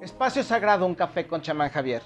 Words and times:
Espacio 0.00 0.42
Sagrado, 0.42 0.86
un 0.86 0.94
café 0.94 1.26
con 1.26 1.42
chamán 1.42 1.68
Javier. 1.68 2.02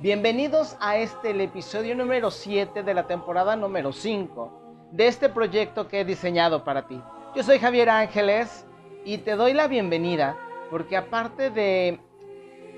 Bienvenidos 0.00 0.76
a 0.80 0.96
este, 0.96 1.30
episodio 1.44 1.94
número 1.94 2.32
7 2.32 2.82
de 2.82 2.92
la 2.92 3.06
temporada 3.06 3.54
número 3.54 3.92
5 3.92 4.88
de 4.90 5.06
este 5.06 5.28
proyecto 5.28 5.86
que 5.86 6.00
he 6.00 6.04
diseñado 6.04 6.64
para 6.64 6.88
ti. 6.88 7.00
Yo 7.36 7.44
soy 7.44 7.60
Javier 7.60 7.88
Ángeles 7.88 8.66
y 9.04 9.18
te 9.18 9.36
doy 9.36 9.52
la 9.52 9.68
bienvenida 9.68 10.36
porque 10.72 10.96
aparte 10.96 11.50
de 11.50 12.00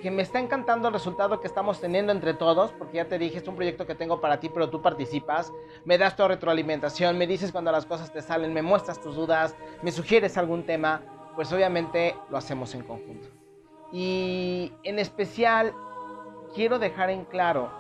que 0.03 0.11
me 0.11 0.21
está 0.21 0.39
encantando 0.39 0.89
el 0.89 0.95
resultado 0.95 1.41
que 1.41 1.46
estamos 1.46 1.80
teniendo 1.80 2.12
entre 2.12 2.34
todos, 2.34 2.73
porque 2.73 2.98
ya 2.98 3.07
te 3.07 3.18
dije, 3.18 3.39
es 3.39 3.48
un 3.48 3.57
proyecto 3.57 3.87
que 3.87 3.95
tengo 3.95 4.21
para 4.21 4.39
ti, 4.39 4.50
pero 4.50 4.68
tú 4.68 4.82
participas, 4.82 5.50
me 5.87 5.96
das 5.96 6.14
tu 6.14 6.29
retroalimentación, 6.29 7.16
me 7.16 7.27
dices 7.27 7.53
cuando 7.53 7.73
las 7.73 7.87
cosas 7.87 8.12
te 8.12 8.21
salen, 8.21 8.53
me 8.53 8.61
muestras 8.61 9.00
tus 9.00 9.16
dudas, 9.16 9.57
me 9.81 9.93
sugieres 9.93 10.37
algún 10.37 10.67
tema, 10.67 11.00
pues 11.34 11.50
obviamente 11.54 12.14
lo 12.29 12.37
hacemos 12.37 12.75
en 12.75 12.82
conjunto. 12.82 13.46
Y 13.93 14.72
en 14.82 14.99
especial 14.99 15.72
quiero 16.54 16.79
dejar 16.79 17.11
en 17.11 17.25
claro, 17.25 17.71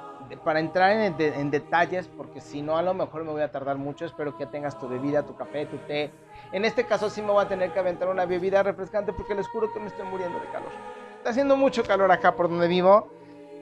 para 0.44 0.60
entrar 0.60 0.90
en, 0.90 1.50
detalles, 1.50 2.08
porque 2.08 2.40
si 2.40 2.62
no 2.62 2.76
a 2.76 2.82
lo 2.82 2.94
mejor 2.94 3.24
me 3.24 3.30
voy 3.30 3.42
a 3.42 3.50
tardar 3.50 3.76
mucho, 3.76 4.04
espero 4.04 4.36
que 4.36 4.46
tengas 4.46 4.78
tu 4.78 4.88
bebida, 4.88 5.24
tu 5.24 5.36
café, 5.36 5.66
tu 5.66 5.78
té. 5.78 6.10
En 6.52 6.64
este 6.64 6.84
caso 6.84 7.10
sí 7.10 7.22
me 7.22 7.30
voy 7.30 7.44
a 7.44 7.48
tener 7.48 7.72
que 7.72 7.78
aventar 7.78 8.08
una 8.08 8.26
bebida 8.26 8.62
refrescante 8.62 9.12
porque 9.12 9.34
les 9.34 9.46
juro 9.48 9.72
que 9.72 9.80
me 9.80 9.86
estoy 9.86 10.06
muriendo 10.06 10.38
de 10.40 10.46
calor. 10.46 10.70
Está 11.18 11.30
haciendo 11.30 11.56
mucho 11.56 11.82
calor 11.84 12.10
acá 12.10 12.34
por 12.34 12.48
donde 12.48 12.68
vivo. 12.68 13.08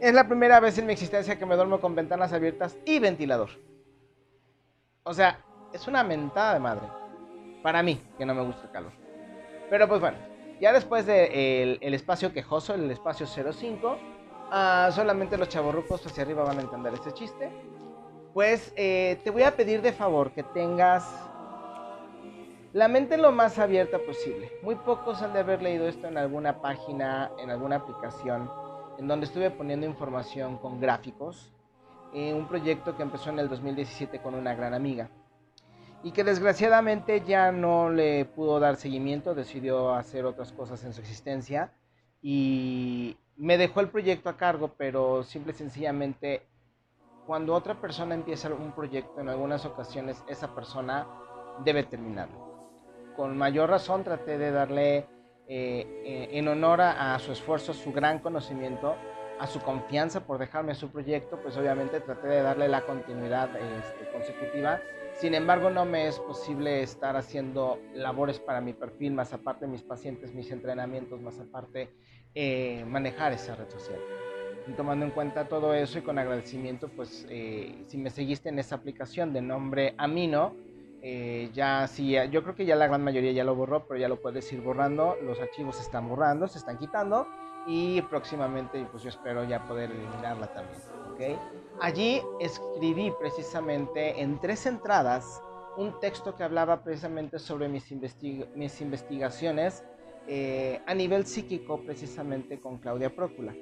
Es 0.00 0.12
la 0.12 0.26
primera 0.26 0.60
vez 0.60 0.78
en 0.78 0.86
mi 0.86 0.92
existencia 0.92 1.38
que 1.38 1.46
me 1.46 1.56
duermo 1.56 1.80
con 1.80 1.94
ventanas 1.94 2.32
abiertas 2.32 2.76
y 2.84 2.98
ventilador. 2.98 3.50
O 5.02 5.14
sea, 5.14 5.38
es 5.72 5.86
una 5.86 6.02
mentada 6.02 6.54
de 6.54 6.60
madre. 6.60 6.86
Para 7.62 7.82
mí, 7.82 8.00
que 8.18 8.26
no 8.26 8.34
me 8.34 8.42
gusta 8.42 8.66
el 8.66 8.70
calor. 8.70 8.92
Pero 9.70 9.88
pues 9.88 10.00
bueno, 10.00 10.18
ya 10.60 10.72
después 10.72 11.06
del 11.06 11.30
de 11.30 11.78
el 11.80 11.94
espacio 11.94 12.32
quejoso, 12.32 12.74
el 12.74 12.90
espacio 12.90 13.26
05, 13.26 13.98
ah, 14.50 14.90
solamente 14.92 15.36
los 15.36 15.48
chavorrucos 15.48 16.04
hacia 16.06 16.22
arriba 16.22 16.44
van 16.44 16.58
a 16.58 16.62
entender 16.62 16.94
este 16.94 17.12
chiste. 17.12 17.50
Pues 18.32 18.72
eh, 18.76 19.20
te 19.22 19.30
voy 19.30 19.42
a 19.42 19.56
pedir 19.56 19.82
de 19.82 19.92
favor 19.92 20.32
que 20.32 20.42
tengas 20.42 21.08
la 22.72 22.88
mente 22.88 23.16
lo 23.16 23.30
más 23.30 23.58
abierta 23.58 23.98
posible. 23.98 24.50
Muy 24.62 24.74
pocos 24.74 25.22
han 25.22 25.32
de 25.32 25.40
haber 25.40 25.62
leído 25.62 25.86
esto 25.86 26.08
en 26.08 26.18
alguna 26.18 26.60
página, 26.60 27.30
en 27.38 27.50
alguna 27.50 27.76
aplicación, 27.76 28.50
en 28.98 29.06
donde 29.06 29.26
estuve 29.26 29.50
poniendo 29.50 29.86
información 29.86 30.58
con 30.58 30.80
gráficos. 30.80 31.52
en 32.12 32.36
un 32.36 32.46
proyecto 32.46 32.96
que 32.96 33.02
empezó 33.02 33.30
en 33.30 33.40
el 33.40 33.48
2017 33.48 34.20
con 34.22 34.34
una 34.34 34.54
gran 34.54 34.72
amiga 34.72 35.10
y 36.04 36.12
que 36.12 36.22
desgraciadamente 36.22 37.22
ya 37.22 37.50
no 37.50 37.88
le 37.88 38.26
pudo 38.26 38.60
dar 38.60 38.76
seguimiento, 38.76 39.34
decidió 39.34 39.94
hacer 39.94 40.26
otras 40.26 40.52
cosas 40.52 40.84
en 40.84 40.92
su 40.92 41.00
existencia 41.00 41.72
y 42.20 43.16
me 43.38 43.56
dejó 43.56 43.80
el 43.80 43.88
proyecto 43.88 44.28
a 44.28 44.36
cargo, 44.36 44.74
pero 44.76 45.22
simple 45.22 45.52
y 45.52 45.56
sencillamente 45.56 46.42
cuando 47.26 47.54
otra 47.54 47.80
persona 47.80 48.14
empieza 48.14 48.52
un 48.52 48.72
proyecto, 48.72 49.18
en 49.18 49.30
algunas 49.30 49.64
ocasiones 49.64 50.22
esa 50.28 50.54
persona 50.54 51.06
debe 51.64 51.84
terminarlo. 51.84 52.68
Con 53.16 53.38
mayor 53.38 53.70
razón 53.70 54.04
traté 54.04 54.36
de 54.36 54.50
darle 54.50 55.06
eh, 55.48 56.28
en 56.32 56.46
honor 56.48 56.82
a, 56.82 57.18
su 57.18 57.32
esfuerzo, 57.32 57.72
a 57.72 57.74
su 57.74 57.92
gran 57.92 58.18
conocimiento, 58.18 58.94
a 59.40 59.46
su 59.46 59.58
confianza 59.62 60.20
por 60.26 60.36
dejarme 60.36 60.74
su 60.74 60.90
proyecto, 60.90 61.40
pues 61.40 61.56
obviamente 61.56 62.00
traté 62.00 62.28
de 62.28 62.42
darle 62.42 62.68
la 62.68 62.82
continuidad 62.82 63.48
este, 63.56 64.10
consecutiva 64.12 64.80
sin 65.20 65.34
embargo, 65.34 65.70
no 65.70 65.84
me 65.84 66.08
es 66.08 66.18
posible 66.18 66.82
estar 66.82 67.16
haciendo 67.16 67.78
labores 67.94 68.38
para 68.40 68.60
mi 68.60 68.72
perfil, 68.72 69.12
más 69.12 69.32
aparte 69.32 69.66
mis 69.66 69.82
pacientes, 69.82 70.34
mis 70.34 70.50
entrenamientos, 70.50 71.20
más 71.20 71.38
aparte 71.38 71.90
eh, 72.34 72.84
manejar 72.86 73.32
esa 73.32 73.54
red 73.54 73.68
social. 73.68 74.00
Y 74.66 74.72
tomando 74.72 75.04
en 75.04 75.12
cuenta 75.12 75.46
todo 75.46 75.74
eso 75.74 75.98
y 75.98 76.02
con 76.02 76.18
agradecimiento, 76.18 76.88
pues 76.88 77.26
eh, 77.28 77.84
si 77.86 77.98
me 77.98 78.10
seguiste 78.10 78.48
en 78.48 78.58
esa 78.58 78.76
aplicación 78.76 79.32
de 79.32 79.42
nombre 79.42 79.94
Amino, 79.98 80.56
eh, 81.02 81.50
ya 81.52 81.86
sí, 81.86 82.16
yo 82.30 82.42
creo 82.42 82.54
que 82.54 82.64
ya 82.64 82.76
la 82.76 82.86
gran 82.86 83.04
mayoría 83.04 83.32
ya 83.32 83.44
lo 83.44 83.54
borró, 83.54 83.86
pero 83.86 84.00
ya 84.00 84.08
lo 84.08 84.20
puedes 84.20 84.50
ir 84.52 84.62
borrando, 84.62 85.16
los 85.22 85.38
archivos 85.38 85.76
se 85.76 85.82
están 85.82 86.08
borrando, 86.08 86.48
se 86.48 86.58
están 86.58 86.78
quitando 86.78 87.26
y 87.66 88.02
próximamente 88.02 88.86
pues 88.90 89.02
yo 89.02 89.08
espero 89.08 89.44
ya 89.44 89.66
poder 89.66 89.90
eliminarla 89.90 90.46
también. 90.52 90.78
Allí 91.80 92.22
escribí 92.40 93.12
precisamente 93.18 94.20
en 94.20 94.38
tres 94.40 94.66
entradas 94.66 95.40
un 95.76 95.98
texto 96.00 96.34
que 96.34 96.42
hablaba 96.42 96.82
precisamente 96.82 97.38
sobre 97.38 97.68
mis, 97.68 97.84
mis 98.54 98.80
investigaciones 98.80 99.84
eh, 100.26 100.80
a 100.86 100.94
nivel 100.94 101.26
psíquico 101.26 101.80
precisamente 101.84 102.60
con 102.60 102.78
Claudia 102.78 103.14
Prócula. 103.14 103.54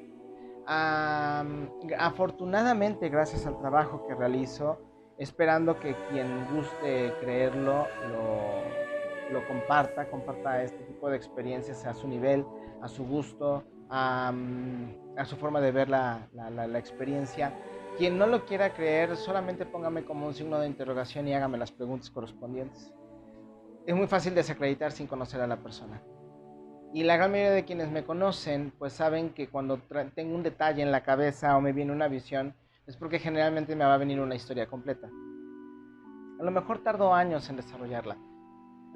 afortunadamente, 1.98 3.08
gracias 3.08 3.46
al 3.46 3.58
trabajo 3.58 4.06
que 4.06 4.14
realizo, 4.14 4.78
esperando 5.19 5.78
que 5.80 5.96
quien 6.10 6.46
guste 6.54 7.12
creerlo 7.20 7.86
lo, 8.10 9.32
lo 9.40 9.48
comparta, 9.48 10.08
comparta 10.08 10.62
este 10.62 10.84
tipo 10.84 11.10
de 11.10 11.16
experiencias 11.16 11.84
a 11.84 11.94
su 11.94 12.06
nivel, 12.06 12.44
a 12.80 12.88
su 12.88 13.04
gusto, 13.04 13.64
a, 13.92 15.25
su 15.26 15.36
forma 15.36 15.60
de 15.60 15.70
ver 15.70 15.88
la, 15.88 16.28
la, 16.32 16.78
experiencia. 16.78 17.53
Quien 17.98 18.16
no 18.16 18.26
lo 18.26 18.47
quiera 18.47 18.72
creer, 18.72 19.16
solamente 19.16 19.66
póngame 19.66 20.04
como 20.04 20.26
un 20.26 20.34
signo 20.34 20.58
de 20.58 20.66
interrogación 20.66 21.28
y 21.28 21.34
hágame 21.34 21.58
las 21.58 21.70
preguntas 21.70 22.10
correspondientes. 22.10 22.91
Es 23.86 23.94
muy 23.94 24.06
fácil 24.06 24.34
desacreditar 24.34 24.92
sin 24.92 25.06
conocer 25.06 25.41
a 25.42 25.47
la 25.47 25.58
persona. 25.58 26.02
Y 26.94 27.04
la 27.04 27.16
gran 27.16 27.31
mayoría 27.31 27.52
de 27.52 27.64
quienes 27.64 27.91
me 27.91 28.04
conocen, 28.04 28.72
pues 28.78 28.94
saben 28.94 29.31
que 29.31 29.48
cuando 29.48 29.78
tengo 30.14 30.34
un 30.34 30.42
detalle 30.42 30.82
en 30.82 30.92
la 30.92 31.02
cabeza 31.02 31.56
o 31.56 31.60
me 31.60 31.72
viene 31.72 31.92
una 31.92 32.08
visión, 32.08 32.54
es 32.86 32.97
porque 32.97 33.19
generalmente 33.19 33.76
me 33.76 33.84
va 33.84 33.94
a 33.94 33.98
venir 33.98 34.20
una 34.20 34.34
historia 34.34 34.66
completa. 34.66 35.08
A 36.41 36.44
lo 36.44 36.50
mejor 36.50 36.82
tardo 36.82 37.14
años 37.14 37.48
en 37.50 37.56
desarrollarla, 37.56 38.16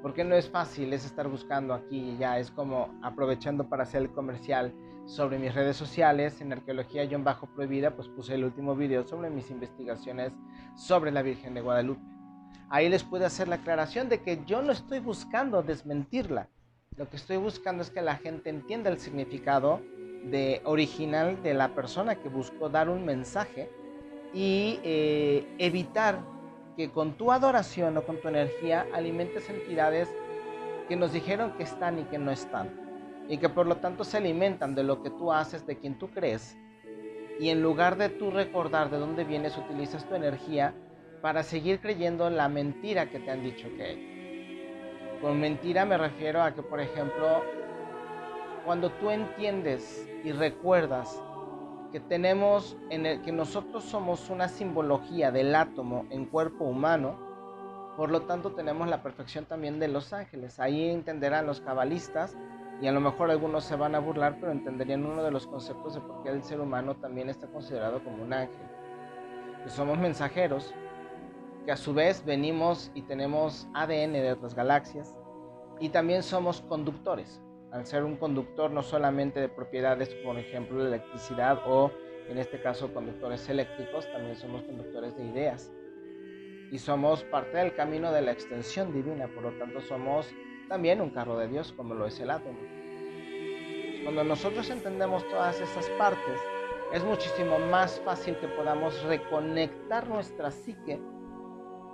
porque 0.01 0.23
no 0.23 0.35
es 0.35 0.49
fácil, 0.49 0.93
es 0.93 1.05
estar 1.05 1.27
buscando 1.27 1.73
aquí 1.73 2.11
y 2.11 2.17
ya, 2.17 2.39
es 2.39 2.51
como 2.51 2.97
aprovechando 3.01 3.67
para 3.67 3.83
hacer 3.83 4.03
el 4.03 4.11
comercial 4.11 4.73
sobre 5.05 5.39
mis 5.39 5.55
redes 5.55 5.77
sociales, 5.77 6.41
en 6.41 6.51
Arqueología 6.51 7.07
John 7.09 7.23
Bajo 7.23 7.47
Prohibida, 7.47 7.95
pues 7.95 8.07
puse 8.09 8.35
el 8.35 8.43
último 8.43 8.75
video 8.75 9.07
sobre 9.07 9.29
mis 9.29 9.49
investigaciones 9.49 10.33
sobre 10.75 11.11
la 11.11 11.21
Virgen 11.21 11.53
de 11.53 11.61
Guadalupe. 11.61 12.01
Ahí 12.69 12.89
les 12.89 13.03
pude 13.03 13.25
hacer 13.25 13.47
la 13.47 13.55
aclaración 13.55 14.09
de 14.09 14.21
que 14.21 14.43
yo 14.45 14.61
no 14.61 14.73
estoy 14.73 14.99
buscando 14.99 15.63
desmentirla, 15.63 16.49
lo 16.97 17.07
que 17.07 17.17
estoy 17.17 17.37
buscando 17.37 17.83
es 17.83 17.91
que 17.91 18.01
la 18.01 18.15
gente 18.15 18.49
entienda 18.49 18.89
el 18.89 18.99
significado 18.99 19.81
de 20.23 20.61
original 20.65 21.41
de 21.43 21.53
la 21.53 21.75
persona 21.75 22.15
que 22.15 22.27
buscó 22.27 22.69
dar 22.69 22.89
un 22.89 23.05
mensaje 23.05 23.69
y 24.33 24.79
eh, 24.83 25.47
evitar 25.59 26.19
que 26.77 26.91
con 26.91 27.17
tu 27.17 27.31
adoración 27.31 27.97
o 27.97 28.03
con 28.03 28.21
tu 28.21 28.27
energía 28.27 28.85
alimentes 28.93 29.49
entidades 29.49 30.07
que 30.87 30.95
nos 30.95 31.11
dijeron 31.11 31.53
que 31.57 31.63
están 31.63 31.97
y 31.99 32.03
que 32.03 32.19
no 32.19 32.31
están. 32.31 32.69
Y 33.27 33.39
que 33.39 33.49
por 33.49 33.65
lo 33.65 33.77
tanto 33.77 34.03
se 34.03 34.17
alimentan 34.17 34.75
de 34.75 34.83
lo 34.83 35.01
que 35.01 35.09
tú 35.09 35.33
haces, 35.33 35.65
de 35.65 35.77
quien 35.77 35.97
tú 35.97 36.09
crees. 36.11 36.55
Y 37.39 37.49
en 37.49 37.61
lugar 37.61 37.97
de 37.97 38.09
tú 38.09 38.29
recordar 38.29 38.91
de 38.91 38.97
dónde 38.97 39.23
vienes, 39.23 39.57
utilizas 39.57 40.07
tu 40.07 40.15
energía 40.15 40.73
para 41.21 41.43
seguir 41.43 41.79
creyendo 41.79 42.29
la 42.29 42.47
mentira 42.47 43.09
que 43.09 43.19
te 43.19 43.31
han 43.31 43.43
dicho 43.43 43.67
que 43.75 43.83
hay. 43.83 45.17
Con 45.19 45.39
mentira 45.39 45.83
me 45.83 45.97
refiero 45.97 46.43
a 46.43 46.53
que, 46.53 46.61
por 46.61 46.79
ejemplo, 46.79 47.43
cuando 48.65 48.91
tú 48.91 49.09
entiendes 49.09 50.07
y 50.23 50.31
recuerdas 50.31 51.21
que 51.91 51.99
tenemos 51.99 52.77
en 52.89 53.05
el 53.05 53.21
que 53.21 53.31
nosotros 53.31 53.83
somos 53.83 54.29
una 54.29 54.49
simbología 54.49 55.31
del 55.31 55.55
átomo 55.55 56.05
en 56.09 56.25
cuerpo 56.25 56.65
humano, 56.65 57.17
por 57.95 58.11
lo 58.11 58.23
tanto 58.23 58.51
tenemos 58.51 58.87
la 58.87 59.01
perfección 59.01 59.45
también 59.45 59.79
de 59.79 59.87
los 59.87 60.13
ángeles. 60.13 60.59
Ahí 60.59 60.89
entenderán 60.89 61.45
los 61.47 61.61
cabalistas 61.61 62.37
y 62.81 62.87
a 62.87 62.91
lo 62.91 62.99
mejor 62.99 63.31
algunos 63.31 63.63
se 63.63 63.75
van 63.75 63.95
a 63.95 63.99
burlar, 63.99 64.37
pero 64.39 64.51
entenderían 64.51 65.05
uno 65.05 65.23
de 65.23 65.31
los 65.31 65.47
conceptos 65.47 65.95
de 65.95 66.01
por 66.01 66.21
qué 66.21 66.29
el 66.29 66.43
ser 66.43 66.59
humano 66.59 66.95
también 66.95 67.29
está 67.29 67.47
considerado 67.47 68.03
como 68.03 68.23
un 68.23 68.33
ángel. 68.33 68.67
Que 69.63 69.69
somos 69.69 69.97
mensajeros, 69.97 70.75
que 71.65 71.71
a 71.71 71.77
su 71.77 71.93
vez 71.93 72.23
venimos 72.23 72.91
y 72.93 73.01
tenemos 73.01 73.67
ADN 73.73 74.13
de 74.13 74.33
otras 74.33 74.53
galaxias 74.53 75.15
y 75.79 75.89
también 75.89 76.21
somos 76.21 76.61
conductores 76.61 77.41
al 77.71 77.85
ser 77.85 78.03
un 78.03 78.15
conductor 78.15 78.71
no 78.71 78.83
solamente 78.83 79.39
de 79.39 79.49
propiedades, 79.49 80.13
por 80.23 80.37
ejemplo, 80.37 80.79
la 80.79 80.87
electricidad 80.87 81.59
o 81.65 81.91
en 82.29 82.37
este 82.37 82.61
caso 82.61 82.93
conductores 82.93 83.47
eléctricos, 83.49 84.09
también 84.11 84.35
somos 84.35 84.63
conductores 84.63 85.15
de 85.15 85.25
ideas. 85.25 85.71
Y 86.71 86.79
somos 86.79 87.23
parte 87.25 87.57
del 87.57 87.73
camino 87.75 88.11
de 88.11 88.21
la 88.21 88.31
extensión 88.31 88.93
divina, 88.93 89.27
por 89.27 89.43
lo 89.43 89.51
tanto 89.57 89.79
somos 89.81 90.27
también 90.67 90.99
un 90.99 91.11
carro 91.11 91.37
de 91.37 91.47
Dios, 91.47 91.71
como 91.71 91.93
lo 91.93 92.05
es 92.05 92.19
el 92.19 92.29
átomo. 92.29 92.59
Cuando 94.03 94.23
nosotros 94.23 94.69
entendemos 94.69 95.27
todas 95.29 95.59
esas 95.61 95.87
partes, 95.91 96.39
es 96.93 97.03
muchísimo 97.03 97.59
más 97.59 97.99
fácil 98.01 98.35
que 98.37 98.47
podamos 98.47 99.01
reconectar 99.03 100.07
nuestra 100.09 100.51
psique, 100.51 100.99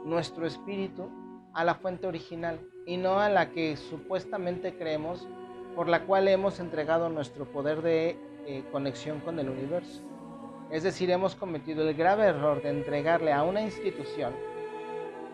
nuestro 0.05 0.47
espíritu, 0.47 1.09
a 1.53 1.63
la 1.63 1.75
fuente 1.75 2.07
original 2.07 2.59
y 2.85 2.97
no 2.97 3.19
a 3.19 3.29
la 3.29 3.51
que 3.51 3.77
supuestamente 3.77 4.75
creemos 4.75 5.27
por 5.75 5.89
la 5.89 6.05
cual 6.05 6.27
hemos 6.27 6.59
entregado 6.59 7.09
nuestro 7.09 7.45
poder 7.45 7.81
de 7.81 8.17
eh, 8.45 8.63
conexión 8.71 9.19
con 9.21 9.39
el 9.39 9.49
universo. 9.49 10.01
Es 10.69 10.83
decir, 10.83 11.11
hemos 11.11 11.35
cometido 11.35 11.87
el 11.87 11.95
grave 11.95 12.25
error 12.25 12.61
de 12.61 12.69
entregarle 12.69 13.31
a 13.31 13.43
una 13.43 13.61
institución, 13.61 14.33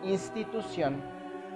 institución, 0.04 1.02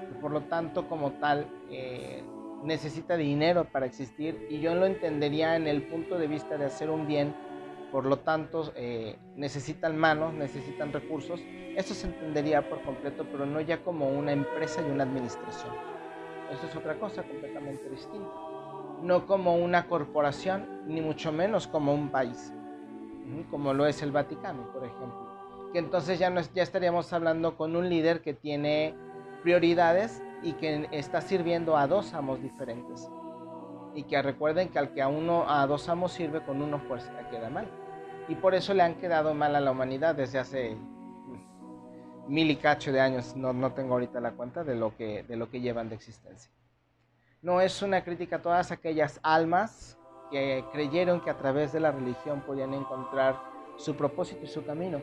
que 0.07 0.15
por 0.19 0.31
lo 0.31 0.41
tanto 0.41 0.87
como 0.87 1.11
tal 1.13 1.47
eh, 1.69 2.23
necesita 2.63 3.17
dinero 3.17 3.65
para 3.65 3.85
existir, 3.85 4.47
y 4.49 4.59
yo 4.59 4.73
lo 4.75 4.85
entendería 4.85 5.55
en 5.55 5.67
el 5.67 5.83
punto 5.83 6.17
de 6.17 6.27
vista 6.27 6.57
de 6.57 6.65
hacer 6.65 6.89
un 6.89 7.07
bien, 7.07 7.35
por 7.91 8.05
lo 8.05 8.19
tanto 8.19 8.71
eh, 8.75 9.17
necesitan 9.35 9.97
manos, 9.97 10.33
necesitan 10.33 10.91
recursos, 10.91 11.41
eso 11.75 11.93
se 11.93 12.07
entendería 12.07 12.67
por 12.69 12.81
completo, 12.83 13.25
pero 13.31 13.45
no 13.45 13.59
ya 13.61 13.83
como 13.83 14.07
una 14.09 14.31
empresa 14.31 14.81
y 14.81 14.91
una 14.91 15.03
administración. 15.03 15.73
Eso 16.51 16.67
es 16.67 16.75
otra 16.75 16.95
cosa 16.95 17.23
completamente 17.23 17.89
distinta. 17.89 18.52
No 19.03 19.27
como 19.27 19.55
una 19.55 19.87
corporación, 19.87 20.81
ni 20.87 21.01
mucho 21.01 21.31
menos 21.31 21.67
como 21.67 21.93
un 21.93 22.09
país, 22.09 22.53
como 23.51 23.73
lo 23.73 23.85
es 23.85 24.01
el 24.01 24.11
Vaticano, 24.11 24.71
por 24.71 24.85
ejemplo. 24.85 25.29
Que 25.73 25.79
entonces 25.79 26.17
ya, 26.17 26.29
no, 26.29 26.41
ya 26.55 26.63
estaríamos 26.63 27.11
hablando 27.13 27.57
con 27.57 27.75
un 27.75 27.89
líder 27.89 28.21
que 28.21 28.33
tiene 28.33 28.95
prioridades 29.43 30.23
y 30.41 30.53
que 30.53 30.87
está 30.91 31.21
sirviendo 31.21 31.77
a 31.77 31.85
dos 31.87 32.13
amos 32.13 32.41
diferentes. 32.41 33.09
Y 33.93 34.03
que 34.03 34.21
recuerden 34.21 34.69
que 34.69 34.79
al 34.79 34.93
que 34.93 35.01
a 35.01 35.07
uno, 35.07 35.45
a 35.47 35.67
dos 35.67 35.89
amos 35.89 36.13
sirve, 36.13 36.43
con 36.43 36.61
uno 36.61 36.81
pues 36.87 37.11
queda 37.29 37.49
mal. 37.49 37.67
Y 38.29 38.35
por 38.35 38.55
eso 38.55 38.73
le 38.73 38.83
han 38.83 38.95
quedado 38.95 39.33
mal 39.33 39.55
a 39.55 39.59
la 39.59 39.71
humanidad 39.71 40.15
desde 40.15 40.39
hace 40.39 40.77
mil 42.27 42.49
y 42.49 42.55
cacho 42.55 42.91
de 42.91 43.01
años, 43.01 43.35
no, 43.35 43.53
no 43.53 43.73
tengo 43.73 43.93
ahorita 43.93 44.19
la 44.21 44.31
cuenta 44.31 44.63
de 44.63 44.75
lo, 44.75 44.95
que, 44.95 45.23
de 45.23 45.35
lo 45.35 45.49
que 45.49 45.59
llevan 45.59 45.89
de 45.89 45.95
existencia. 45.95 46.51
No 47.43 47.59
es 47.59 47.81
una 47.81 48.05
crítica 48.05 48.37
a 48.37 48.41
todas 48.41 48.71
aquellas 48.71 49.19
almas 49.21 49.99
que 50.31 50.63
creyeron 50.71 51.19
que 51.19 51.29
a 51.29 51.35
través 51.35 51.73
de 51.73 51.81
la 51.81 51.91
religión 51.91 52.39
podían 52.39 52.73
encontrar 52.73 53.37
su 53.75 53.97
propósito 53.97 54.45
y 54.45 54.47
su 54.47 54.65
camino. 54.65 55.01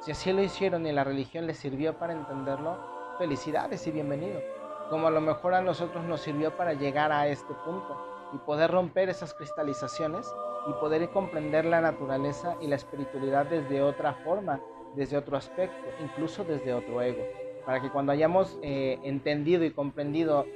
Si 0.00 0.10
así 0.10 0.32
lo 0.32 0.42
hicieron 0.42 0.86
y 0.86 0.92
la 0.92 1.04
religión 1.04 1.46
les 1.46 1.58
sirvió 1.58 1.98
para 1.98 2.14
entenderlo, 2.14 2.78
felicidades 3.18 3.86
y 3.86 3.90
bienvenido. 3.90 4.40
Como 4.88 5.06
a 5.06 5.10
lo 5.10 5.20
mejor 5.20 5.52
a 5.52 5.60
nosotros 5.60 6.02
nos 6.04 6.22
sirvió 6.22 6.56
para 6.56 6.72
llegar 6.72 7.12
a 7.12 7.28
este 7.28 7.52
punto 7.66 7.94
y 8.32 8.38
poder 8.38 8.70
romper 8.70 9.10
esas 9.10 9.34
cristalizaciones 9.34 10.26
y 10.70 10.72
poder 10.80 11.10
comprender 11.10 11.66
la 11.66 11.82
naturaleza 11.82 12.56
y 12.62 12.68
la 12.68 12.76
espiritualidad 12.76 13.44
desde 13.44 13.82
otra 13.82 14.14
forma 14.24 14.62
desde 14.94 15.18
otro 15.18 15.36
aspecto, 15.36 15.90
incluso 16.02 16.42
desde 16.42 16.72
otro 16.72 17.02
ego, 17.02 17.22
para 17.66 17.82
que 17.82 17.90
cuando 17.90 18.12
hayamos 18.12 18.58
eh, 18.62 18.98
entendido 19.02 19.62
y 19.62 19.72
comprendido 19.72 20.46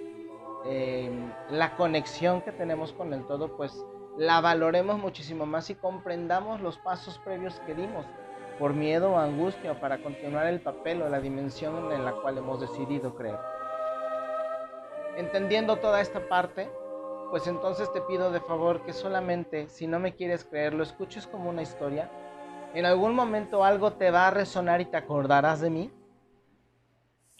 em, 0.64 1.32
la 1.50 1.76
conexión 1.76 2.42
que 2.42 2.52
tenemos 2.52 2.92
con 2.92 3.12
el 3.12 3.26
todo, 3.26 3.56
pues 3.56 3.84
la 4.16 4.40
valoremos 4.40 4.98
muchísimo 4.98 5.46
más 5.46 5.70
y 5.70 5.74
comprendamos 5.74 6.60
los 6.60 6.78
pasos 6.78 7.18
previos 7.18 7.60
que 7.60 7.74
dimos 7.74 8.04
por 8.58 8.74
miedo 8.74 9.12
o 9.12 9.18
angustia 9.18 9.80
para 9.80 10.02
continuar 10.02 10.46
el 10.46 10.60
papel 10.60 11.02
o 11.02 11.08
la 11.08 11.20
dimensión 11.20 11.90
en 11.92 12.04
la 12.04 12.12
cual 12.12 12.38
hemos 12.38 12.60
decidido 12.60 13.14
creer. 13.14 13.38
Entendiendo 15.16 15.76
toda 15.76 16.00
esta 16.00 16.28
parte, 16.28 16.70
pues 17.30 17.46
entonces 17.46 17.92
te 17.92 18.00
pido 18.02 18.30
de 18.30 18.40
favor 18.40 18.82
que 18.82 18.92
solamente, 18.92 19.68
si 19.68 19.86
no 19.86 19.98
me 19.98 20.14
quieres 20.14 20.44
creer, 20.44 20.74
lo 20.74 20.82
escuches 20.82 21.26
como 21.26 21.48
una 21.48 21.62
historia 21.62 22.10
en 22.72 22.86
algún 22.86 23.14
momento 23.14 23.64
algo 23.64 23.94
te 23.94 24.10
va 24.12 24.28
a 24.28 24.30
resonar 24.30 24.80
y 24.80 24.84
te 24.84 24.96
acordarás 24.96 25.60
de 25.60 25.70
mí. 25.70 25.90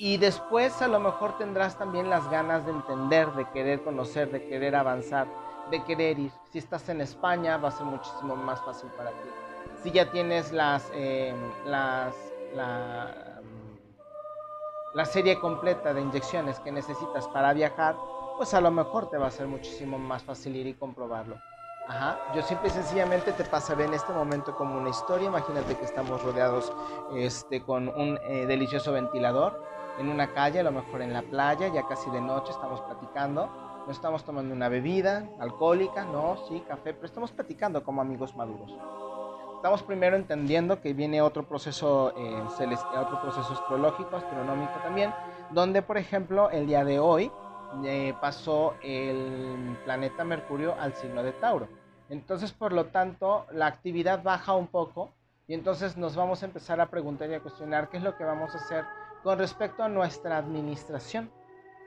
Y 0.03 0.17
después 0.17 0.81
a 0.81 0.89
lo 0.89 0.99
mejor 0.99 1.37
tendrás 1.37 1.77
también 1.77 2.09
las 2.09 2.31
ganas 2.31 2.65
de 2.65 2.73
entender, 2.73 3.31
de 3.33 3.47
querer 3.51 3.83
conocer, 3.83 4.31
de 4.31 4.49
querer 4.49 4.75
avanzar, 4.75 5.27
de 5.71 5.85
querer 5.85 6.19
ir. 6.19 6.33
Si 6.51 6.59
estás 6.59 6.89
en 6.89 7.03
España 7.03 7.59
va 7.59 7.69
a 7.69 7.71
ser 7.71 7.85
muchísimo 7.85 8.35
más 8.35 8.63
fácil 8.63 8.89
para 8.97 9.11
ti. 9.11 9.29
Si 9.83 9.91
ya 9.91 10.11
tienes 10.11 10.53
las, 10.53 10.91
eh, 10.95 11.35
las, 11.67 12.15
la, 12.55 13.43
la 14.95 15.05
serie 15.05 15.39
completa 15.39 15.93
de 15.93 16.01
inyecciones 16.01 16.59
que 16.61 16.73
necesitas 16.73 17.29
para 17.29 17.53
viajar, 17.53 17.95
pues 18.39 18.55
a 18.55 18.63
lo 18.63 18.71
mejor 18.71 19.11
te 19.11 19.19
va 19.19 19.27
a 19.27 19.31
ser 19.31 19.49
muchísimo 19.49 19.99
más 19.99 20.23
fácil 20.23 20.57
ir 20.57 20.67
y 20.67 20.73
comprobarlo. 20.73 21.37
Ajá. 21.89 22.19
Yo 22.35 22.43
simple 22.43 22.69
y 22.69 22.71
sencillamente 22.71 23.33
te 23.33 23.45
pasaré 23.45 23.85
en 23.85 23.93
este 23.93 24.15
momento 24.15 24.55
como 24.57 24.79
una 24.79 24.89
historia. 24.89 25.29
Imagínate 25.29 25.77
que 25.77 25.85
estamos 25.85 26.23
rodeados 26.23 26.73
este, 27.17 27.63
con 27.63 27.89
un 27.89 28.19
eh, 28.23 28.47
delicioso 28.47 28.93
ventilador 28.93 29.69
en 30.01 30.09
una 30.09 30.33
calle, 30.33 30.61
a 30.61 30.63
lo 30.63 30.73
mejor 30.73 31.03
en 31.03 31.13
la 31.13 31.23
playa, 31.23 31.69
ya 31.69 31.87
casi 31.87 32.11
de 32.11 32.21
noche, 32.21 32.53
estamos 32.53 32.81
platicando. 32.81 33.51
No 33.87 33.93
estamos 33.93 34.25
tomando 34.25 34.55
una 34.55 34.69
bebida 34.69 35.29
alcohólica, 35.39 36.05
no, 36.05 36.37
sí, 36.49 36.63
café, 36.67 36.95
pero 36.95 37.07
estamos 37.07 37.31
platicando 37.33 37.85
como 37.85 38.01
amigos 38.01 38.35
maduros. 38.35 38.75
Estamos 39.57 39.83
primero 39.83 40.17
entendiendo 40.17 40.81
que 40.81 40.95
viene 40.95 41.21
otro 41.21 41.47
proceso, 41.47 42.15
eh, 42.17 42.43
otro 42.99 43.21
proceso 43.21 43.53
astrológico, 43.53 44.17
astronómico 44.17 44.73
también, 44.83 45.13
donde, 45.51 45.83
por 45.83 45.99
ejemplo, 45.99 46.49
el 46.51 46.67
día 46.67 46.83
de 46.83 46.99
hoy 46.99 47.31
eh, 47.85 48.15
pasó 48.21 48.75
el 48.83 49.77
planeta 49.85 50.25
Mercurio 50.25 50.75
al 50.81 50.95
signo 50.95 51.23
de 51.23 51.33
Tauro. 51.33 51.69
Entonces, 52.09 52.53
por 52.53 52.73
lo 52.73 52.87
tanto, 52.87 53.47
la 53.53 53.67
actividad 53.67 54.23
baja 54.23 54.55
un 54.55 54.67
poco 54.67 55.11
y 55.47 55.55
entonces 55.55 55.97
nos 55.97 56.17
vamos 56.17 56.43
a 56.43 56.47
empezar 56.47 56.81
a 56.81 56.87
preguntar 56.87 57.29
y 57.29 57.35
a 57.35 57.41
cuestionar 57.41 57.91
qué 57.91 57.99
es 57.99 58.03
lo 58.03 58.17
que 58.17 58.25
vamos 58.25 58.55
a 58.55 58.59
hacer 58.59 58.85
con 59.23 59.39
respecto 59.39 59.83
a 59.83 59.89
nuestra 59.89 60.39
administración, 60.39 61.31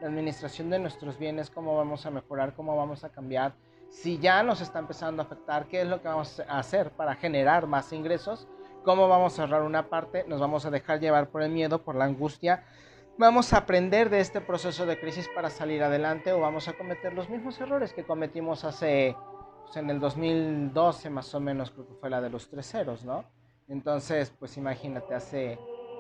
la 0.02 0.08
administración 0.08 0.70
de 0.70 0.80
nuestros 0.80 1.18
bienes, 1.18 1.50
cómo 1.50 1.76
vamos 1.76 2.06
a 2.06 2.12
mejorar, 2.12 2.54
cómo 2.54 2.76
vamos 2.76 3.04
a 3.04 3.10
cambiar, 3.10 3.56
si 3.90 4.18
ya 4.18 4.44
nos 4.44 4.62
está 4.62 4.80
empezando 4.80 5.22
a 5.22 5.26
afectar, 5.26 5.68
qué 5.68 5.82
es 5.82 5.88
lo 5.88 6.02
que 6.02 6.08
vamos 6.08 6.40
a 6.40 6.58
hacer 6.58 6.92
para 6.92 7.16
generar 7.16 7.68
más 7.68 7.94
ingresos, 7.94 8.48
cómo 8.84 9.08
vamos 9.08 9.38
a 9.38 9.44
ahorrar 9.44 9.62
una 9.62 9.90
parte, 9.90 10.26
nos 10.28 10.42
vamos 10.42 10.66
a 10.66 10.72
dejar 10.72 11.00
llevar 11.00 11.30
por 11.30 11.42
el 11.42 11.52
miedo, 11.52 11.84
por 11.84 11.96
la 11.96 12.06
angustia, 12.06 12.64
vamos 13.18 13.54
a 13.54 13.58
aprender 13.58 14.10
de 14.10 14.20
este 14.20 14.42
proceso 14.42 14.86
de 14.86 15.00
crisis 15.00 15.30
para 15.34 15.50
salir 15.50 15.84
adelante 15.84 16.34
o 16.34 16.40
vamos 16.40 16.68
a 16.68 16.74
cometer 16.74 17.14
los 17.14 17.30
mismos 17.30 17.60
errores 17.62 17.94
que 17.94 18.04
cometimos 18.04 18.64
hace 18.64 19.16
pues, 19.64 19.78
en 19.78 19.90
el 19.90 20.00
2012 20.00 21.10
más 21.10 21.34
o 21.36 21.40
menos 21.40 21.72
creo 21.72 21.88
que 21.88 21.94
fue 21.94 22.10
la 22.10 22.20
de 22.22 22.30
los 22.30 22.50
tres 22.50 22.70
ceros, 22.70 23.06
¿no? 23.06 23.26
Entonces, 23.70 24.34
pues 24.38 24.58
imagínate, 24.58 25.16
hace 25.16 25.58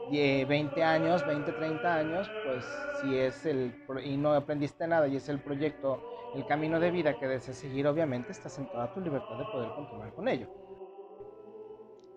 20 0.09 0.83
años, 0.83 1.25
20, 1.25 1.51
30 1.51 1.95
años, 1.95 2.29
pues 2.45 2.65
si 3.01 3.17
es 3.17 3.45
el, 3.45 3.73
y 4.03 4.17
no 4.17 4.33
aprendiste 4.33 4.87
nada 4.87 5.07
y 5.07 5.15
es 5.15 5.29
el 5.29 5.39
proyecto, 5.39 6.03
el 6.35 6.45
camino 6.45 6.79
de 6.79 6.91
vida 6.91 7.17
que 7.19 7.27
deseas 7.27 7.57
seguir, 7.57 7.87
obviamente 7.87 8.31
estás 8.31 8.57
en 8.57 8.67
toda 8.67 8.93
tu 8.93 9.01
libertad 9.01 9.37
de 9.37 9.45
poder 9.45 9.69
continuar 9.75 10.13
con 10.13 10.27
ello. 10.27 10.47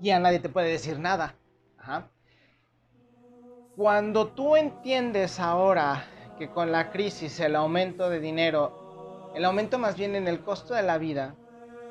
Y 0.00 0.11
a 0.11 0.19
nadie 0.19 0.40
te 0.40 0.49
puede 0.49 0.69
decir 0.69 0.99
nada. 0.99 1.35
Cuando 3.76 4.28
tú 4.28 4.57
entiendes 4.57 5.38
ahora 5.38 6.05
que 6.38 6.50
con 6.50 6.73
la 6.73 6.90
crisis, 6.90 7.40
el 7.40 7.57
aumento 7.57 8.11
de 8.11 8.21
dinero, 8.21 9.33
el 9.35 9.45
aumento 9.45 9.78
más 9.78 9.97
bien 9.97 10.14
en 10.16 10.28
el 10.28 10.40
costo 10.40 10.75
de 10.75 10.83
la 10.83 10.99
vida, 10.99 11.35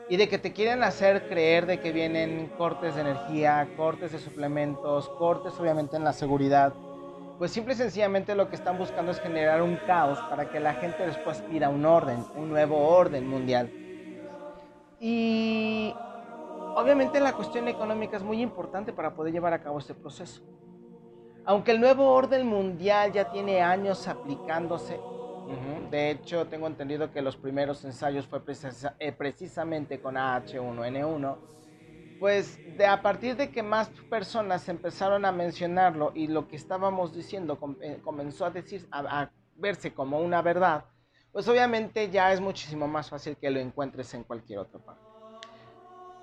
y 0.08 0.18
de 0.18 0.30
que 0.30 0.38
te 0.38 0.54
quieren 0.54 0.84
hacer 0.84 1.28
creer 1.28 1.66
de 1.66 1.80
que 1.80 1.92
vienen 1.92 2.52
cortes 2.58 2.96
de 2.96 3.02
energía, 3.02 3.68
cortes 3.76 4.12
de 4.12 4.20
suplementos, 4.20 5.10
cortes 5.10 5.54
obviamente 5.60 5.98
en 5.98 6.04
la 6.04 6.14
seguridad, 6.14 6.74
pues 7.38 7.52
simple 7.52 7.74
y 7.74 7.78
sencillamente 7.78 8.36
lo 8.36 8.50
que 8.50 8.56
están 8.56 8.78
buscando 8.78 9.12
es 9.12 9.20
generar 9.20 9.62
un 9.62 9.78
caos 9.88 10.20
para 10.30 10.50
que 10.50 10.60
la 10.60 10.76
gente 10.76 11.06
después 11.06 11.42
pida 11.42 11.70
un 11.70 11.86
orden, 11.86 12.24
un 12.36 12.50
nuevo 12.50 12.78
orden 12.88 13.28
mundial. 13.28 13.72
Y 15.00 15.94
obviamente 16.76 17.20
la 17.20 17.34
cuestión 17.34 17.68
económica 17.68 18.16
es 18.16 18.24
muy 18.24 18.42
importante 18.42 18.94
para 18.94 19.16
poder 19.16 19.34
llevar 19.34 19.54
a 19.54 19.62
cabo 19.62 19.80
este 19.80 19.94
proceso. 19.94 20.42
Aunque 21.46 21.72
el 21.72 21.82
nuevo 21.82 22.10
orden 22.12 22.48
mundial 22.48 23.12
ya 23.12 23.32
tiene 23.32 23.62
años 23.62 24.08
aplicándose, 24.08 25.00
de 25.92 26.12
hecho, 26.12 26.48
tengo 26.48 26.68
entendido 26.68 27.12
que 27.12 27.22
los 27.22 27.38
primeros 27.38 27.84
ensayos 27.86 28.26
fue 28.28 28.42
eh, 29.00 29.12
precisamente 29.12 30.02
con 30.02 30.16
AH1N1. 30.16 31.38
Pues 32.20 32.60
de, 32.78 32.86
a 32.86 33.02
partir 33.02 33.36
de 33.36 33.52
que 33.52 33.62
más 33.62 33.90
personas 34.10 34.68
empezaron 34.70 35.26
a 35.26 35.32
mencionarlo 35.32 36.12
y 36.16 36.28
lo 36.28 36.48
que 36.48 36.56
estábamos 36.56 37.14
diciendo 37.14 37.60
eh, 37.82 38.00
comenzó 38.04 38.46
a, 38.46 38.52
decir, 38.52 38.88
a, 38.92 39.30
verse 39.56 39.94
como 39.94 40.20
una 40.20 40.42
verdad, 40.42 40.86
pues 41.32 41.48
obviamente 41.48 42.10
ya 42.10 42.32
es 42.32 42.42
muchísimo 42.42 42.88
más 42.88 43.10
fácil 43.10 43.38
que 43.38 43.52
lo 43.52 43.60
encuentres 43.60 44.14
en 44.14 44.24
cualquier 44.24 44.60
otra 44.60 44.80
parte. 44.80 45.05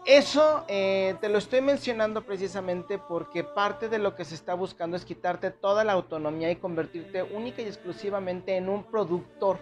Eso 0.04 0.64
eh, 0.66 1.14
te 1.20 1.28
lo 1.28 1.38
estoy 1.38 1.60
mencionando 1.60 2.22
precisamente 2.22 2.98
porque 2.98 3.44
parte 3.44 3.88
de 3.88 3.98
lo 3.98 4.16
que 4.16 4.24
se 4.24 4.34
está 4.34 4.54
buscando 4.54 4.96
es 4.96 5.04
quitarte 5.04 5.52
toda 5.52 5.84
la 5.84 5.92
autonomía 5.92 6.50
y 6.50 6.56
convertirte 6.56 7.22
única 7.22 7.62
y 7.62 7.66
exclusivamente 7.66 8.56
en 8.56 8.68
un 8.68 8.82
productor. 8.84 9.58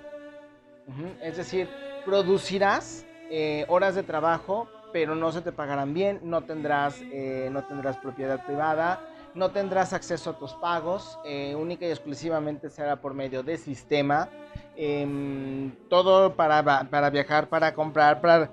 Es 1.22 1.36
decir, 1.36 1.68
producirás 2.04 3.06
eh, 3.30 3.64
horas 3.68 3.94
de 3.94 4.02
trabajo, 4.02 4.66
pero 4.92 5.14
no 5.14 5.30
se 5.30 5.42
te 5.42 5.52
pagarán 5.52 5.92
bien, 5.92 6.20
no 6.22 6.42
tendrás, 6.42 7.00
eh, 7.12 7.48
no 7.52 7.62
tendrás 7.64 7.98
propiedad 7.98 8.44
privada, 8.44 8.98
no 9.34 9.50
tendrás 9.50 9.92
acceso 9.92 10.30
a 10.30 10.38
tus 10.38 10.54
pagos, 10.54 11.16
única 11.54 11.86
y 11.86 11.90
exclusivamente 11.90 12.70
será 12.70 12.96
por 13.00 13.14
medio 13.14 13.44
de 13.44 13.56
sistema. 13.58 14.28
Em, 14.74 15.72
todo 15.88 16.34
para, 16.34 16.88
para 16.88 17.10
viajar, 17.10 17.48
para 17.48 17.74
comprar, 17.74 18.20
para 18.20 18.50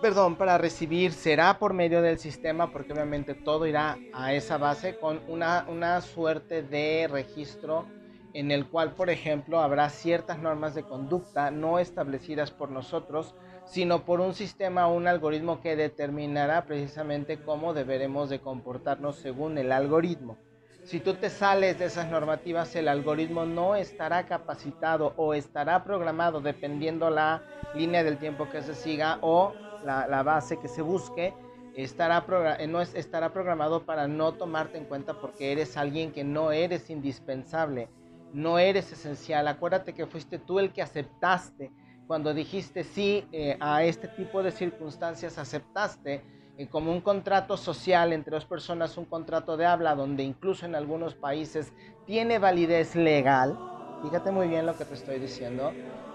perdón, 0.00 0.36
para 0.36 0.58
recibir 0.58 1.12
será 1.12 1.58
por 1.58 1.74
medio 1.74 2.02
del 2.02 2.18
sistema, 2.18 2.70
porque 2.70 2.92
obviamente 2.92 3.34
todo 3.34 3.66
irá 3.66 3.98
a 4.12 4.32
esa 4.32 4.56
base 4.56 4.98
con 4.98 5.20
una, 5.28 5.66
una 5.68 6.00
suerte 6.00 6.62
de 6.62 7.08
registro 7.10 7.86
en 8.34 8.50
el 8.50 8.66
cual, 8.66 8.92
por 8.92 9.10
ejemplo, 9.10 9.60
habrá 9.60 9.88
ciertas 9.90 10.38
normas 10.38 10.74
de 10.74 10.84
conducta 10.84 11.50
no 11.50 11.78
establecidas 11.78 12.50
por 12.50 12.70
nosotros, 12.70 13.34
sino 13.64 14.04
por 14.04 14.20
un 14.20 14.34
sistema 14.34 14.86
o 14.86 14.94
un 14.94 15.08
algoritmo 15.08 15.60
que 15.60 15.76
determinará 15.76 16.64
precisamente 16.64 17.38
cómo 17.42 17.74
deberemos 17.74 18.30
de 18.30 18.40
comportarnos 18.40 19.16
según 19.16 19.58
el 19.58 19.72
algoritmo. 19.72 20.38
Si 20.84 21.00
tú 21.00 21.14
te 21.14 21.28
sales 21.28 21.78
de 21.78 21.86
esas 21.86 22.08
normativas, 22.10 22.74
el 22.76 22.88
algoritmo 22.88 23.44
no 23.44 23.74
estará 23.74 24.24
capacitado 24.26 25.12
o 25.16 25.34
estará 25.34 25.84
programado 25.84 26.40
dependiendo 26.40 27.10
la 27.10 27.42
línea 27.74 28.04
del 28.04 28.18
tiempo 28.18 28.48
que 28.48 28.62
se 28.62 28.74
siga 28.74 29.18
o 29.20 29.52
la, 29.84 30.22
base 30.22 30.58
que 30.58 30.68
se 30.68 30.82
busque, 30.82 31.34
estará, 31.74 32.24
eh, 32.58 32.66
no 32.66 32.80
estará 32.80 33.32
programado 33.32 33.84
para 33.84 34.08
no 34.08 34.34
tomarte 34.34 34.78
en 34.78 34.84
cuenta 34.84 35.14
porque 35.14 35.52
eres 35.52 35.76
alguien 35.76 36.12
que 36.12 36.24
no 36.24 36.52
eres 36.52 36.90
indispensable, 36.90 37.88
no 38.32 38.58
eres 38.58 38.92
esencial. 38.92 39.48
Acuérdate 39.48 39.94
que 39.94 40.06
fuiste 40.06 40.38
tú 40.38 40.58
el 40.58 40.72
que 40.72 40.82
aceptaste. 40.82 41.70
Cuando 42.06 42.32
dijiste 42.32 42.84
sí 42.84 43.26
eh, 43.32 43.56
a 43.60 43.84
este 43.84 44.08
tipo 44.08 44.42
de 44.42 44.50
circunstancias, 44.50 45.38
aceptaste 45.38 46.22
eh, 46.58 46.66
como 46.66 46.90
un 46.90 47.00
contrato 47.00 47.56
social 47.56 48.12
entre 48.12 48.34
dos 48.34 48.44
personas, 48.44 48.96
un 48.98 49.04
contrato 49.04 49.56
de 49.56 49.66
habla, 49.66 49.94
donde 49.94 50.24
incluso 50.24 50.66
en 50.66 50.74
algunos 50.74 51.14
países 51.14 51.72
tiene 52.04 52.38
validez 52.38 52.96
legal. 52.96 53.56
Fíjate 54.02 54.32
muy 54.32 54.48
bien 54.48 54.66
lo 54.66 54.76
que 54.76 54.84
te 54.84 54.94
estoy 54.94 55.20
diciendo. 55.20 55.72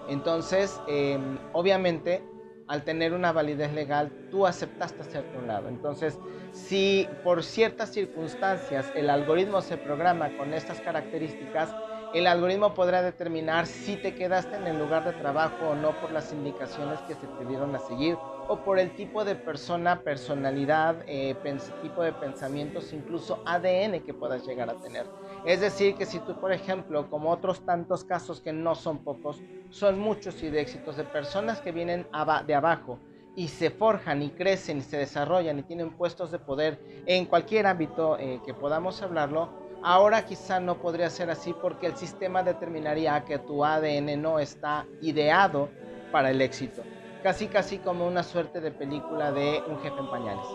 Entonces, 0.09 0.81
em, 0.87 1.37
obviamente, 1.53 2.21
al 2.67 2.83
tener 2.83 3.13
una 3.13 3.31
validez 3.31 3.73
legal, 3.73 4.15
tú 4.29 4.45
aceptaste 4.45 5.01
hacerte 5.03 5.37
un 5.37 5.47
lado. 5.47 5.67
Entonces, 5.69 6.21
si 6.51 7.19
por 7.21 7.43
ciertas 7.43 7.91
circunstancias 7.91 8.91
el 8.93 9.09
algoritmo 9.09 9.61
se 9.61 9.77
programa 9.77 10.31
con 10.33 10.53
estas 10.53 10.81
características, 10.81 11.75
el 12.11 12.27
algoritmo 12.27 12.73
podrá 12.73 13.01
determinar 13.01 13.65
si 13.67 13.97
te 13.97 14.13
quedaste 14.15 14.55
en 14.57 14.67
el 14.67 14.77
lugar 14.77 15.03
de 15.03 15.13
trabajo 15.13 15.67
o 15.69 15.75
no 15.75 15.97
por 15.97 16.11
las 16.11 16.31
indicaciones 16.31 17.03
que 17.03 17.15
se 17.15 17.27
te 17.27 17.45
dieron 17.45 17.75
a 17.75 17.79
seguir 17.79 18.21
o 18.45 18.63
por 18.63 18.79
el 18.79 18.93
tipo 18.95 19.25
de 19.25 19.35
persona, 19.35 20.03
personalidad, 20.03 21.03
eh, 21.07 21.35
tipo 21.79 22.03
de 22.03 22.13
pensamientos, 22.13 22.93
incluso 22.93 23.41
ADN 23.45 24.03
que 24.03 24.13
puedas 24.13 24.45
llegar 24.45 24.69
a 24.69 24.75
tener. 24.75 25.09
Es 25.45 25.61
decir, 25.61 25.95
que 25.95 26.05
si 26.05 26.19
tú, 26.19 26.39
por 26.39 26.51
ejemplo, 26.51 27.09
como 27.09 27.31
otros 27.31 27.65
tantos 27.65 28.03
casos 28.03 28.41
que 28.41 28.53
no 28.53 28.75
son 28.75 28.99
pocos, 28.99 29.41
son 29.69 29.99
muchos 29.99 30.41
y 30.43 30.49
de 30.49 30.61
éxitos 30.61 30.97
de 30.97 31.03
personas 31.03 31.61
que 31.61 31.71
vienen 31.71 32.07
de 32.45 32.55
abajo 32.55 32.99
y 33.35 33.47
se 33.47 33.69
forjan 33.71 34.21
y 34.21 34.29
crecen 34.29 34.77
y 34.77 34.81
se 34.81 34.97
desarrollan 34.97 35.59
y 35.59 35.63
tienen 35.63 35.91
puestos 35.91 36.31
de 36.31 36.39
poder 36.39 36.79
en 37.05 37.25
cualquier 37.25 37.65
ámbito 37.65 38.17
eh, 38.19 38.39
que 38.45 38.53
podamos 38.53 39.01
hablarlo, 39.01 39.63
Ahora 39.85 40.23
quizá 40.23 40.61
no 40.61 40.77
podría 40.77 41.09
ser 41.09 41.29
así 41.29 41.53
porque 41.61 41.87
el 41.87 41.97
sistema 41.97 42.41
determinaría 42.41 43.25
que 43.25 43.37
tu 43.37 43.65
ADN 43.65 44.21
no 44.21 44.39
está 44.39 44.85
ideado 45.01 45.67
para 46.09 46.31
el 46.31 46.41
éxito. 46.41 46.83
Casi 47.21 47.47
casi 47.47 47.79
como 47.79 48.07
una 48.07 48.23
suerte 48.23 48.61
de 48.61 48.71
película 48.71 49.33
de 49.33 49.61
un 49.67 49.77
jefe 49.81 49.99
en 49.99 50.09
pañales. 50.09 50.45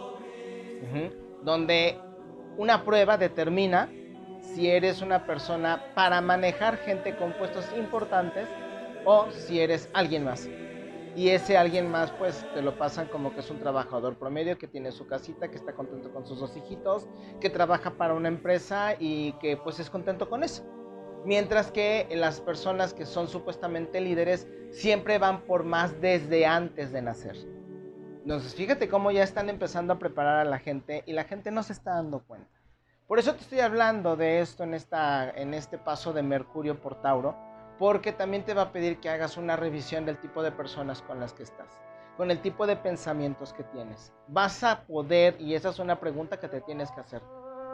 Donde 1.42 2.00
una 2.56 2.82
prueba 2.85 3.18
determina 3.18 3.90
si 4.54 4.70
eres 4.70 5.02
una 5.02 5.26
persona 5.26 5.92
para 5.94 6.20
manejar 6.20 6.78
gente 6.78 7.16
con 7.16 7.32
puestos 7.32 7.66
importantes 7.76 8.48
o 9.04 9.30
si 9.30 9.60
eres 9.60 9.88
alguien 9.92 10.24
más 10.24 10.48
y 11.18 11.30
ese 11.30 11.56
alguien 11.56 11.90
más 11.90 12.12
pues 12.12 12.46
te 12.54 12.62
lo 12.62 12.78
pasan 12.78 13.08
como 13.08 13.34
que 13.34 13.40
es 13.40 13.50
un 13.50 13.58
trabajador 13.58 14.16
promedio 14.16 14.56
que 14.56 14.68
tiene 14.68 14.92
su 14.92 15.08
casita, 15.08 15.48
que 15.48 15.56
está 15.56 15.72
contento 15.72 16.12
con 16.12 16.24
sus 16.24 16.38
dos 16.38 16.56
hijitos, 16.56 17.08
que 17.40 17.50
trabaja 17.50 17.96
para 17.96 18.14
una 18.14 18.28
empresa 18.28 18.94
y 18.96 19.32
que 19.40 19.56
pues 19.56 19.80
es 19.80 19.90
contento 19.90 20.30
con 20.30 20.44
eso. 20.44 20.64
Mientras 21.24 21.72
que 21.72 22.06
las 22.12 22.40
personas 22.40 22.94
que 22.94 23.04
son 23.04 23.26
supuestamente 23.26 24.00
líderes 24.00 24.46
siempre 24.70 25.18
van 25.18 25.42
por 25.42 25.64
más 25.64 26.00
desde 26.00 26.46
antes 26.46 26.92
de 26.92 27.02
nacer. 27.02 27.36
Entonces 28.22 28.54
fíjate 28.54 28.88
cómo 28.88 29.10
ya 29.10 29.24
están 29.24 29.48
empezando 29.50 29.94
a 29.94 29.98
preparar 29.98 30.46
a 30.46 30.48
la 30.48 30.60
gente 30.60 31.02
y 31.04 31.14
la 31.14 31.24
gente 31.24 31.50
no 31.50 31.64
se 31.64 31.72
está 31.72 31.94
dando 31.94 32.20
cuenta. 32.20 32.57
Por 33.08 33.18
eso 33.18 33.34
te 33.34 33.40
estoy 33.40 33.60
hablando 33.60 34.16
de 34.16 34.40
esto 34.40 34.64
en, 34.64 34.74
esta, 34.74 35.30
en 35.30 35.54
este 35.54 35.78
paso 35.78 36.12
de 36.12 36.22
Mercurio 36.22 36.78
por 36.78 37.00
Tauro 37.00 37.34
porque 37.78 38.12
también 38.12 38.44
te 38.44 38.54
va 38.54 38.62
a 38.62 38.72
pedir 38.72 38.98
que 38.98 39.08
hagas 39.08 39.36
una 39.36 39.56
revisión 39.56 40.04
del 40.04 40.18
tipo 40.18 40.42
de 40.42 40.52
personas 40.52 41.00
con 41.00 41.18
las 41.20 41.32
que 41.32 41.44
estás, 41.44 41.80
con 42.16 42.30
el 42.30 42.40
tipo 42.40 42.66
de 42.66 42.76
pensamientos 42.76 43.52
que 43.52 43.62
tienes. 43.64 44.12
Vas 44.26 44.62
a 44.64 44.82
poder, 44.82 45.40
y 45.40 45.54
esa 45.54 45.70
es 45.70 45.78
una 45.78 46.00
pregunta 46.00 46.38
que 46.38 46.48
te 46.48 46.60
tienes 46.60 46.90
que 46.90 47.00
hacer, 47.00 47.22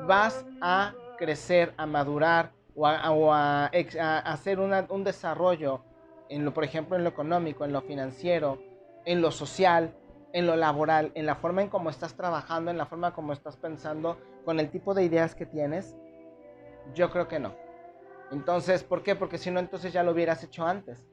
vas 0.06 0.44
a 0.60 0.92
crecer, 1.16 1.74
a 1.78 1.86
madurar 1.86 2.52
o 2.76 2.86
a, 2.86 3.66
hacer 3.66 4.60
un 4.60 5.04
desarrollo, 5.04 5.80
en 6.28 6.44
lo, 6.44 6.52
por 6.52 6.64
ejemplo, 6.64 6.96
en 6.96 7.04
lo 7.04 7.10
económico, 7.10 7.64
en 7.64 7.72
lo 7.72 7.80
financiero, 7.82 8.58
en 9.04 9.20
lo 9.20 9.30
social, 9.30 9.94
en 10.32 10.46
lo 10.46 10.56
laboral, 10.56 11.12
en 11.14 11.26
la 11.26 11.36
forma 11.36 11.62
en 11.62 11.68
cómo 11.68 11.90
estás 11.90 12.14
trabajando, 12.14 12.70
en 12.70 12.78
la 12.78 12.86
forma 12.86 13.14
como 13.14 13.32
estás 13.32 13.56
pensando, 13.56 14.18
con 14.44 14.60
el 14.60 14.70
tipo 14.70 14.94
de 14.94 15.04
ideas 15.04 15.34
que 15.34 15.46
tienes? 15.46 15.96
Yo 16.94 17.10
creo 17.10 17.28
que 17.28 17.38
no. 17.38 17.54
Entonces, 18.30 18.82
¿por 18.82 19.02
qué? 19.02 19.14
Porque 19.14 19.38
si 19.38 19.50
no, 19.50 19.60
entonces 19.60 19.92
ya 19.92 20.02
lo 20.02 20.12
hubieras 20.12 20.42
hecho 20.42 20.64
antes. 20.64 21.06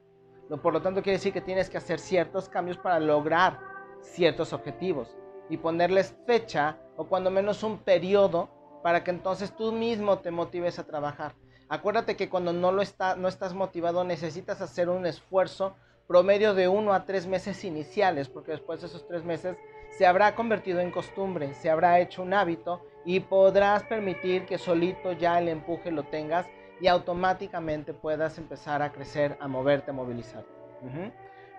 Por 0.62 0.72
lo 0.72 0.82
tanto, 0.82 1.02
quiere 1.02 1.18
decir 1.18 1.32
que 1.32 1.40
tienes 1.40 1.70
que 1.70 1.78
hacer 1.78 1.98
ciertos 1.98 2.48
cambios 2.48 2.76
para 2.76 3.00
lograr 3.00 3.58
ciertos 4.02 4.52
objetivos 4.52 5.16
y 5.48 5.56
ponerles 5.56 6.14
fecha 6.26 6.78
o 6.96 7.06
cuando 7.06 7.30
menos 7.30 7.62
un 7.62 7.78
periodo 7.78 8.50
para 8.82 9.04
que 9.04 9.10
entonces 9.10 9.54
tú 9.56 9.72
mismo 9.72 10.18
te 10.18 10.30
motives 10.30 10.78
a 10.78 10.84
trabajar. 10.84 11.34
Acuérdate 11.68 12.16
que 12.16 12.28
cuando 12.28 12.52
no, 12.52 12.72
lo 12.72 12.82
está, 12.82 13.16
no 13.16 13.28
estás 13.28 13.54
motivado 13.54 14.04
necesitas 14.04 14.60
hacer 14.60 14.88
un 14.88 15.06
esfuerzo 15.06 15.74
promedio 16.06 16.52
de 16.52 16.68
uno 16.68 16.92
a 16.92 17.06
tres 17.06 17.26
meses 17.26 17.64
iniciales, 17.64 18.28
porque 18.28 18.52
después 18.52 18.80
de 18.80 18.88
esos 18.88 19.06
tres 19.06 19.24
meses 19.24 19.56
se 19.96 20.06
habrá 20.06 20.34
convertido 20.34 20.80
en 20.80 20.90
costumbre, 20.90 21.54
se 21.54 21.70
habrá 21.70 22.00
hecho 22.00 22.22
un 22.22 22.34
hábito 22.34 22.82
y 23.04 23.20
podrás 23.20 23.82
permitir 23.84 24.46
que 24.46 24.58
solito 24.58 25.12
ya 25.12 25.38
el 25.38 25.48
empuje 25.48 25.90
lo 25.90 26.04
tengas 26.04 26.46
y 26.80 26.88
automáticamente 26.88 27.94
puedas 27.94 28.38
empezar 28.38 28.82
a 28.82 28.92
crecer, 28.92 29.36
a 29.40 29.48
moverte, 29.48 29.90
a 29.90 29.94
movilizarte. 29.94 30.50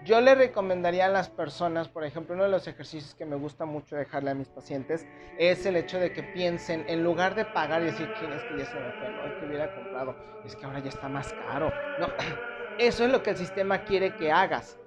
Yo 0.03 0.19
le 0.19 0.35
recomendaría 0.35 1.05
a 1.05 1.09
las 1.09 1.29
personas, 1.29 1.87
por 1.87 2.03
ejemplo, 2.03 2.35
uno 2.35 2.43
de 2.43 2.49
los 2.49 2.67
ejercicios 2.67 3.15
que 3.15 3.25
me 3.25 3.37
gusta 3.37 3.63
mucho 3.63 3.95
dejarle 3.95 4.31
a 4.31 4.33
mis 4.33 4.49
pacientes 4.49 5.07
es 5.37 5.65
el 5.65 5.77
hecho 5.77 5.97
de 5.97 6.11
que 6.11 6.23
piensen, 6.23 6.83
en 6.89 7.05
lugar 7.05 7.35
de 7.35 7.45
pagar 7.45 7.81
y 7.81 7.85
decir, 7.85 8.11
¿quién 8.19 8.33
es 8.33 8.43
que 8.43 8.57
ya 8.57 8.65
se 8.65 8.75
me 8.75 8.91
fue? 8.91 9.09
No, 9.09 9.39
que 9.39 9.45
hubiera 9.45 9.73
comprado, 9.73 10.15
es 10.43 10.57
que 10.57 10.65
ahora 10.65 10.79
ya 10.79 10.89
está 10.89 11.07
más 11.07 11.31
caro. 11.31 11.71
No, 11.99 12.07
eso 12.79 13.05
es 13.05 13.11
lo 13.11 13.23
que 13.23 13.29
el 13.29 13.37
sistema 13.37 13.85
quiere 13.85 14.13
que 14.17 14.29
hagas. 14.29 14.77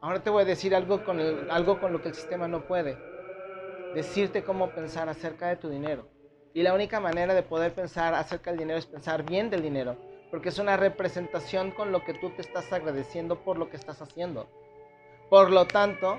Ahora 0.00 0.22
te 0.22 0.30
voy 0.30 0.44
a 0.44 0.46
decir 0.46 0.74
algo 0.74 1.04
con, 1.04 1.20
algo 1.50 1.78
con 1.78 1.92
lo 1.92 2.00
que 2.00 2.08
el 2.08 2.14
sistema 2.14 2.48
no 2.48 2.62
puede. 2.64 2.96
Decirte 3.94 4.42
cómo 4.42 4.70
pensar 4.70 5.08
acerca 5.08 5.48
de 5.48 5.56
tu 5.56 5.68
dinero. 5.68 6.08
Y 6.52 6.62
la 6.62 6.74
única 6.74 7.00
manera 7.00 7.34
de 7.34 7.42
poder 7.42 7.74
pensar 7.74 8.14
acerca 8.14 8.50
del 8.50 8.58
dinero 8.58 8.78
es 8.78 8.86
pensar 8.86 9.24
bien 9.24 9.50
del 9.50 9.62
dinero, 9.62 9.96
porque 10.30 10.48
es 10.48 10.58
una 10.58 10.76
representación 10.76 11.70
con 11.70 11.92
lo 11.92 12.04
que 12.04 12.14
tú 12.14 12.30
te 12.30 12.42
estás 12.42 12.72
agradeciendo 12.72 13.44
por 13.44 13.56
lo 13.56 13.70
que 13.70 13.76
estás 13.76 14.02
haciendo. 14.02 14.48
Por 15.30 15.50
lo 15.50 15.66
tanto, 15.66 16.18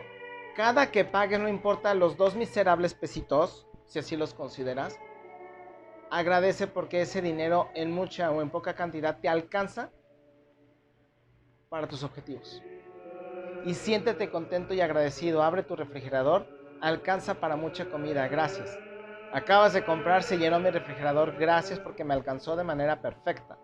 cada 0.56 0.90
que 0.92 1.06
pagues, 1.06 1.40
no 1.40 1.50
importa 1.50 1.94
los 1.94 2.16
dos 2.18 2.36
miserables 2.36 2.94
pesitos, 2.94 3.68
si 3.86 4.00
así 4.00 4.16
los 4.16 4.34
consideras, 4.34 4.98
agradece 6.10 6.68
porque 6.68 7.02
ese 7.02 7.22
dinero 7.22 7.70
en 7.76 7.92
mucha 7.92 8.32
o 8.32 8.42
en 8.42 8.50
poca 8.50 8.74
cantidad 8.74 9.20
te 9.20 9.28
alcanza 9.28 9.92
para 11.70 11.88
tus 11.88 12.04
objetivos. 12.04 12.62
Y 13.66 13.74
siéntete 13.74 14.30
contento 14.30 14.74
y 14.74 14.82
agradecido. 14.82 15.44
Abre 15.44 15.64
tu 15.64 15.76
refrigerador, 15.76 16.48
alcanza 16.82 17.36
para 17.36 17.56
mucha 17.56 17.86
comida. 17.86 18.28
Gracias. 18.28 18.78
Acabas 19.34 19.74
de 19.74 19.84
comprar, 19.84 20.24
se 20.24 20.38
llenó 20.38 20.60
mi 20.60 20.70
refrigerador. 20.70 21.36
Gracias 21.38 21.80
porque 21.80 22.04
me 22.04 22.14
alcanzó 22.14 22.56
de 22.56 22.64
manera 22.64 23.02
perfecta. 23.02 23.58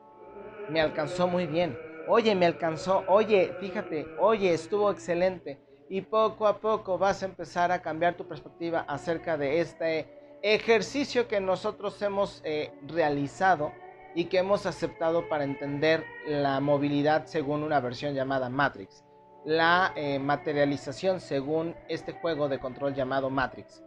Me 0.69 0.81
alcanzó 0.81 1.27
muy 1.27 1.47
bien. 1.47 1.77
Oye, 2.07 2.35
me 2.35 2.45
alcanzó. 2.45 3.03
Oye, 3.07 3.55
fíjate. 3.59 4.07
Oye, 4.19 4.53
estuvo 4.53 4.91
excelente. 4.91 5.61
Y 5.89 6.01
poco 6.01 6.47
a 6.47 6.59
poco 6.59 6.97
vas 6.97 7.21
a 7.21 7.25
empezar 7.25 7.71
a 7.71 7.81
cambiar 7.81 8.15
tu 8.15 8.27
perspectiva 8.27 8.85
acerca 8.87 9.37
de 9.37 9.59
este 9.59 10.39
ejercicio 10.41 11.27
que 11.27 11.39
nosotros 11.39 12.01
hemos 12.01 12.41
eh, 12.43 12.73
realizado 12.87 13.71
y 14.15 14.25
que 14.25 14.39
hemos 14.39 14.65
aceptado 14.65 15.29
para 15.29 15.43
entender 15.43 16.03
la 16.25 16.59
movilidad 16.59 17.25
según 17.25 17.63
una 17.63 17.79
versión 17.79 18.13
llamada 18.13 18.49
Matrix. 18.49 19.03
La 19.43 19.91
eh, 19.95 20.19
materialización 20.19 21.19
según 21.19 21.75
este 21.89 22.11
juego 22.11 22.47
de 22.47 22.59
control 22.59 22.93
llamado 22.93 23.29
Matrix. 23.31 23.83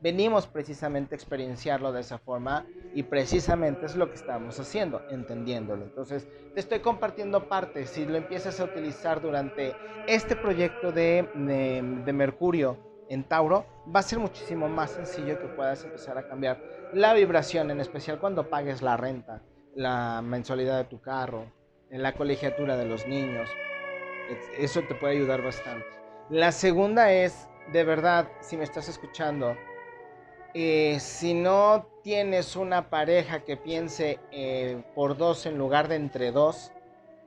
venimos 0.00 0.46
precisamente 0.46 1.14
a 1.14 1.16
experienciarlo 1.16 1.90
de 1.92 2.00
esa 2.00 2.18
forma 2.18 2.66
y 2.94 3.04
precisamente 3.04 3.86
es 3.86 3.96
lo 3.96 4.08
que 4.08 4.16
estamos 4.16 4.58
haciendo, 4.60 5.02
entendiéndolo. 5.10 5.84
Entonces, 5.84 6.28
te 6.52 6.60
estoy 6.60 6.80
compartiendo 6.80 7.48
partes. 7.48 7.90
Si 7.90 8.04
lo 8.04 8.16
empiezas 8.16 8.60
a 8.60 8.64
utilizar 8.64 9.22
durante 9.22 9.74
este 10.06 10.36
proyecto 10.36 10.92
de, 10.92 11.26
de, 11.34 12.12
Mercurio 12.12 12.76
en 13.08 13.24
Tauro, 13.24 13.64
va 13.94 14.00
a 14.00 14.02
ser 14.02 14.18
muchísimo 14.18 14.68
más 14.68 14.90
sencillo 14.90 15.38
que 15.38 15.48
puedas 15.48 15.84
empezar 15.84 16.18
a 16.18 16.28
cambiar 16.28 16.62
la 16.92 17.14
vibración, 17.14 17.70
en 17.70 17.80
especial 17.80 18.18
cuando 18.18 18.50
pagues 18.50 18.82
la 18.82 18.96
renta, 18.96 19.42
la 19.74 20.20
mensualidad 20.22 20.78
de 20.78 20.84
tu 20.84 21.00
carro, 21.00 21.46
en 21.90 22.02
la 22.02 22.12
colegiatura 22.12 22.76
de 22.76 22.84
los 22.84 23.06
niños. 23.06 23.48
Eso 24.26 24.82
te 24.82 24.94
puede 24.94 25.14
ayudar 25.14 25.42
bastante. 25.42 25.86
La 26.28 26.52
segunda 26.52 27.12
es, 27.12 27.48
de 27.66 27.84
verdad, 27.84 28.28
si 28.40 28.56
me 28.56 28.64
estás 28.64 28.88
escuchando, 28.88 29.56
eh, 30.54 30.98
si 31.00 31.34
no 31.34 31.86
tienes 32.02 32.56
una 32.56 32.88
pareja 32.88 33.44
que 33.44 33.56
piense 33.56 34.20
eh, 34.30 34.82
por 34.94 35.16
dos 35.16 35.46
en 35.46 35.58
lugar 35.58 35.88
de 35.88 35.96
entre 35.96 36.32
dos, 36.32 36.72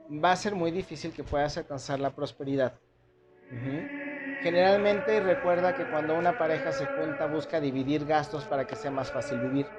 va 0.08 0.32
a 0.32 0.36
ser 0.36 0.54
muy 0.54 0.70
difícil 0.70 1.12
que 1.12 1.24
puedas 1.24 1.56
alcanzar 1.56 2.00
la 2.00 2.14
prosperidad. 2.14 2.80
Generalmente 4.40 5.20
recuerda 5.20 5.74
que 5.74 5.86
cuando 5.86 6.16
una 6.16 6.36
pareja 6.36 6.72
se 6.72 6.86
junta 6.86 7.26
busca 7.26 7.60
dividir 7.60 8.04
gastos 8.04 8.46
para 8.46 8.66
que 8.66 8.74
sea 8.74 8.90
más 8.90 9.12
fácil 9.12 9.38
vivir. 9.40 9.72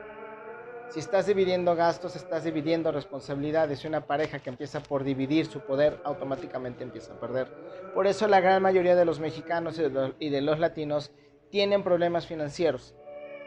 Si 0.89 0.99
estás 0.99 1.27
dividiendo 1.27 1.75
gastos, 1.75 2.15
estás 2.15 2.43
dividiendo 2.43 2.91
responsabilidades 2.91 3.83
y 3.83 3.87
una 3.87 4.07
pareja 4.07 4.39
que 4.39 4.49
empieza 4.49 4.79
por 4.79 5.03
dividir 5.03 5.45
su 5.45 5.59
poder 5.61 6.01
automáticamente 6.03 6.83
empieza 6.83 7.13
a 7.13 7.19
perder. 7.19 7.47
Por 7.93 8.07
eso 8.07 8.27
la 8.27 8.39
gran 8.39 8.61
mayoría 8.63 8.95
de 8.95 9.05
los 9.05 9.19
mexicanos 9.19 9.79
y 10.19 10.29
de 10.29 10.41
los 10.41 10.59
latinos 10.59 11.11
tienen 11.51 11.83
problemas 11.83 12.25
financieros 12.25 12.95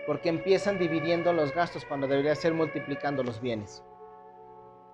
porque 0.07 0.29
empiezan 0.29 0.79
dividiendo 0.79 1.33
los 1.33 1.53
gastos 1.55 1.85
cuando 1.85 2.07
debería 2.07 2.35
ser 2.35 2.55
multiplicando 2.55 3.23
los 3.23 3.41
bienes. 3.41 3.83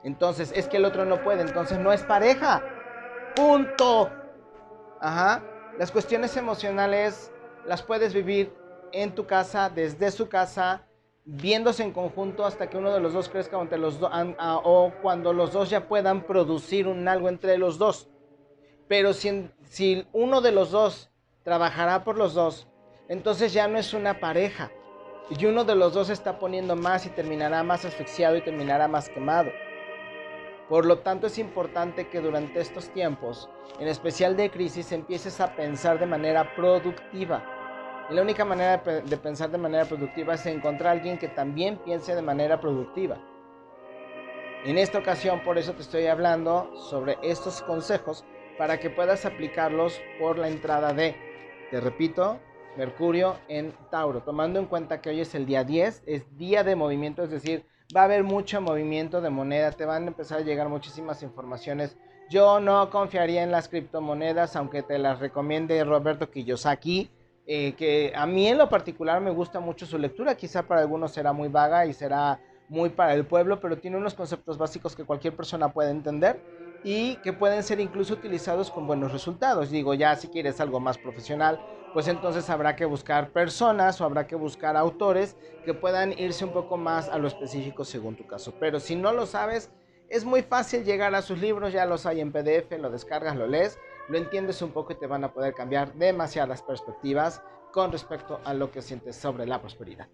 Entonces, 0.04 0.52
es 0.54 0.68
que 0.68 0.76
el 0.76 0.84
otro 0.84 1.04
no 1.04 1.22
puede, 1.22 1.42
entonces 1.42 1.78
no 1.78 1.92
es 1.92 2.02
pareja. 2.02 2.62
Punto. 3.34 4.10
Ajá. 5.00 5.42
Las 5.78 5.90
cuestiones 5.90 6.36
emocionales 6.36 7.32
las 7.66 7.82
puedes 7.82 8.14
vivir 8.14 8.54
en 8.92 9.14
tu 9.14 9.26
casa, 9.26 9.70
desde 9.70 10.10
su 10.10 10.28
casa, 10.28 10.87
viéndose 11.30 11.82
en 11.82 11.92
conjunto 11.92 12.46
hasta 12.46 12.70
que 12.70 12.78
uno 12.78 12.90
de 12.90 13.00
los 13.00 13.12
dos 13.12 13.28
crezca 13.28 13.58
o, 13.58 13.64
los 13.64 13.98
o 14.00 14.92
cuando 15.02 15.34
los 15.34 15.52
dos 15.52 15.68
ya 15.68 15.86
puedan 15.86 16.22
producir 16.22 16.88
un 16.88 17.06
algo 17.06 17.28
entre 17.28 17.58
los 17.58 17.76
dos. 17.76 18.08
Pero 18.88 19.12
si, 19.12 19.50
si 19.64 20.06
uno 20.14 20.40
de 20.40 20.52
los 20.52 20.70
dos 20.70 21.10
trabajará 21.42 22.02
por 22.02 22.16
los 22.16 22.32
dos, 22.32 22.66
entonces 23.08 23.52
ya 23.52 23.68
no 23.68 23.78
es 23.78 23.92
una 23.92 24.20
pareja, 24.20 24.70
y 25.28 25.44
uno 25.44 25.64
de 25.64 25.74
los 25.74 25.92
dos 25.92 26.08
está 26.08 26.38
poniendo 26.38 26.74
más 26.76 27.04
y 27.04 27.10
terminará 27.10 27.62
más 27.62 27.84
asfixiado 27.84 28.36
y 28.36 28.40
terminará 28.40 28.88
más 28.88 29.10
quemado. 29.10 29.50
Por 30.70 30.86
lo 30.86 31.00
tanto 31.00 31.26
es 31.26 31.38
importante 31.38 32.08
que 32.08 32.20
durante 32.20 32.60
estos 32.60 32.88
tiempos, 32.90 33.50
en 33.78 33.88
especial 33.88 34.34
de 34.34 34.50
crisis, 34.50 34.92
empieces 34.92 35.40
a 35.42 35.54
pensar 35.54 35.98
de 35.98 36.06
manera 36.06 36.54
productiva. 36.54 37.44
Y 38.10 38.14
la 38.14 38.22
única 38.22 38.44
manera 38.44 38.78
de 38.78 39.16
pensar 39.18 39.50
de 39.50 39.58
manera 39.58 39.84
productiva 39.84 40.34
es 40.34 40.46
encontrar 40.46 40.88
a 40.88 40.92
alguien 40.92 41.18
que 41.18 41.28
también 41.28 41.76
piense 41.78 42.14
de 42.14 42.22
manera 42.22 42.60
productiva. 42.60 43.18
En 44.64 44.78
esta 44.78 44.98
ocasión, 44.98 45.40
por 45.44 45.58
eso 45.58 45.72
te 45.74 45.82
estoy 45.82 46.06
hablando 46.06 46.70
sobre 46.90 47.18
estos 47.22 47.62
consejos 47.62 48.24
para 48.56 48.80
que 48.80 48.90
puedas 48.90 49.24
aplicarlos 49.24 50.00
por 50.18 50.38
la 50.38 50.48
entrada 50.48 50.92
de, 50.92 51.14
te 51.70 51.80
repito, 51.80 52.40
Mercurio 52.76 53.36
en 53.48 53.72
Tauro, 53.90 54.22
tomando 54.22 54.58
en 54.58 54.66
cuenta 54.66 55.00
que 55.00 55.10
hoy 55.10 55.20
es 55.20 55.34
el 55.34 55.46
día 55.46 55.64
10, 55.64 56.02
es 56.06 56.36
día 56.36 56.64
de 56.64 56.76
movimiento, 56.76 57.22
es 57.22 57.30
decir, 57.30 57.64
va 57.96 58.02
a 58.02 58.04
haber 58.04 58.24
mucho 58.24 58.60
movimiento 58.60 59.20
de 59.20 59.30
moneda, 59.30 59.72
te 59.72 59.84
van 59.84 60.04
a 60.04 60.08
empezar 60.08 60.38
a 60.38 60.44
llegar 60.44 60.68
muchísimas 60.68 61.22
informaciones. 61.22 61.96
Yo 62.30 62.60
no 62.60 62.90
confiaría 62.90 63.42
en 63.42 63.50
las 63.50 63.68
criptomonedas, 63.68 64.56
aunque 64.56 64.82
te 64.82 64.98
las 64.98 65.18
recomiende 65.20 65.82
Roberto 65.84 66.30
Kiyosaki, 66.30 67.10
eh, 67.48 67.74
que 67.76 68.12
a 68.14 68.26
mí 68.26 68.46
en 68.48 68.58
lo 68.58 68.68
particular 68.70 69.20
me 69.22 69.30
gusta 69.30 69.60
mucho 69.60 69.86
su 69.86 69.98
lectura, 69.98 70.36
quizá 70.36 70.66
para 70.68 70.82
algunos 70.82 71.12
será 71.12 71.32
muy 71.32 71.48
vaga 71.48 71.86
y 71.86 71.94
será 71.94 72.42
muy 72.68 72.90
para 72.90 73.14
el 73.14 73.26
pueblo, 73.26 73.60
pero 73.60 73.80
tiene 73.80 73.96
unos 73.96 74.14
conceptos 74.14 74.58
básicos 74.58 74.94
que 74.96 75.04
cualquier 75.06 75.34
persona 75.36 75.72
puede 75.72 75.90
entender 75.90 76.44
y 76.82 77.20
que 77.22 77.32
pueden 77.32 77.62
ser 77.64 77.80
incluso 77.80 78.14
utilizados 78.14 78.70
con 78.70 78.86
buenos 78.86 79.12
resultados. 79.12 79.70
Digo, 79.70 79.94
ya 79.94 80.16
si 80.16 80.28
quieres 80.28 80.60
algo 80.60 80.80
más 80.80 80.98
profesional, 80.98 81.62
pues 81.92 82.08
entonces 82.08 82.50
habrá 82.50 82.76
que 82.76 82.84
buscar 82.84 83.32
personas 83.32 84.00
o 84.00 84.04
habrá 84.04 84.26
que 84.26 84.36
buscar 84.36 84.76
autores 84.76 85.36
que 85.64 85.74
puedan 85.74 86.12
irse 86.18 86.44
un 86.44 86.52
poco 86.52 86.76
más 86.76 87.08
a 87.08 87.18
lo 87.18 87.28
específico 87.28 87.84
según 87.84 88.16
tu 88.16 88.26
caso. 88.26 88.56
Pero 88.58 88.80
si 88.80 88.94
no 88.96 89.12
lo 89.12 89.26
sabes, 89.26 89.72
es 90.08 90.24
muy 90.24 90.42
fácil 90.42 90.84
llegar 90.84 91.14
a 91.14 91.22
sus 91.22 91.38
libros, 91.38 91.72
ya 91.72 91.86
los 91.86 92.06
hay 92.06 92.20
en 92.20 92.32
PDF, 92.32 92.78
lo 92.78 92.90
descargas, 92.90 93.36
lo 93.36 93.46
lees, 93.46 93.80
lo 94.08 94.18
entiendes 94.18 94.62
un 94.62 94.70
poco 94.70 94.92
y 94.92 94.96
te 94.96 95.06
van 95.06 95.24
a 95.24 95.32
poder 95.32 95.54
cambiar 95.54 95.92
demasiadas 95.94 96.62
perspectivas 96.62 97.42
con 97.72 97.92
respecto 97.92 98.40
a 98.44 98.54
lo 98.54 98.70
que 98.70 98.82
sientes 98.82 99.16
sobre 99.16 99.46
la 99.46 99.60
prosperidad. 99.60 100.08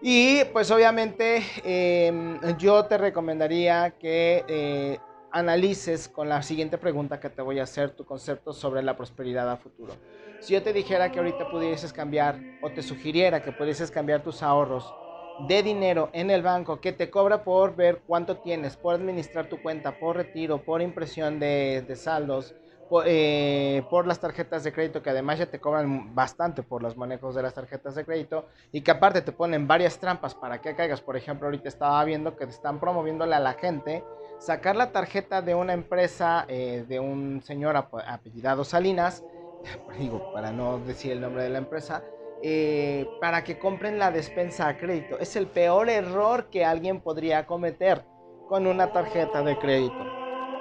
Y 0.00 0.44
pues 0.46 0.70
obviamente 0.70 1.42
em, 1.62 2.40
yo 2.56 2.84
te 2.86 2.98
recomendaría 2.98 3.90
que 3.98 4.44
eh, 4.48 4.98
analices 5.30 6.08
con 6.08 6.28
la 6.28 6.42
siguiente 6.42 6.78
pregunta 6.78 7.20
que 7.20 7.30
te 7.30 7.42
voy 7.42 7.60
a 7.60 7.64
hacer 7.64 7.90
tu 7.90 8.04
concepto 8.04 8.52
sobre 8.52 8.82
la 8.82 8.96
prosperidad 8.96 9.50
a 9.50 9.56
futuro. 9.56 9.94
Si 10.40 10.54
yo 10.54 10.62
te 10.62 10.72
dijera 10.72 11.12
que 11.12 11.18
ahorita 11.18 11.48
pudieses 11.50 11.92
cambiar 11.92 12.40
o 12.62 12.70
te 12.70 12.82
sugiriera 12.82 13.42
que 13.42 13.52
pudieses 13.52 13.90
cambiar 13.90 14.22
tus 14.22 14.42
ahorros 14.42 14.92
de 15.40 15.62
dinero 15.62 16.10
en 16.12 16.30
el 16.30 16.42
banco 16.42 16.80
que 16.80 16.92
te 16.92 17.10
cobra 17.10 17.44
por 17.44 17.74
ver 17.74 18.02
cuánto 18.06 18.36
tienes, 18.38 18.76
por 18.76 18.94
administrar 18.94 19.48
tu 19.48 19.60
cuenta, 19.62 19.98
por 19.98 20.16
retiro, 20.16 20.62
por 20.62 20.82
impresión 20.82 21.40
de, 21.40 21.84
saldos, 21.96 22.54
por, 22.88 23.04
eh, 23.06 23.84
por, 23.90 24.06
las 24.06 24.20
tarjetas 24.20 24.64
de 24.64 24.72
crédito, 24.72 25.02
que 25.02 25.10
además 25.10 25.38
ya 25.38 25.46
te 25.46 25.58
cobran 25.58 26.14
bastante 26.14 26.62
por 26.62 26.82
los 26.82 26.96
manejos 26.96 27.34
de 27.34 27.42
las 27.42 27.54
tarjetas 27.54 27.94
de 27.94 28.04
crédito 28.04 28.46
y 28.70 28.82
que 28.82 28.90
aparte 28.90 29.22
te 29.22 29.32
ponen 29.32 29.66
varias 29.66 29.98
trampas 29.98 30.34
para 30.34 30.60
que 30.60 30.76
caigas. 30.76 31.00
Por 31.00 31.16
ejemplo, 31.16 31.46
ahorita 31.46 31.68
estaba 31.68 32.04
viendo 32.04 32.36
que 32.36 32.46
te 32.46 32.52
están 32.52 32.78
promoviéndole 32.78 33.34
a 33.34 33.40
la 33.40 33.54
gente 33.54 34.04
sacar 34.38 34.76
la 34.76 34.90
tarjeta 34.90 35.40
de 35.40 35.54
una 35.54 35.72
empresa 35.72 36.44
eh, 36.48 36.84
de 36.88 36.98
un 36.98 37.42
señor 37.42 37.76
apellidado 37.76 38.64
Salinas, 38.64 39.24
digo, 39.98 40.32
para 40.32 40.52
no 40.52 40.78
decir 40.80 41.12
el 41.12 41.20
nombre 41.20 41.44
de 41.44 41.50
la 41.50 41.58
empresa, 41.58 42.02
eh, 42.42 43.06
para 43.20 43.44
que 43.44 43.58
compren 43.58 43.98
la 43.98 44.10
despensa 44.10 44.68
a 44.68 44.76
crédito. 44.76 45.18
Es 45.18 45.36
el 45.36 45.46
peor 45.46 45.88
error 45.88 46.50
que 46.50 46.64
alguien 46.64 47.00
podría 47.00 47.46
cometer 47.46 48.04
con 48.48 48.66
una 48.66 48.92
tarjeta 48.92 49.42
de 49.42 49.58
crédito. 49.58 50.04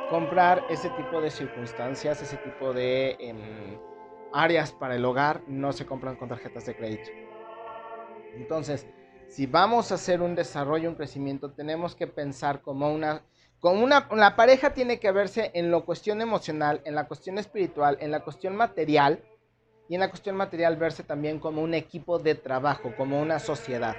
Comprar 0.10 0.64
ese 0.70 0.90
tipo 0.92 1.22
de 1.22 1.32
circunstancias, 1.32 2.22
ese 2.22 2.38
tipo 2.38 2.74
de 2.74 3.18
em, 3.20 3.80
áreas 4.32 4.72
para 4.72 4.96
el 4.96 5.06
hogar, 5.06 5.42
no 5.48 5.74
se 5.74 5.86
compran 5.86 6.18
con 6.18 6.30
tarjetas 6.30 6.66
de 6.66 6.76
crédito. 6.76 7.10
Entonces, 8.36 8.86
si 9.28 9.48
vamos 9.48 9.92
a 9.92 9.96
hacer 9.96 10.22
un 10.22 10.36
desarrollo, 10.36 10.90
un 10.90 10.96
crecimiento, 10.96 11.52
tenemos 11.52 11.96
que 11.96 12.08
pensar 12.08 12.62
como 12.62 12.94
una 12.94 13.24
con 13.62 13.78
una, 13.78 14.10
la 14.16 14.36
pareja 14.36 14.74
tiene 14.74 15.00
que 15.00 15.12
verse 15.12 15.52
en 15.54 15.70
la 15.70 15.80
cuestión 15.82 16.20
emocional, 16.20 16.82
en 16.84 16.96
la 16.96 17.08
cuestión 17.08 17.38
espiritual, 17.38 17.96
en 18.02 18.10
la 18.10 18.22
cuestión 18.22 18.56
material 18.56 19.24
y 19.92 19.96
en 19.96 20.00
la 20.00 20.10
cuestión 20.10 20.38
material 20.38 20.78
verse 20.78 21.04
también 21.04 21.38
como 21.38 21.62
un 21.62 21.74
equipo 21.74 22.18
de 22.18 22.34
trabajo, 22.34 22.96
como 22.96 23.22
una 23.22 23.40
sociedad 23.40 23.98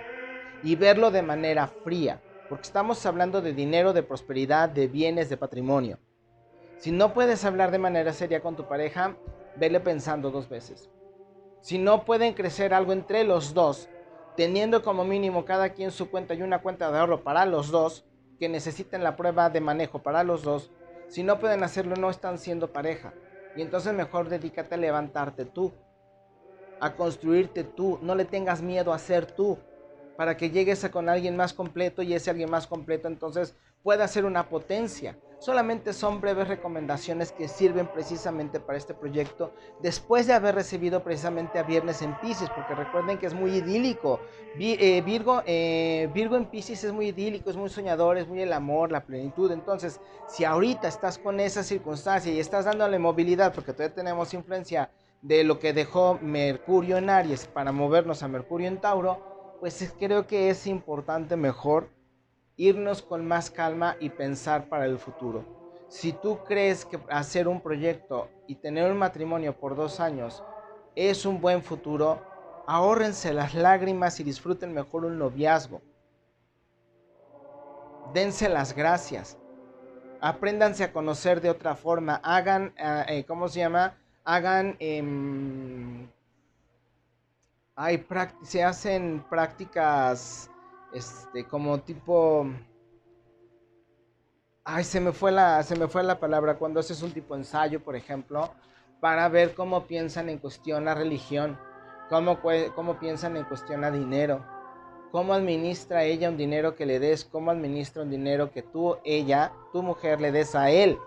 y 0.62 0.74
verlo 0.74 1.10
de 1.10 1.20
manera 1.20 1.66
fría, 1.66 2.22
porque 2.48 2.62
estamos 2.62 3.04
hablando 3.04 3.42
de 3.42 3.52
dinero, 3.52 3.92
de 3.92 4.02
prosperidad, 4.02 4.70
de 4.70 4.88
bienes, 4.88 5.28
de 5.28 5.36
patrimonio. 5.36 5.98
Si 6.78 6.92
no 6.92 7.12
puedes 7.12 7.44
hablar 7.44 7.70
de 7.70 7.78
manera 7.78 8.14
seria 8.14 8.40
con 8.40 8.56
tu 8.56 8.66
pareja, 8.66 9.18
vele 9.54 9.80
pensando 9.80 10.30
dos 10.30 10.48
veces. 10.48 10.88
Si 11.60 11.76
no 11.76 12.06
pueden 12.06 12.32
crecer 12.32 12.72
algo 12.72 12.94
entre 12.94 13.24
los 13.24 13.52
dos, 13.52 13.90
teniendo 14.34 14.82
como 14.82 15.04
mínimo 15.04 15.44
cada 15.44 15.74
quien 15.74 15.90
su 15.90 16.08
cuenta 16.10 16.32
y 16.32 16.40
una 16.40 16.62
cuenta 16.62 16.90
de 16.90 17.00
ahorro 17.00 17.22
para 17.22 17.44
los 17.44 17.70
dos, 17.70 18.06
que 18.38 18.48
necesiten 18.48 19.04
la 19.04 19.14
prueba 19.14 19.50
de 19.50 19.60
manejo 19.60 20.02
para 20.02 20.24
los 20.24 20.42
dos, 20.42 20.70
si 21.06 21.22
no 21.22 21.38
pueden 21.38 21.62
hacerlo 21.62 21.96
no 21.96 22.08
están 22.08 22.38
siendo 22.38 22.72
pareja. 22.72 23.12
Y 23.54 23.62
entonces 23.62 23.92
mejor 23.92 24.28
dedícate 24.28 24.74
a 24.74 24.78
levantarte 24.78 25.44
tú, 25.44 25.72
a 26.80 26.96
construirte 26.96 27.64
tú, 27.64 27.98
no 28.02 28.14
le 28.14 28.24
tengas 28.24 28.62
miedo 28.62 28.92
a 28.92 28.98
ser 28.98 29.26
tú, 29.26 29.58
para 30.16 30.36
que 30.36 30.50
llegues 30.50 30.84
a 30.84 30.90
con 30.90 31.08
alguien 31.08 31.36
más 31.36 31.52
completo 31.52 32.02
y 32.02 32.14
ese 32.14 32.30
alguien 32.30 32.50
más 32.50 32.66
completo 32.66 33.08
entonces 33.08 33.54
pueda 33.82 34.08
ser 34.08 34.24
una 34.24 34.48
potencia. 34.48 35.18
Solamente 35.38 35.92
son 35.92 36.20
breves 36.20 36.46
recomendaciones 36.46 37.32
que 37.32 37.48
sirven 37.48 37.88
precisamente 37.88 38.60
para 38.60 38.78
este 38.78 38.94
proyecto 38.94 39.52
después 39.80 40.28
de 40.28 40.34
haber 40.34 40.54
recibido 40.54 41.02
precisamente 41.02 41.58
a 41.58 41.64
Viernes 41.64 42.00
en 42.00 42.16
Pisces, 42.20 42.48
porque 42.50 42.76
recuerden 42.76 43.18
que 43.18 43.26
es 43.26 43.34
muy 43.34 43.56
idílico. 43.56 44.20
Eh, 44.56 45.02
Virgo, 45.04 45.42
eh, 45.44 46.08
Virgo 46.14 46.36
en 46.36 46.46
Pisces 46.46 46.84
es 46.84 46.92
muy 46.92 47.08
idílico, 47.08 47.50
es 47.50 47.56
muy 47.56 47.70
soñador, 47.70 48.18
es 48.18 48.28
muy 48.28 48.40
el 48.40 48.52
amor, 48.52 48.92
la 48.92 49.04
plenitud. 49.04 49.50
Entonces, 49.50 50.00
si 50.28 50.44
ahorita 50.44 50.86
estás 50.86 51.18
con 51.18 51.40
esa 51.40 51.64
circunstancia 51.64 52.32
y 52.32 52.38
estás 52.38 52.64
dándole 52.64 53.00
movilidad, 53.00 53.52
porque 53.52 53.72
todavía 53.72 53.96
tenemos 53.96 54.32
influencia 54.34 54.92
de 55.22 55.42
lo 55.42 55.58
que 55.58 55.72
dejó 55.72 56.20
Mercurio 56.22 56.98
en 56.98 57.10
Aries 57.10 57.48
para 57.48 57.72
movernos 57.72 58.22
a 58.22 58.28
Mercurio 58.28 58.68
en 58.68 58.80
Tauro, 58.80 59.56
pues 59.58 59.92
creo 59.98 60.28
que 60.28 60.50
es 60.50 60.68
importante 60.68 61.36
mejor 61.36 61.90
irnos 62.56 63.02
con 63.02 63.26
más 63.26 63.50
calma 63.50 63.96
y 64.00 64.10
pensar 64.10 64.68
para 64.68 64.86
el 64.86 64.98
futuro. 64.98 65.44
Si 65.88 66.12
tú 66.12 66.38
crees 66.44 66.84
que 66.84 66.98
hacer 67.10 67.48
un 67.48 67.60
proyecto 67.60 68.28
y 68.46 68.54
tener 68.56 68.90
un 68.90 68.98
matrimonio 68.98 69.54
por 69.58 69.76
dos 69.76 70.00
años 70.00 70.42
es 70.96 71.26
un 71.26 71.40
buen 71.40 71.62
futuro, 71.62 72.22
ahórrense 72.66 73.32
las 73.32 73.54
lágrimas 73.54 74.18
y 74.20 74.24
disfruten 74.24 74.72
mejor 74.72 75.04
un 75.04 75.18
noviazgo. 75.18 75.82
Dense 78.12 78.48
las 78.48 78.74
gracias. 78.74 79.38
Apréndanse 80.20 80.84
a 80.84 80.92
conocer 80.92 81.40
de 81.40 81.50
otra 81.50 81.74
forma. 81.74 82.20
Hagan, 82.22 82.72
eh, 82.76 83.04
eh, 83.08 83.24
¿cómo 83.24 83.48
se 83.48 83.60
llama? 83.60 83.94
Hagan, 84.24 84.76
hay 87.74 88.06
se 88.42 88.62
hacen 88.62 89.24
prácticas, 89.28 90.48
este, 90.92 91.46
como 91.46 91.80
tipo, 91.80 92.46
ay, 94.64 94.84
se 94.84 95.00
me 95.00 95.12
fue 95.12 95.32
la, 95.32 95.62
se 95.62 95.76
me 95.76 95.88
fue 95.88 96.02
la 96.02 96.20
palabra, 96.20 96.58
cuando 96.58 96.80
haces 96.80 97.02
un 97.02 97.12
tipo 97.12 97.34
ensayo, 97.34 97.82
por 97.82 97.96
ejemplo, 97.96 98.50
para 99.00 99.28
ver 99.28 99.54
cómo 99.54 99.86
piensan 99.86 100.28
en 100.28 100.38
cuestión 100.38 100.84
la 100.84 100.94
religión, 100.94 101.58
cómo, 102.08 102.38
cómo 102.74 102.98
piensan 102.98 103.36
en 103.36 103.44
cuestión 103.44 103.84
a 103.84 103.90
dinero, 103.90 104.44
cómo 105.10 105.34
administra 105.34 106.04
ella 106.04 106.28
un 106.28 106.36
dinero 106.36 106.76
que 106.76 106.86
le 106.86 106.98
des, 106.98 107.24
cómo 107.24 107.50
administra 107.50 108.02
un 108.02 108.10
dinero 108.10 108.50
que 108.52 108.62
tú, 108.62 108.96
ella, 109.04 109.52
tu 109.72 109.82
mujer, 109.82 110.20
le 110.20 110.32
des 110.32 110.54
a 110.54 110.70
él. 110.70 110.98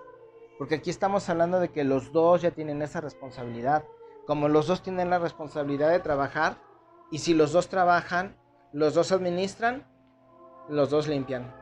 Porque 0.58 0.76
aquí 0.76 0.90
estamos 0.90 1.28
hablando 1.30 1.60
de 1.60 1.70
que 1.70 1.84
los 1.84 2.12
dos 2.12 2.42
ya 2.42 2.52
tienen 2.52 2.82
esa 2.82 3.02
responsabilidad. 3.02 3.84
Como 4.26 4.48
los 4.48 4.68
dos 4.68 4.82
tienen 4.82 5.10
la 5.10 5.20
responsabilidad 5.20 5.90
de 5.90 6.00
trabajar, 6.00 6.58
y 7.12 7.20
si 7.20 7.34
los 7.34 7.52
dos 7.52 7.68
trabajan, 7.68 8.36
los 8.74 8.94
dos 8.94 9.12
administran, 9.12 9.86
los 10.70 10.90
dos 10.90 11.08
limpian. 11.08 11.54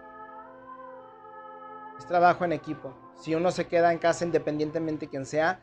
Es 1.97 2.07
trabajo 2.07 2.45
en 2.45 2.53
equipo. 2.53 2.93
Si 3.15 3.35
uno 3.35 3.51
se 3.51 3.67
queda 3.67 3.91
en 3.91 3.99
casa 3.99 4.25
independientemente 4.25 5.05
de 5.05 5.09
quien 5.09 5.25
sea, 5.25 5.61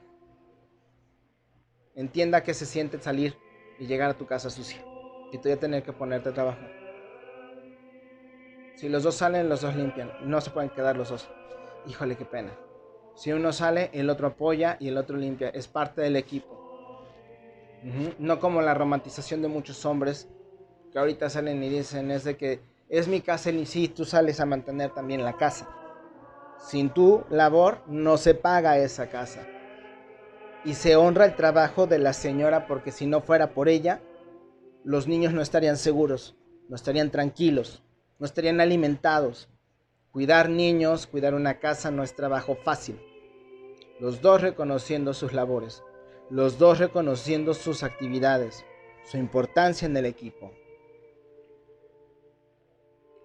entienda 1.95 2.43
que 2.43 2.55
se 2.55 2.67
siente 2.67 3.01
salir 3.01 3.37
y 3.79 3.87
llegar 3.87 4.11
a 4.11 4.19
tu 4.19 4.27
casa 4.27 4.51
sucia. 4.51 4.85
Y 5.33 5.39
tú 5.39 5.49
ya 5.49 5.57
tener 5.57 5.83
que 5.83 5.93
ponerte 5.93 6.29
a 6.31 6.35
trabajar. 6.35 6.71
Si 8.77 8.89
los 8.89 9.03
dos 9.03 9.17
salen, 9.17 9.49
los 9.49 9.61
dos 9.61 9.77
limpian. 9.77 10.11
No 10.23 10.41
se 10.41 10.51
pueden 10.51 10.71
quedar 10.71 10.97
los 10.97 11.11
dos. 11.11 11.29
Híjole, 11.87 12.17
qué 12.17 12.25
pena. 12.25 12.53
Si 13.15 13.33
uno 13.33 13.53
sale, 13.53 13.91
el 13.93 14.09
otro 14.09 14.29
apoya 14.29 14.77
y 14.81 14.89
el 14.89 14.97
otro 14.97 15.17
limpia. 15.17 15.51
Es 15.51 15.69
parte 15.69 16.01
del 16.01 16.17
equipo. 16.17 17.05
No 18.19 18.39
como 18.41 18.63
la 18.63 18.75
romantización 18.75 19.43
de 19.43 19.49
muchos 19.49 19.85
hombres 19.85 20.31
que 20.93 20.99
ahorita 20.99 21.31
salen 21.31 21.63
y 21.63 21.69
dicen 21.69 22.11
es 22.11 22.25
de 22.25 22.37
que 22.37 22.61
es 22.89 23.07
mi 23.07 23.21
casa 23.21 23.51
y 23.51 23.67
sí, 23.67 23.89
tú 23.89 24.05
sales 24.05 24.41
a 24.41 24.47
mantener 24.47 24.91
también 24.91 25.23
la 25.23 25.37
casa. 25.37 25.69
Sin 26.59 26.91
tu 26.91 27.25
labor 27.31 27.83
no 27.87 28.17
se 28.17 28.35
paga 28.35 28.79
esa 28.79 29.09
casa 29.09 29.47
y 30.65 30.75
se 30.75 30.97
honra 30.97 31.25
el 31.25 31.37
trabajo 31.37 31.87
de 31.87 31.99
la 31.99 32.13
señora 32.13 32.67
porque 32.67 32.91
si 32.91 33.07
no 33.07 33.21
fuera 33.21 33.55
por 33.55 33.69
ella, 33.69 34.03
los 34.85 35.07
niños 35.07 35.33
no 35.33 35.41
estarían 35.41 35.77
seguros, 35.77 36.37
no 36.69 36.77
estarían 36.77 37.11
tranquilos, 37.11 37.83
no 38.19 38.27
estarían 38.27 38.61
alimentados. 38.61 39.49
Cuidar 40.11 40.51
niños, 40.51 41.07
cuidar 41.07 41.35
una 41.35 41.61
casa 41.61 41.91
no 41.91 42.03
es 42.03 42.15
trabajo 42.15 42.57
fácil. 42.57 43.01
Los 44.01 44.21
dos 44.21 44.41
reconociendo 44.43 45.15
sus 45.15 45.33
labores, 45.33 45.85
los 46.31 46.59
dos 46.59 46.79
reconociendo 46.79 47.55
sus 47.55 47.83
actividades, 47.83 48.65
su 49.05 49.19
importancia 49.19 49.87
en 49.87 49.97
el 49.97 50.07
equipo. 50.07 50.53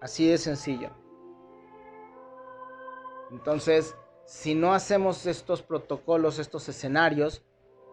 Así 0.00 0.28
de 0.28 0.38
sencillo. 0.38 0.90
Entonces, 3.30 3.96
si 4.24 4.54
no 4.54 4.74
hacemos 4.74 5.26
estos 5.26 5.62
protocolos, 5.62 6.38
estos 6.38 6.68
escenarios, 6.68 7.42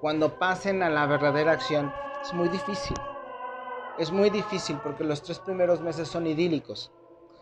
cuando 0.02 0.38
pasen 0.38 0.84
a 0.84 0.90
la 0.90 1.06
verdadera 1.06 1.54
acción, 1.54 1.94
es 2.22 2.34
muy 2.34 2.50
difícil. 2.50 2.98
Es 3.98 4.12
muy 4.12 4.30
difícil 4.30 4.78
porque 4.84 5.04
los 5.04 5.22
tres 5.22 5.40
primeros 5.40 5.82
meses 5.82 6.08
son 6.08 6.28
idílicos, 6.28 6.92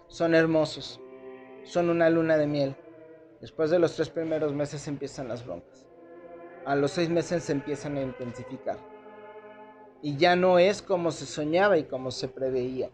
son 0.08 0.36
hermosos, 0.36 1.00
son 1.64 1.90
una 1.90 2.10
luna 2.10 2.38
de 2.38 2.48
miel. 2.48 2.76
Después 3.40 3.72
de 3.72 3.80
los 3.80 3.96
tres 3.96 4.10
primeros 4.10 4.54
meses 4.54 4.88
empiezan 4.88 5.30
las 5.30 5.46
broncas. 5.46 5.88
A 6.66 6.76
los 6.76 6.92
seis 6.92 7.10
meses 7.10 7.44
se 7.44 7.54
empiezan 7.54 7.98
a 7.98 8.02
intensificar. 8.02 8.78
Y 10.02 10.18
ya 10.18 10.36
no 10.36 10.60
es 10.60 10.82
como 10.82 11.12
se 11.12 11.26
soñaba 11.26 11.78
y 11.78 11.86
como 11.86 12.12
se 12.12 12.28
preveía. 12.28 12.92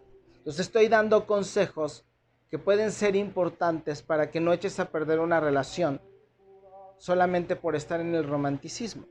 Entonces 0.48 0.68
estoy 0.68 0.88
dando 0.88 1.28
consejos 1.28 2.06
que 2.50 2.58
pueden 2.58 2.94
ser 2.94 3.18
importantes 3.18 4.02
para 4.02 4.32
que 4.32 4.40
no 4.40 4.54
eches 4.54 4.80
a 4.80 4.90
perder 4.90 5.20
una 5.20 5.42
relación 5.42 6.00
solamente 6.98 7.58
por 7.58 7.76
estar 7.76 8.00
en 8.00 8.16
el 8.16 8.26
romanticismo. 8.26 9.04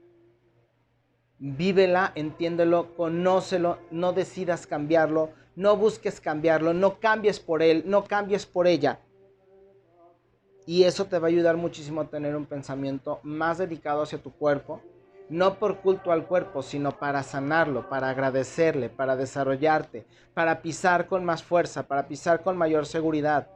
Vívela, 1.38 2.12
entiéndelo, 2.14 2.96
conócelo, 2.96 3.77
no 3.90 4.14
decidas 4.14 4.66
cambiarlo, 4.66 5.29
no 5.57 5.77
busques 5.77 6.22
cambiarlo, 6.22 6.72
no 6.72 7.01
cambies 7.01 7.38
por 7.38 7.62
él, 7.62 7.83
no 7.85 8.05
cambies 8.05 8.46
por 8.46 8.66
ella. 8.66 9.01
Y 10.64 10.85
eso 10.85 11.05
te 11.05 11.18
va 11.18 11.27
a 11.27 11.29
ayudar 11.29 11.59
muchísimo 11.59 12.01
a 12.01 12.09
tener 12.09 12.35
un 12.35 12.46
pensamiento 12.46 13.20
más 13.22 13.59
dedicado 13.59 14.01
hacia 14.01 14.22
tu 14.22 14.33
cuerpo, 14.33 14.81
no 15.28 15.58
por 15.58 15.78
culto 15.80 16.12
al 16.12 16.26
cuerpo, 16.26 16.62
sino 16.62 16.98
para 16.98 17.22
sanarlo, 17.22 17.88
para 17.88 18.10
agradecerle, 18.10 18.88
para 18.88 19.16
desarrollarte, 19.16 20.06
para 20.34 20.62
pisar 20.62 21.06
con 21.06 21.24
más 21.24 21.42
fuerza, 21.42 21.88
para 21.88 22.06
pisar 22.06 22.42
con 22.42 22.56
mayor 22.56 22.86
seguridad, 22.86 23.48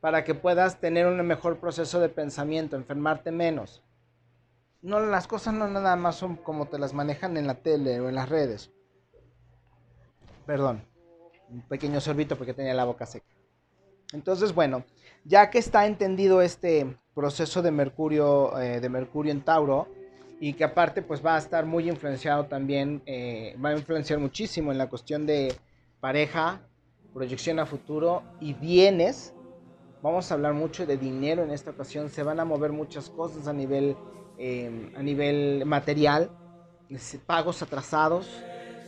para 0.00 0.24
que 0.24 0.34
puedas 0.34 0.78
tener 0.80 1.06
un 1.06 1.20
mejor 1.26 1.58
proceso 1.58 2.00
de 2.00 2.08
pensamiento, 2.08 2.76
enfermarte 2.76 3.32
menos. 3.32 3.82
No, 4.80 5.00
las 5.00 5.26
cosas 5.26 5.54
no 5.54 5.66
nada 5.66 5.96
más 5.96 6.16
son 6.16 6.36
como 6.36 6.66
te 6.66 6.78
las 6.78 6.94
manejan 6.94 7.36
en 7.36 7.48
la 7.48 7.54
tele 7.54 8.00
o 8.00 8.08
en 8.08 8.14
las 8.14 8.28
redes. 8.28 8.70
Perdón, 10.46 10.84
un 11.50 11.62
pequeño 11.62 12.00
sorbito 12.00 12.36
porque 12.36 12.54
tenía 12.54 12.74
la 12.74 12.84
boca 12.84 13.06
seca. 13.06 13.26
Entonces, 14.12 14.54
bueno, 14.54 14.84
ya 15.24 15.50
que 15.50 15.58
está 15.58 15.86
entendido 15.86 16.40
este 16.40 16.96
proceso 17.14 17.60
de 17.60 17.72
Mercurio, 17.72 18.58
eh, 18.58 18.80
de 18.80 18.88
Mercurio 18.88 19.32
en 19.32 19.42
Tauro, 19.42 19.88
y 20.40 20.52
que 20.52 20.64
aparte 20.64 21.02
pues 21.02 21.24
va 21.24 21.34
a 21.34 21.38
estar 21.38 21.66
muy 21.66 21.88
influenciado 21.88 22.46
también, 22.46 23.02
eh, 23.06 23.56
va 23.62 23.70
a 23.70 23.72
influenciar 23.76 24.18
muchísimo 24.18 24.70
en 24.70 24.78
la 24.78 24.88
cuestión 24.88 25.26
de 25.26 25.54
pareja, 26.00 26.60
proyección 27.12 27.58
a 27.58 27.66
futuro 27.66 28.22
y 28.40 28.54
bienes. 28.54 29.34
Vamos 30.02 30.30
a 30.30 30.34
hablar 30.34 30.54
mucho 30.54 30.86
de 30.86 30.96
dinero 30.96 31.42
en 31.42 31.50
esta 31.50 31.72
ocasión, 31.72 32.08
se 32.08 32.22
van 32.22 32.38
a 32.38 32.44
mover 32.44 32.70
muchas 32.70 33.10
cosas 33.10 33.48
a 33.48 33.52
nivel, 33.52 33.96
em, 34.38 34.92
a 34.96 35.02
nivel 35.02 35.64
material, 35.66 36.30
pagos 37.26 37.60
atrasados, 37.62 38.28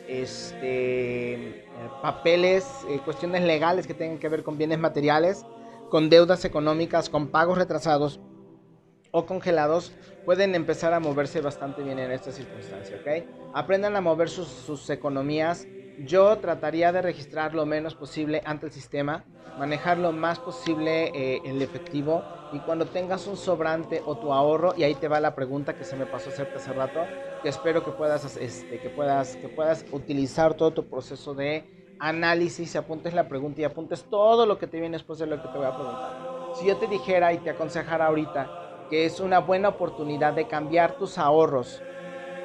este, 0.07 1.67
papeles, 2.01 2.67
eh, 2.89 3.01
cuestiones 3.05 3.43
legales 3.43 3.87
que 3.87 3.95
tengan 3.95 4.19
que 4.19 4.29
ver 4.29 4.45
con 4.45 4.57
bienes 4.57 4.79
materiales, 4.79 5.45
con 5.91 6.09
deudas 6.09 6.45
económicas, 6.45 7.11
con 7.11 7.29
pagos 7.29 7.59
retrasados 7.59 8.21
o 9.11 9.27
congelados 9.27 9.93
pueden 10.25 10.55
empezar 10.55 10.93
a 10.93 11.01
moverse 11.01 11.41
bastante 11.41 11.83
bien 11.83 11.99
en 11.99 12.11
esta 12.13 12.33
circunstancia, 12.33 12.97
¿ok? 12.97 13.27
Aprendan 13.55 13.97
a 13.97 14.01
mover 14.01 14.29
sus, 14.29 14.89
economías. 14.91 15.67
Yo 16.07 16.39
trataría 16.39 16.93
de 16.93 17.03
registrar 17.03 17.55
lo 17.55 17.67
menos 17.67 17.95
posible 17.95 18.43
ante 18.45 18.67
el 18.67 18.73
sistema, 18.73 19.25
manejar 19.59 19.99
lo 19.99 20.13
más 20.13 20.39
posible 20.39 21.11
eh, 21.15 21.41
el 21.45 21.61
efectivo 21.61 22.23
y 22.53 22.59
cuando 22.61 22.85
tengas 22.87 23.27
un 23.27 23.37
sobrante 23.37 24.03
o 24.07 24.17
tu 24.17 24.33
ahorro, 24.33 24.75
y 24.77 24.83
ahí 24.83 24.95
te 24.95 25.09
va 25.09 25.21
la 25.21 25.35
pregunta 25.35 25.77
que 25.77 25.85
se 25.85 25.97
me 25.97 26.07
pasó 26.07 26.31
hacerte 26.31 26.59
hace 26.59 26.73
rato, 26.73 27.01
que 27.43 27.49
espero 27.49 27.85
que 27.85 27.93
puedas, 27.93 28.37
este, 28.37 28.81
que 28.81 28.91
puedas, 28.91 29.37
que 29.37 29.49
puedas 29.49 29.85
utilizar 29.93 30.55
todo 30.55 30.73
tu 30.73 30.89
proceso 30.89 31.35
de 31.35 31.65
análisis, 31.99 32.75
apuntes 32.77 33.15
la 33.15 33.29
pregunta 33.29 33.61
y 33.61 33.65
apuntes 33.65 34.05
todo 34.09 34.47
lo 34.47 34.59
que 34.59 34.67
te 34.67 34.81
viene 34.81 34.97
después 34.97 35.19
de 35.19 35.27
lo 35.27 35.41
que 35.41 35.49
te 35.49 35.59
voy 35.59 35.67
a 35.67 35.75
preguntar. 35.75 36.13
Si 36.55 36.67
yo 36.67 36.77
te 36.77 36.89
dijera 36.89 37.33
y 37.33 37.39
te 37.39 37.51
aconsejara 37.51 38.07
ahorita, 38.07 38.60
que 38.91 39.07
es 39.07 39.21
una 39.21 39.39
buena 39.39 39.69
oportunidad 39.69 40.35
de 40.35 40.49
cambiar 40.49 40.99
tus 40.99 41.17
ahorros 41.17 41.81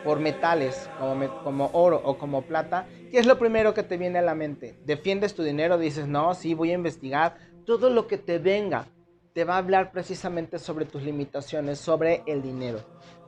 por 0.03 0.19
metales 0.19 0.87
como, 0.99 1.43
como 1.43 1.69
oro 1.73 1.99
o 2.05 2.19
como 2.19 2.43
plata, 2.43 2.87
¿qué 3.09 3.17
es 3.17 3.25
lo 3.25 3.39
primero 3.39 3.73
que 3.73 3.81
te 3.81 3.97
viene 3.97 4.19
a 4.19 4.21
la 4.21 4.35
mente? 4.35 4.77
¿Defiendes 4.85 5.33
tu 5.33 5.41
dinero? 5.41 5.79
Dices, 5.79 6.07
no, 6.07 6.35
sí, 6.35 6.53
voy 6.53 6.69
a 6.69 6.75
investigar. 6.75 7.37
Todo 7.65 7.89
lo 7.89 8.05
que 8.05 8.19
te 8.19 8.37
venga 8.37 8.85
te 9.33 9.43
va 9.43 9.55
a 9.55 9.57
hablar 9.57 9.91
precisamente 9.91 10.59
sobre 10.59 10.85
tus 10.85 11.01
limitaciones, 11.01 11.79
sobre 11.79 12.21
el 12.27 12.43
dinero. 12.43 12.79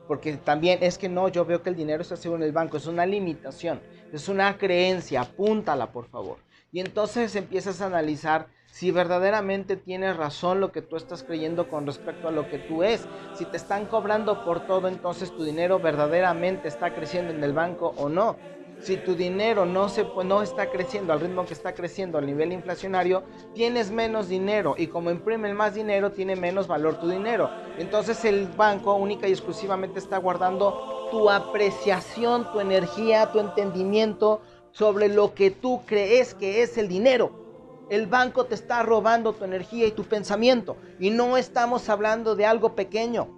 Porque 0.08 0.38
también 0.38 0.78
es 0.82 1.00
que 1.00 1.10
no, 1.10 1.28
yo 1.28 1.44
veo 1.44 1.64
que 1.64 1.72
el 1.72 1.76
dinero 1.76 2.04
está 2.04 2.16
seguro 2.16 2.42
en 2.44 2.48
el 2.48 2.54
banco, 2.54 2.78
es 2.78 2.86
una 2.86 3.06
limitación, 3.06 3.82
es 4.14 4.30
una 4.30 4.58
creencia, 4.58 5.22
apúntala 5.22 5.92
por 5.92 6.06
favor. 6.06 6.38
Y 6.72 6.80
entonces 6.80 7.36
empiezas 7.36 7.82
a 7.82 7.88
analizar 7.88 8.48
si 8.72 8.92
verdaderamente 8.92 9.76
tienes 9.76 10.16
razón 10.18 10.60
lo 10.60 10.72
que 10.72 10.82
tú 10.82 10.98
estás 10.98 11.24
creyendo 11.24 11.68
con 11.68 11.86
respecto 11.86 12.28
a 12.28 12.32
lo 12.32 12.48
que 12.50 12.60
tú 12.60 12.84
es. 12.84 13.08
Si 13.34 13.46
te 13.46 13.58
están 13.58 13.86
cobrando 13.86 14.44
por 14.46 14.68
todo, 14.68 14.88
entonces 14.88 15.32
tu 15.32 15.44
dinero 15.44 15.80
verdaderamente 15.80 16.68
está 16.68 16.94
creciendo 16.94 17.34
en 17.34 17.44
el 17.44 17.54
banco 17.54 17.94
o 17.98 18.10
no. 18.10 18.36
Si 18.80 18.98
tu 18.98 19.16
dinero 19.16 19.66
no, 19.66 19.90
se, 19.90 20.06
no 20.24 20.44
está 20.44 20.70
creciendo 20.70 21.12
al 21.12 21.20
ritmo 21.20 21.48
que 21.48 21.56
está 21.56 21.74
creciendo 21.74 22.20
a 22.20 22.22
nivel 22.22 22.54
inflacionario, 22.54 23.24
tienes 23.56 23.90
menos 23.90 24.30
dinero 24.30 24.76
y 24.78 24.88
como 24.88 25.10
imprimen 25.10 25.56
más 25.56 25.74
dinero, 25.74 26.12
tiene 26.12 26.36
menos 26.36 26.68
valor 26.68 27.00
tu 27.00 27.10
dinero. 27.10 27.50
Entonces 27.80 28.24
el 28.26 28.48
banco 28.48 28.94
única 28.94 29.28
y 29.28 29.32
exclusivamente 29.32 29.98
está 29.98 30.20
guardando 30.20 31.08
tu 31.10 31.30
apreciación, 31.32 32.52
tu 32.52 32.60
energía, 32.60 33.32
tu 33.32 33.40
entendimiento 33.40 34.42
sobre 34.72 35.08
lo 35.08 35.34
que 35.34 35.50
tú 35.50 35.82
crees 35.88 36.36
que 36.36 36.62
es 36.62 36.78
el 36.78 36.88
dinero. 36.88 37.47
El 37.89 38.08
banco 38.08 38.45
te 38.45 38.56
está 38.56 38.84
robando 38.84 39.34
tu 39.34 39.45
energía 39.45 39.88
y 39.88 39.91
tu 39.91 40.04
pensamiento. 40.04 40.76
Y 41.00 41.10
no 41.10 41.38
estamos 41.38 41.88
hablando 41.89 42.36
de 42.36 42.45
algo 42.45 42.76
pequeño. 42.76 43.30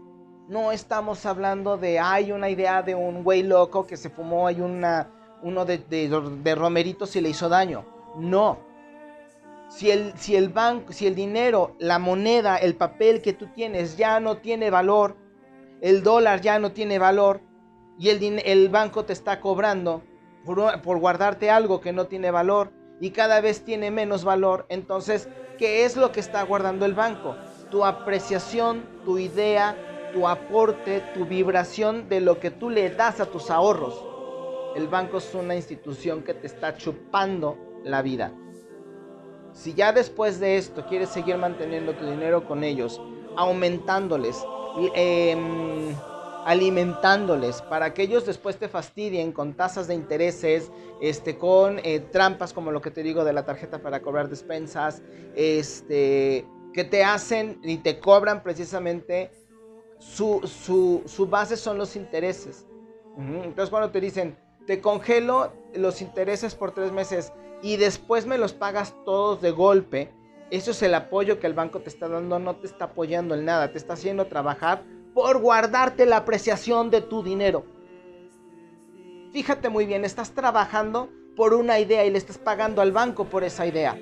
No 0.47 0.71
estamos 0.71 1.25
hablando 1.27 1.77
de, 1.77 1.99
hay 1.99 2.31
una 2.31 2.49
idea 2.49 2.81
de 2.81 2.95
un 2.95 3.23
güey 3.23 3.43
loco 3.43 3.85
que 3.85 3.97
se 3.97 4.09
fumó, 4.09 4.47
hay 4.47 4.61
una, 4.61 5.11
uno 5.43 5.63
de, 5.65 5.77
de, 5.77 6.55
romeritos 6.55 7.15
y 7.15 7.21
le 7.21 7.29
hizo 7.29 7.49
daño. 7.49 7.85
No. 8.17 8.57
Si 9.69 9.91
el, 9.91 10.17
si 10.17 10.35
el 10.35 10.49
banco, 10.49 10.91
si 10.91 11.05
el 11.05 11.13
dinero, 11.13 11.75
la 11.77 11.99
moneda, 11.99 12.57
el 12.57 12.75
papel 12.75 13.21
que 13.21 13.33
tú 13.33 13.47
tienes 13.53 13.97
ya 13.97 14.19
no 14.19 14.37
tiene 14.37 14.71
valor, 14.71 15.15
el 15.81 16.01
dólar 16.01 16.41
ya 16.41 16.57
no 16.57 16.71
tiene 16.71 16.97
valor 16.97 17.41
y 17.99 18.09
el, 18.09 18.41
el 18.43 18.69
banco 18.69 19.05
te 19.05 19.13
está 19.13 19.39
cobrando 19.39 20.01
por, 20.45 20.81
por 20.81 20.99
guardarte 20.99 21.51
algo 21.51 21.79
que 21.79 21.93
no 21.93 22.07
tiene 22.07 22.31
valor, 22.31 22.71
y 22.99 23.11
cada 23.11 23.41
vez 23.41 23.63
tiene 23.63 23.91
menos 23.91 24.23
valor, 24.23 24.65
entonces, 24.69 25.29
¿qué 25.57 25.85
es 25.85 25.95
lo 25.95 26.11
que 26.11 26.19
está 26.19 26.43
guardando 26.43 26.85
el 26.85 26.93
banco? 26.93 27.35
Tu 27.71 27.85
apreciación, 27.85 28.83
tu 29.05 29.17
idea, 29.17 29.75
tu 30.13 30.27
aporte, 30.27 31.01
tu 31.13 31.25
vibración 31.25 32.09
de 32.09 32.21
lo 32.21 32.39
que 32.39 32.51
tú 32.51 32.69
le 32.69 32.89
das 32.89 33.19
a 33.19 33.25
tus 33.25 33.49
ahorros. 33.49 34.03
El 34.75 34.87
banco 34.87 35.17
es 35.17 35.33
una 35.33 35.55
institución 35.55 36.23
que 36.23 36.33
te 36.33 36.47
está 36.47 36.75
chupando 36.75 37.57
la 37.83 38.01
vida. 38.01 38.33
Si 39.53 39.73
ya 39.73 39.91
después 39.91 40.39
de 40.39 40.57
esto 40.57 40.85
quieres 40.87 41.09
seguir 41.09 41.37
manteniendo 41.37 41.93
tu 41.95 42.05
dinero 42.05 42.47
con 42.47 42.63
ellos, 42.63 43.01
aumentándoles, 43.35 44.43
eh, 44.95 45.35
alimentándoles 46.49 47.61
para 47.61 47.93
que 47.93 48.01
ellos 48.01 48.25
después 48.25 48.57
te 48.57 48.67
fastidien 48.67 49.31
con 49.31 49.53
tasas 49.53 49.87
de 49.87 49.93
intereses, 49.93 50.71
este, 50.99 51.37
con 51.37 51.77
eh, 51.83 51.99
trampas 51.99 52.53
como 52.53 52.71
lo 52.71 52.81
que 52.81 52.89
te 52.89 53.03
digo 53.03 53.23
de 53.23 53.33
la 53.33 53.45
tarjeta 53.45 53.83
para 53.83 54.01
cobrar 54.01 54.29
despensas, 54.29 55.03
este, 55.35 56.47
que 56.73 56.83
te 56.83 57.03
hacen 57.03 57.59
y 57.61 57.77
te 57.77 57.99
cobran 57.99 58.41
precisamente 58.41 59.29
su, 59.99 60.41
su, 61.05 61.27
base 61.27 61.55
son 61.55 61.77
los 61.77 61.95
intereses. 61.95 62.65
Entonces 63.15 63.69
cuando 63.69 63.91
te 63.91 64.01
dicen, 64.01 64.35
te 64.65 64.81
congelo 64.81 65.53
los 65.75 66.01
intereses 66.01 66.55
por 66.55 66.71
tres 66.71 66.91
meses 66.91 67.31
y 67.61 67.77
después 67.77 68.25
me 68.25 68.39
los 68.39 68.53
pagas 68.53 68.95
todos 69.05 69.39
de 69.39 69.51
golpe, 69.51 70.11
eso 70.49 70.71
es 70.71 70.81
el 70.81 70.95
apoyo 70.95 71.39
que 71.39 71.45
el 71.45 71.53
banco 71.53 71.81
te 71.81 71.89
está 71.89 72.07
dando, 72.07 72.39
no 72.39 72.55
te 72.55 72.65
está 72.65 72.85
apoyando 72.85 73.35
en 73.35 73.45
nada, 73.45 73.71
te 73.71 73.77
está 73.77 73.93
haciendo 73.93 74.25
trabajar 74.25 74.83
por 75.13 75.39
guardarte 75.39 76.05
la 76.05 76.17
apreciación 76.17 76.89
de 76.89 77.01
tu 77.01 77.23
dinero. 77.23 77.65
Fíjate 79.31 79.69
muy 79.69 79.85
bien, 79.85 80.05
estás 80.05 80.31
trabajando 80.31 81.09
por 81.35 81.53
una 81.53 81.79
idea 81.79 82.05
y 82.05 82.09
le 82.09 82.17
estás 82.17 82.37
pagando 82.37 82.81
al 82.81 82.91
banco 82.91 83.25
por 83.25 83.43
esa 83.43 83.65
idea. 83.65 83.97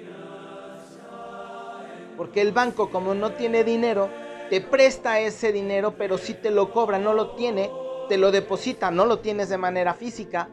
Porque 2.16 2.42
el 2.42 2.52
banco 2.52 2.90
como 2.90 3.14
no 3.14 3.34
tiene 3.34 3.64
dinero, 3.64 4.10
te 4.50 4.62
presta 4.62 5.20
ese 5.20 5.52
dinero, 5.52 5.96
pero 5.98 6.18
si 6.18 6.34
te 6.34 6.50
lo 6.50 6.72
cobra, 6.72 6.98
no 6.98 7.14
lo 7.14 7.32
tiene, 7.36 7.70
te 8.08 8.18
lo 8.18 8.32
deposita, 8.32 8.90
no 8.92 9.06
lo 9.06 9.20
tienes 9.20 9.50
de 9.50 9.58
manera 9.58 9.94
física, 9.94 10.50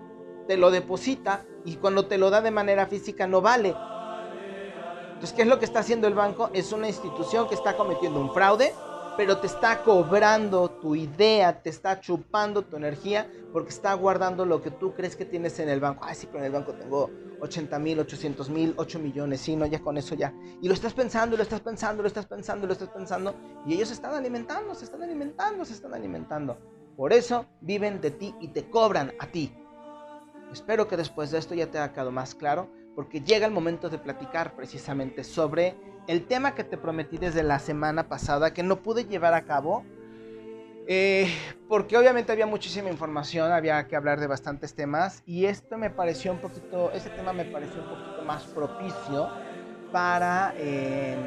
te 0.47 0.57
lo 0.57 0.71
deposita 0.71 1.45
y 1.65 1.77
cuando 1.77 2.07
te 2.07 2.19
lo 2.19 2.31
da 2.31 2.41
de 2.41 2.51
manera 2.51 2.87
física 2.87 3.27
no 3.27 3.41
vale. 3.41 3.75
Entonces, 5.15 5.33
¿qué 5.33 5.43
es 5.43 5.49
lo 5.49 5.59
que 5.59 5.65
está 5.65 5.79
haciendo 5.79 6.09
el 6.09 6.15
banco? 6.15 6.51
Es 6.53 6.73
una 6.73 6.89
institución 6.89 7.49
que 7.49 7.55
está 7.55 7.77
cometiendo 7.77 8.21
un 8.21 8.35
fraude, 8.35 8.75
pero 9.17 9.39
te 9.39 9.47
está 9.47 9.83
cobrando 9.83 10.71
tu 10.71 10.95
idea, 10.95 11.63
te 11.63 11.71
está 11.71 12.01
chupando 12.01 12.63
tu 12.63 12.77
energía 12.77 13.31
porque 13.53 13.71
está 13.71 13.95
guardando 13.95 14.45
lo 14.45 14.61
que 14.63 14.71
tú 14.71 14.95
crees 14.95 15.15
que 15.15 15.25
tienes 15.25 15.59
en 15.61 15.69
el 15.69 15.81
banco. 15.81 16.05
Ay, 16.05 16.15
sí, 16.15 16.27
pero 16.27 16.41
en 16.41 16.47
el 16.47 16.53
banco 16.53 16.75
tengo 16.75 17.11
80 17.41 17.79
mil, 17.79 18.01
800 18.01 18.51
mil, 18.51 18.75
8 18.77 18.99
millones, 18.99 19.41
sí, 19.41 19.55
no, 19.55 19.67
ya 19.67 19.81
con 19.81 19.97
eso 19.97 20.15
ya. 20.15 20.35
Y 20.61 20.69
lo 20.69 20.75
estás 20.75 20.95
pensando, 20.95 21.37
lo 21.37 21.43
estás 21.43 21.61
pensando, 21.61 22.03
lo 22.03 22.09
estás 22.09 22.27
pensando, 22.27 22.67
lo 22.67 22.73
estás 22.73 22.89
pensando. 22.89 23.35
Y 23.67 23.75
ellos 23.75 23.89
se 23.89 23.95
están 23.95 24.15
alimentando, 24.15 24.75
se 24.75 24.85
están 24.85 25.03
alimentando, 25.03 25.65
se 25.65 25.75
están 25.75 25.95
alimentando. 25.95 26.59
Por 26.97 27.13
eso 27.13 27.47
viven 27.61 28.01
de 28.01 28.11
ti 28.11 28.35
y 28.41 28.49
te 28.49 28.69
cobran 28.69 29.13
a 29.19 29.27
ti. 29.27 29.55
Espero 30.53 30.89
que 30.89 30.97
después 30.97 31.31
de 31.31 31.39
esto 31.39 31.55
ya 31.55 31.71
te 31.71 31.79
haya 31.79 31.93
quedado 31.93 32.13
más 32.13 32.35
claro, 32.35 32.71
porque 32.95 33.21
llega 33.21 33.47
el 33.47 33.53
momento 33.53 33.91
de 33.91 33.99
platicar 33.99 34.55
precisamente 34.55 35.25
sobre 35.25 35.75
el 36.07 36.27
tema 36.27 36.55
que 36.55 36.65
te 36.65 36.77
prometí 36.77 37.19
desde 37.19 37.43
la 37.43 37.59
semana 37.59 38.09
pasada, 38.09 38.53
que 38.53 38.63
no 38.63 38.83
pude 38.83 39.05
llevar 39.05 39.35
a 39.35 39.45
cabo, 39.45 39.85
eh, 40.87 41.29
porque 41.69 41.97
obviamente 41.97 42.31
había 42.31 42.47
muchísima 42.47 42.91
información, 42.91 43.51
había 43.53 43.87
que 43.87 43.97
hablar 43.97 44.21
de 44.21 44.27
bastantes 44.27 44.75
temas, 44.75 45.23
y 45.25 45.47
esto 45.47 45.79
me 45.79 45.91
pareció 45.91 46.33
un 46.33 46.39
poquito, 46.39 46.93
este 46.93 47.11
tema 47.11 47.33
me 47.33 47.47
pareció 47.47 47.83
un 47.83 47.89
poquito 47.89 48.23
más 48.23 48.45
propicio 48.45 49.31
para, 49.91 50.55
em, 50.59 51.19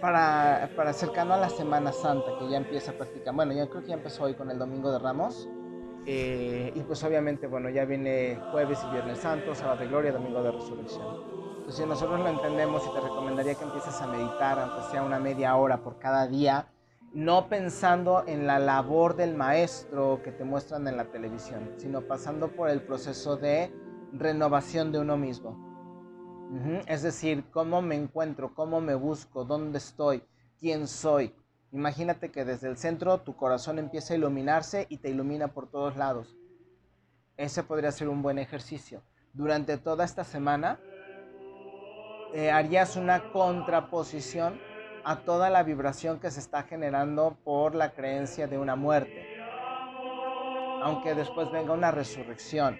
para, 0.00 0.68
para 0.76 0.92
cercano 0.92 1.32
a 1.32 1.38
la 1.38 1.48
Semana 1.48 1.92
Santa, 1.92 2.26
que 2.38 2.50
ya 2.50 2.58
empieza 2.58 2.90
a 2.90 2.94
practicar. 2.94 3.34
Bueno, 3.34 3.54
yo 3.54 3.68
creo 3.70 3.82
que 3.82 3.88
ya 3.88 3.94
empezó 3.94 4.24
hoy 4.24 4.34
con 4.34 4.50
el 4.50 4.58
Domingo 4.58 4.92
de 4.92 4.98
Ramos. 4.98 5.48
Eh, 6.06 6.72
y 6.74 6.80
pues 6.82 7.02
obviamente, 7.02 7.48
bueno, 7.48 7.68
ya 7.68 7.84
viene 7.84 8.38
jueves 8.52 8.78
y 8.88 8.92
viernes 8.92 9.18
santo, 9.18 9.54
sábado 9.54 9.80
de 9.80 9.88
gloria, 9.88 10.12
domingo 10.12 10.42
de 10.42 10.52
resurrección. 10.52 11.36
Si 11.68 11.84
nosotros 11.84 12.20
lo 12.20 12.28
entendemos 12.28 12.86
y 12.86 12.94
te 12.94 13.00
recomendaría 13.00 13.56
que 13.56 13.64
empieces 13.64 14.00
a 14.00 14.06
meditar, 14.06 14.58
aunque 14.60 14.88
sea 14.90 15.02
una 15.02 15.18
media 15.18 15.56
hora 15.56 15.82
por 15.82 15.98
cada 15.98 16.28
día, 16.28 16.68
no 17.12 17.48
pensando 17.48 18.22
en 18.26 18.46
la 18.46 18.60
labor 18.60 19.16
del 19.16 19.34
maestro 19.34 20.20
que 20.22 20.30
te 20.30 20.44
muestran 20.44 20.86
en 20.86 20.96
la 20.96 21.06
televisión, 21.06 21.72
sino 21.76 22.02
pasando 22.02 22.48
por 22.48 22.70
el 22.70 22.82
proceso 22.82 23.36
de 23.36 23.72
renovación 24.12 24.92
de 24.92 25.00
uno 25.00 25.16
mismo. 25.16 25.66
Es 26.86 27.02
decir, 27.02 27.44
cómo 27.50 27.82
me 27.82 27.96
encuentro, 27.96 28.54
cómo 28.54 28.80
me 28.80 28.94
busco, 28.94 29.44
dónde 29.44 29.78
estoy, 29.78 30.22
quién 30.60 30.86
soy. 30.86 31.34
Imagínate 31.76 32.30
que 32.30 32.46
desde 32.46 32.68
el 32.68 32.78
centro 32.78 33.20
tu 33.20 33.36
corazón 33.36 33.78
empieza 33.78 34.14
a 34.14 34.16
iluminarse 34.16 34.86
y 34.88 34.96
te 34.96 35.10
ilumina 35.10 35.48
por 35.48 35.68
todos 35.68 35.94
lados. 35.98 36.34
Ese 37.36 37.62
podría 37.62 37.92
ser 37.92 38.08
un 38.08 38.22
buen 38.22 38.38
ejercicio. 38.38 39.02
Durante 39.34 39.76
toda 39.76 40.06
esta 40.06 40.24
semana, 40.24 40.80
eh, 42.32 42.50
harías 42.50 42.96
una 42.96 43.30
contraposición 43.30 44.58
a 45.04 45.16
toda 45.16 45.50
la 45.50 45.64
vibración 45.64 46.18
que 46.18 46.30
se 46.30 46.40
está 46.40 46.62
generando 46.62 47.36
por 47.44 47.74
la 47.74 47.92
creencia 47.92 48.46
de 48.46 48.56
una 48.56 48.74
muerte. 48.74 49.26
Aunque 50.82 51.14
después 51.14 51.50
venga 51.50 51.74
una 51.74 51.90
resurrección. 51.90 52.78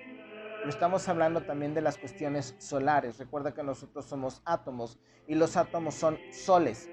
Pero 0.56 0.70
estamos 0.70 1.06
hablando 1.10 1.42
también 1.42 1.74
de 1.74 1.82
las 1.82 1.98
cuestiones 1.98 2.54
solares. 2.56 3.18
Recuerda 3.18 3.52
que 3.52 3.62
nosotros 3.62 4.06
somos 4.06 4.40
átomos 4.46 4.98
y 5.28 5.34
los 5.34 5.58
átomos 5.58 5.94
son 5.96 6.16
soles. 6.32 6.88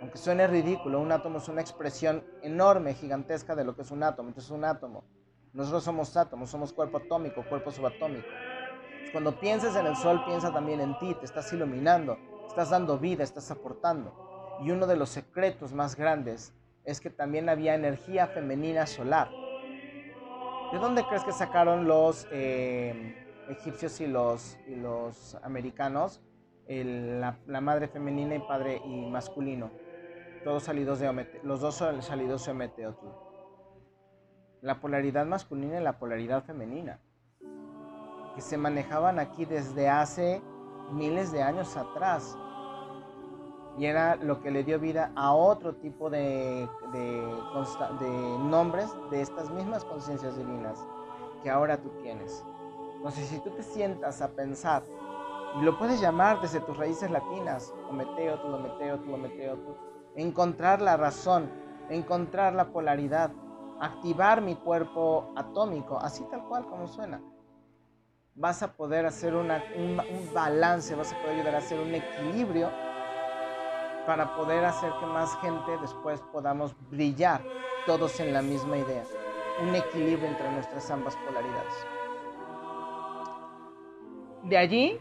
Aunque 0.00 0.18
suene 0.18 0.46
ridículo, 0.46 1.00
un 1.00 1.12
átomo 1.12 1.38
es 1.38 1.48
una 1.48 1.60
expresión 1.60 2.24
enorme, 2.42 2.94
gigantesca 2.94 3.54
de 3.54 3.64
lo 3.64 3.76
que 3.76 3.82
es 3.82 3.90
un 3.90 4.02
átomo. 4.02 4.28
Entonces 4.28 4.50
un 4.50 4.64
átomo. 4.64 5.04
Nosotros 5.52 5.84
somos 5.84 6.16
átomos, 6.16 6.48
somos 6.50 6.72
cuerpo 6.72 6.98
atómico, 6.98 7.44
cuerpo 7.48 7.70
subatómico. 7.70 8.28
Cuando 9.12 9.38
pienses 9.38 9.74
en 9.74 9.86
el 9.86 9.96
sol, 9.96 10.22
piensa 10.24 10.52
también 10.52 10.80
en 10.80 10.96
ti, 10.98 11.14
te 11.14 11.26
estás 11.26 11.52
iluminando, 11.52 12.16
estás 12.46 12.70
dando 12.70 12.98
vida, 12.98 13.24
estás 13.24 13.50
aportando. 13.50 14.14
Y 14.62 14.70
uno 14.70 14.86
de 14.86 14.96
los 14.96 15.10
secretos 15.10 15.72
más 15.72 15.96
grandes 15.96 16.54
es 16.84 17.00
que 17.00 17.10
también 17.10 17.48
había 17.48 17.74
energía 17.74 18.28
femenina 18.28 18.86
solar. 18.86 19.28
¿De 20.72 20.78
dónde 20.78 21.04
crees 21.08 21.24
que 21.24 21.32
sacaron 21.32 21.88
los 21.88 22.28
eh, 22.30 23.26
egipcios 23.48 24.00
y 24.00 24.06
los, 24.06 24.56
y 24.68 24.76
los 24.76 25.34
americanos 25.42 26.20
la, 26.68 27.60
madre 27.60 27.88
femenina 27.88 28.36
y 28.36 28.38
padre 28.38 28.80
y 28.84 29.06
masculino? 29.06 29.70
Todos 30.44 30.62
salidos 30.62 30.98
de 31.00 31.40
los 31.42 31.60
dos 31.60 31.74
salidos 31.74 32.44
de 32.46 32.52
Ometeotl. 32.52 33.06
La 34.62 34.80
polaridad 34.80 35.26
masculina 35.26 35.80
y 35.80 35.82
la 35.82 35.98
polaridad 35.98 36.44
femenina 36.44 37.00
que 38.34 38.40
se 38.40 38.56
manejaban 38.56 39.18
aquí 39.18 39.44
desde 39.44 39.88
hace 39.88 40.42
miles 40.92 41.32
de 41.32 41.42
años 41.42 41.76
atrás. 41.76 42.36
Y 43.78 43.86
era 43.86 44.16
lo 44.16 44.40
que 44.42 44.50
le 44.50 44.64
dio 44.64 44.78
vida 44.78 45.12
a 45.14 45.32
otro 45.32 45.74
tipo 45.76 46.10
de, 46.10 46.68
de, 46.92 48.38
nombres 48.40 48.90
de 49.10 49.20
estas 49.22 49.50
mismas 49.50 49.84
conciencias 49.84 50.36
divinas 50.36 50.84
que 51.42 51.50
ahora 51.50 51.76
tú 51.78 51.90
tienes. 52.02 52.44
Sé 53.10 53.24
si 53.24 53.38
tú 53.40 53.50
te 53.50 53.62
sientas 53.62 54.20
a 54.20 54.28
pensar 54.28 54.82
Y 55.58 55.62
lo 55.62 55.78
puedes 55.78 56.00
llamar 56.02 56.40
desde 56.42 56.60
tus 56.60 56.76
raíces 56.76 57.10
latinas, 57.10 57.72
Ometeo, 57.88 58.38
tu 58.40 58.48
Ometeo, 58.48 58.98
tu 59.00 59.14
Ometeo, 59.14 59.56
tu. 59.56 59.76
Encontrar 60.16 60.82
la 60.82 60.96
razón, 60.96 61.50
encontrar 61.88 62.54
la 62.54 62.72
polaridad, 62.72 63.30
activar 63.80 64.40
mi 64.42 64.56
cuerpo 64.56 65.32
atómico, 65.36 65.98
así 65.98 66.24
tal 66.30 66.44
cual 66.48 66.66
como 66.66 66.88
suena. 66.88 67.20
Vas 68.34 68.62
a 68.62 68.72
poder 68.72 69.06
hacer 69.06 69.34
un, 69.34 69.50
un 69.50 70.34
balance, 70.34 70.94
vas 70.94 71.12
a 71.12 71.16
poder 71.16 71.36
ayudar 71.36 71.54
a 71.56 71.58
hacer 71.58 71.78
un 71.78 71.94
equilibrio 71.94 72.70
para 74.06 74.34
poder 74.34 74.64
hacer 74.64 74.92
que 74.98 75.06
más 75.06 75.36
gente 75.40 75.76
después 75.80 76.20
podamos 76.32 76.74
brillar 76.90 77.42
todos 77.86 78.18
en 78.20 78.32
la 78.32 78.42
misma 78.42 78.78
idea. 78.78 79.04
Un 79.62 79.74
equilibrio 79.74 80.28
entre 80.28 80.50
nuestras 80.52 80.90
ambas 80.90 81.16
polaridades. 81.16 81.74
De 84.44 84.56
allí, 84.56 85.00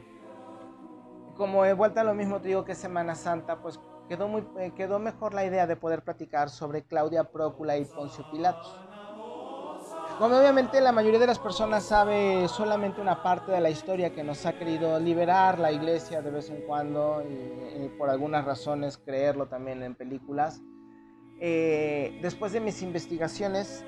como 1.35 1.63
he 1.63 1.73
vuelto 1.73 2.01
a 2.01 2.03
lo 2.03 2.13
mismo, 2.13 2.41
te 2.41 2.49
digo 2.49 2.65
que 2.65 2.75
Semana 2.75 3.15
Santa, 3.15 3.61
pues 3.61 3.79
quedó, 4.09 4.27
muy, 4.27 4.43
eh, 4.57 4.73
quedó 4.75 4.97
mejor 4.99 5.35
la 5.35 5.45
idea 5.45 5.67
de 5.67 5.75
poder 5.75 6.01
platicar 6.01 6.49
sobre 6.49 6.81
Claudia 6.81 7.25
Prócula 7.25 7.77
y 7.77 7.85
Poncio 7.85 8.25
Pilatos. 8.31 8.75
Como 10.17 10.37
obviamente 10.37 10.81
la 10.81 10.91
mayoría 10.91 11.19
de 11.19 11.27
las 11.27 11.39
personas 11.39 11.83
sabe 11.83 12.47
solamente 12.49 12.99
una 12.99 13.23
parte 13.23 13.51
de 13.51 13.61
la 13.61 13.69
historia 13.69 14.09
que 14.09 14.23
nos 14.23 14.45
ha 14.45 14.57
querido 14.57 14.99
liberar 14.99 15.59
la 15.59 15.71
iglesia 15.71 16.21
de 16.21 16.31
vez 16.31 16.49
en 16.49 16.61
cuando 16.63 17.23
y, 17.23 17.87
por 17.97 18.09
algunas 18.09 18.43
razones 18.43 18.97
creerlo 18.97 19.47
también 19.47 19.81
en 19.83 19.95
películas. 19.95 20.61
Eh, 21.39 22.19
después 22.21 22.51
de 22.51 22.59
mis 22.59 22.81
investigaciones 22.81 23.85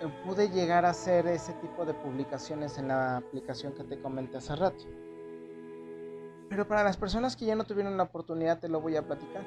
eh, 0.00 0.08
pude 0.24 0.48
llegar 0.48 0.86
a 0.86 0.90
hacer 0.90 1.26
ese 1.26 1.52
tipo 1.54 1.84
de 1.84 1.92
publicaciones 1.92 2.78
en 2.78 2.88
la 2.88 3.18
aplicación 3.18 3.74
que 3.74 3.84
te 3.84 4.00
comenté 4.00 4.38
hace 4.38 4.56
rato. 4.56 4.84
Pero 6.52 6.68
para 6.68 6.84
las 6.84 6.98
personas 6.98 7.34
que 7.34 7.46
ya 7.46 7.54
no 7.54 7.64
tuvieron 7.64 7.96
la 7.96 8.02
oportunidad 8.02 8.58
te 8.58 8.68
lo 8.68 8.82
voy 8.82 8.94
a 8.94 9.06
platicar. 9.06 9.42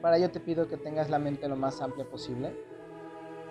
Para 0.00 0.18
ello 0.18 0.30
te 0.30 0.38
pido 0.38 0.68
que 0.68 0.76
tengas 0.76 1.10
la 1.10 1.18
mente 1.18 1.48
lo 1.48 1.56
más 1.56 1.82
amplia 1.82 2.08
posible 2.08 2.56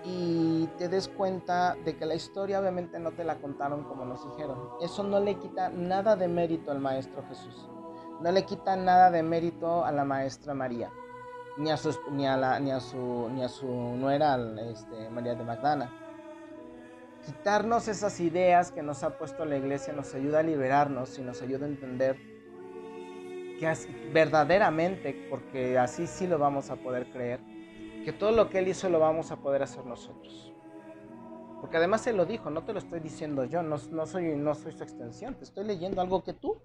y 0.05 0.67
te 0.77 0.87
des 0.87 1.09
cuenta 1.09 1.75
de 1.83 1.97
que 1.97 2.05
la 2.05 2.15
historia 2.15 2.61
obviamente 2.61 2.97
no 2.97 3.11
te 3.11 3.25
la 3.25 3.35
contaron 3.41 3.83
como 3.83 4.05
nos 4.05 4.23
dijeron. 4.23 4.69
Eso 4.79 5.03
no 5.03 5.19
le 5.19 5.35
quita 5.35 5.67
nada 5.67 6.15
de 6.15 6.29
mérito 6.29 6.71
al 6.71 6.79
Maestro 6.79 7.23
Jesús. 7.27 7.69
No 8.21 8.31
le 8.31 8.45
quita 8.45 8.77
nada 8.77 9.11
de 9.11 9.21
mérito 9.21 9.83
a 9.83 9.91
la 9.91 10.05
Maestra 10.05 10.53
María, 10.53 10.89
ni 11.57 11.69
a, 11.71 11.75
ni 12.11 12.25
a, 12.25 12.37
la, 12.37 12.57
ni 12.61 12.71
a, 12.71 12.79
su, 12.79 13.29
ni 13.33 13.43
a 13.43 13.49
su 13.49 13.67
nuera, 13.67 14.37
este, 14.61 15.09
María 15.09 15.35
de 15.35 15.43
Magdana. 15.43 15.91
Quitarnos 17.25 17.87
esas 17.87 18.19
ideas 18.19 18.71
que 18.71 18.81
nos 18.81 19.03
ha 19.03 19.17
puesto 19.17 19.45
la 19.45 19.57
iglesia 19.57 19.93
nos 19.93 20.13
ayuda 20.15 20.39
a 20.39 20.43
liberarnos 20.43 21.19
y 21.19 21.21
nos 21.21 21.41
ayuda 21.41 21.65
a 21.65 21.69
entender 21.69 22.17
que 23.59 24.11
verdaderamente, 24.13 25.27
porque 25.29 25.77
así 25.77 26.07
sí 26.07 26.27
lo 26.27 26.39
vamos 26.39 26.69
a 26.69 26.77
poder 26.77 27.11
creer, 27.11 27.41
que 28.05 28.13
todo 28.13 28.31
lo 28.31 28.49
que 28.49 28.59
Él 28.59 28.69
hizo 28.69 28.89
lo 28.89 28.99
vamos 28.99 29.31
a 29.31 29.37
poder 29.37 29.61
hacer 29.61 29.85
nosotros. 29.85 30.53
Porque 31.59 31.75
además 31.75 32.07
Él 32.07 32.15
lo 32.15 32.25
dijo, 32.25 32.49
no 32.49 32.63
te 32.63 32.71
lo 32.71 32.79
estoy 32.79 33.01
diciendo 33.01 33.43
yo, 33.43 33.61
no, 33.61 33.77
soy, 33.77 34.35
no 34.37 34.55
soy 34.55 34.71
su 34.71 34.83
extensión, 34.83 35.35
te 35.35 35.43
estoy 35.43 35.65
leyendo 35.65 36.01
algo 36.01 36.23
que 36.23 36.33
tú 36.33 36.61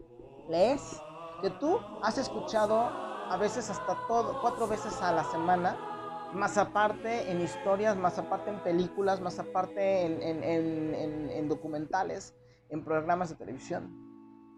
lees, 0.49 1.03
que 1.43 1.51
tú 1.51 1.81
has 2.03 2.17
escuchado 2.17 2.79
a 3.29 3.37
veces 3.39 3.71
hasta 3.71 3.99
todo, 4.07 4.41
cuatro 4.41 4.69
veces 4.69 5.03
a 5.03 5.13
la 5.13 5.25
semana, 5.25 5.77
más 6.35 6.59
aparte 6.59 7.31
en 7.31 7.41
historias, 7.41 7.97
más 7.97 8.19
aparte 8.19 8.51
en 8.51 8.59
películas, 8.61 9.21
más 9.21 9.39
aparte 9.39 10.05
en, 10.07 11.49
documentales, 11.49 12.35
en 12.69 12.85
programas 12.85 13.31
de 13.31 13.37
televisión. 13.37 13.89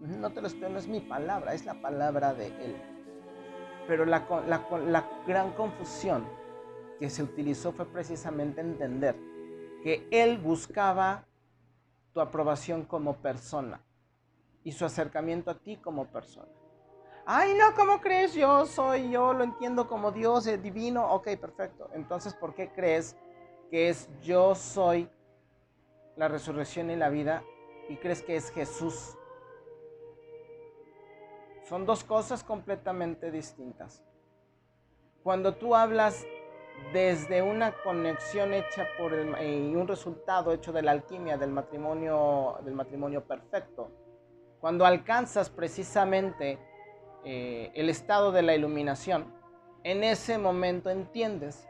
No 0.00 0.30
te 0.32 0.40
lo 0.40 0.46
estoy, 0.46 0.70
no 0.70 0.78
es 0.78 0.88
mi 0.88 1.00
palabra, 1.00 1.54
es 1.54 1.64
la 1.64 1.80
palabra 1.80 2.34
de 2.34 2.46
Él. 2.46 2.76
Pero 3.86 4.04
la, 4.04 4.26
gran 5.26 5.52
confusión 5.52 6.26
que 6.98 7.10
se 7.10 7.22
utilizó 7.22 7.72
fue 7.72 7.86
precisamente 7.86 8.60
entender 8.60 9.16
que 9.82 10.06
Él 10.10 10.38
buscaba 10.38 11.24
tu 12.12 12.20
aprobación 12.20 12.84
como 12.84 13.16
persona 13.16 13.80
y 14.64 14.72
su 14.72 14.84
acercamiento 14.84 15.50
a 15.50 15.58
ti 15.58 15.76
como 15.76 16.06
persona. 16.06 16.48
Ay, 17.28 17.54
no, 17.54 17.74
¿cómo 17.74 18.00
crees? 18.00 18.34
Yo 18.34 18.66
soy, 18.66 19.10
yo 19.10 19.32
lo 19.32 19.42
entiendo 19.42 19.88
como 19.88 20.12
Dios, 20.12 20.46
es 20.46 20.62
divino. 20.62 21.12
Ok, 21.12 21.36
perfecto. 21.40 21.90
Entonces, 21.92 22.34
¿por 22.34 22.54
qué 22.54 22.70
crees 22.70 23.16
que 23.68 23.88
es 23.88 24.08
yo 24.22 24.54
soy 24.54 25.10
la 26.14 26.28
resurrección 26.28 26.88
y 26.88 26.94
la 26.94 27.08
vida 27.08 27.42
y 27.88 27.96
crees 27.96 28.22
que 28.22 28.36
es 28.36 28.52
Jesús? 28.52 29.18
Son 31.64 31.84
dos 31.84 32.04
cosas 32.04 32.44
completamente 32.44 33.32
distintas. 33.32 34.04
Cuando 35.24 35.56
tú 35.56 35.74
hablas 35.74 36.24
desde 36.92 37.42
una 37.42 37.72
conexión 37.82 38.54
hecha 38.54 38.86
por 38.96 39.12
el, 39.12 39.34
y 39.42 39.74
un 39.74 39.88
resultado 39.88 40.52
hecho 40.52 40.72
de 40.72 40.82
la 40.82 40.92
alquimia 40.92 41.36
del 41.36 41.50
matrimonio, 41.50 42.60
del 42.64 42.74
matrimonio 42.74 43.24
perfecto. 43.24 43.90
Cuando 44.60 44.86
alcanzas 44.86 45.50
precisamente 45.50 46.75
eh, 47.26 47.70
el 47.74 47.90
estado 47.90 48.32
de 48.32 48.40
la 48.40 48.54
iluminación, 48.54 49.34
en 49.84 50.02
ese 50.02 50.38
momento 50.38 50.88
entiendes 50.88 51.68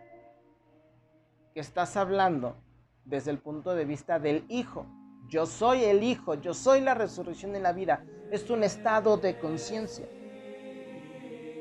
que 1.52 1.58
estás 1.58 1.96
hablando 1.96 2.56
desde 3.04 3.32
el 3.32 3.38
punto 3.38 3.74
de 3.74 3.84
vista 3.84 4.20
del 4.20 4.44
Hijo. 4.48 4.86
Yo 5.28 5.46
soy 5.46 5.82
el 5.82 6.04
Hijo, 6.04 6.34
yo 6.34 6.54
soy 6.54 6.80
la 6.80 6.94
resurrección 6.94 7.52
de 7.52 7.60
la 7.60 7.72
vida. 7.72 8.04
Es 8.30 8.48
un 8.50 8.62
estado 8.62 9.16
de 9.16 9.36
conciencia. 9.38 10.06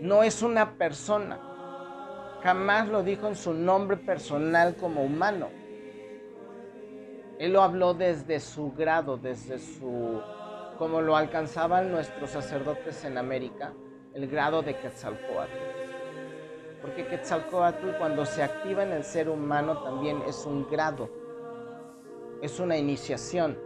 No 0.01 0.21
es 0.21 0.43
una 0.43 0.77
persona 0.77 1.55
Jamás 2.45 2.87
lo 2.89 3.01
dijo 3.01 3.27
en 3.27 3.35
su 3.35 3.55
nombre 3.55 3.97
personal 3.97 4.75
como 4.75 5.01
humano. 5.01 5.49
Él 7.39 7.53
lo 7.53 7.63
habló 7.63 7.95
desde 7.95 8.39
su 8.39 8.71
grado, 8.71 9.17
desde 9.17 9.57
su, 9.57 10.21
como 10.77 11.01
lo 11.01 11.15
alcanzaban 11.15 11.89
nuestros 11.89 12.29
sacerdotes 12.29 13.03
en 13.03 13.17
América, 13.17 13.73
el 14.15 14.27
grado 14.27 14.61
de 14.61 14.77
Quetzalcoatl. 14.77 15.51
Porque 16.81 17.05
Quetzalcoatl 17.05 17.97
cuando 17.97 18.25
se 18.25 18.41
activa 18.41 18.83
en 18.83 18.93
el 18.93 19.03
ser 19.03 19.29
humano 19.29 19.83
también 19.83 20.21
es 20.25 20.45
un 20.45 20.67
grado, 20.69 21.09
es 22.41 22.59
una 22.59 22.77
iniciación. 22.77 23.59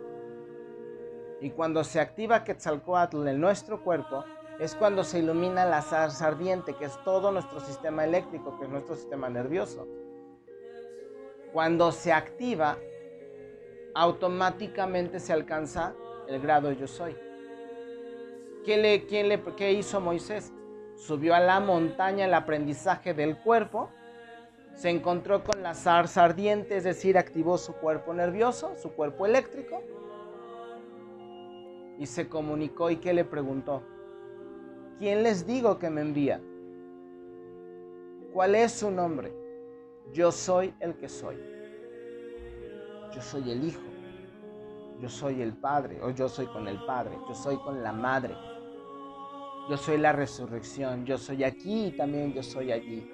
Y 1.39 1.51
cuando 1.51 1.83
se 1.83 1.99
activa 1.99 2.43
Quetzalcoatl 2.43 3.27
en 3.27 3.39
nuestro 3.39 3.83
cuerpo, 3.83 4.25
es 4.59 4.75
cuando 4.75 5.03
se 5.03 5.19
ilumina 5.19 5.65
la 5.65 5.81
zarza 5.81 6.27
ardiente, 6.27 6.73
que 6.73 6.85
es 6.85 7.01
todo 7.03 7.31
nuestro 7.31 7.59
sistema 7.61 8.03
eléctrico, 8.03 8.57
que 8.57 8.65
es 8.65 8.71
nuestro 8.71 8.95
sistema 8.95 9.29
nervioso. 9.29 9.87
Cuando 11.53 11.91
se 11.91 12.11
activa, 12.11 12.77
automáticamente 13.93 15.19
se 15.19 15.31
alcanza 15.31 15.93
el 16.27 16.41
grado 16.41 16.71
yo 16.71 16.87
soy. 16.87 17.15
¿Qué, 18.69 18.77
le, 18.77 19.07
quién 19.07 19.29
le, 19.29 19.41
¿Qué 19.55 19.73
hizo 19.73 19.99
Moisés? 19.99 20.53
Subió 20.95 21.33
a 21.33 21.39
la 21.39 21.59
montaña 21.59 22.25
el 22.25 22.35
aprendizaje 22.35 23.15
del 23.15 23.35
cuerpo, 23.35 23.89
se 24.75 24.91
encontró 24.91 25.43
con 25.43 25.63
la 25.63 25.73
zarza 25.73 26.23
ardiente, 26.23 26.77
es 26.77 26.83
decir, 26.83 27.17
activó 27.17 27.57
su 27.57 27.73
cuerpo 27.73 28.13
nervioso, 28.13 28.75
su 28.77 28.91
cuerpo 28.91 29.25
eléctrico, 29.25 29.81
y 31.97 32.05
se 32.05 32.29
comunicó 32.29 32.91
y 32.91 32.97
¿qué 32.97 33.11
le 33.11 33.25
preguntó? 33.25 33.81
¿quién 34.99 35.23
les 35.23 35.47
digo 35.47 35.79
que 35.79 35.89
me 35.89 36.01
envía? 36.01 36.39
¿Cuál 38.31 38.53
es 38.53 38.73
su 38.73 38.91
nombre? 38.91 39.33
Yo 40.13 40.31
soy 40.31 40.75
el 40.79 40.93
que 40.93 41.09
soy. 41.09 41.37
Yo 43.15 43.19
soy 43.19 43.49
el 43.49 43.63
Hijo. 43.63 43.81
Yo 45.01 45.09
soy 45.09 45.41
el 45.41 45.53
Padre. 45.53 45.99
O 46.03 46.11
yo 46.11 46.29
soy 46.29 46.45
con 46.45 46.67
el 46.67 46.77
Padre. 46.85 47.17
Yo 47.27 47.33
soy 47.33 47.57
con 47.57 47.81
la 47.81 47.91
Madre. 47.91 48.35
Yo 49.69 49.77
soy 49.77 49.99
la 49.99 50.11
resurrección. 50.13 51.05
Yo 51.05 51.19
soy 51.19 51.43
aquí 51.43 51.85
y 51.85 51.91
también 51.91 52.33
yo 52.33 52.41
soy 52.41 52.71
allí. 52.71 53.07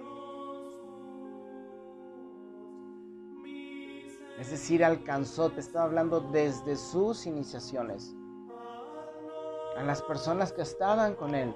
Es 4.39 4.51
decir, 4.51 4.83
alcanzó, 4.85 5.49
te 5.49 5.59
estaba 5.59 5.85
hablando 5.85 6.21
desde 6.21 6.77
sus 6.77 7.25
iniciaciones. 7.25 8.15
A 9.75 9.83
las 9.83 10.01
personas 10.01 10.53
que 10.53 10.61
estaban 10.61 11.15
con 11.15 11.35
él. 11.35 11.53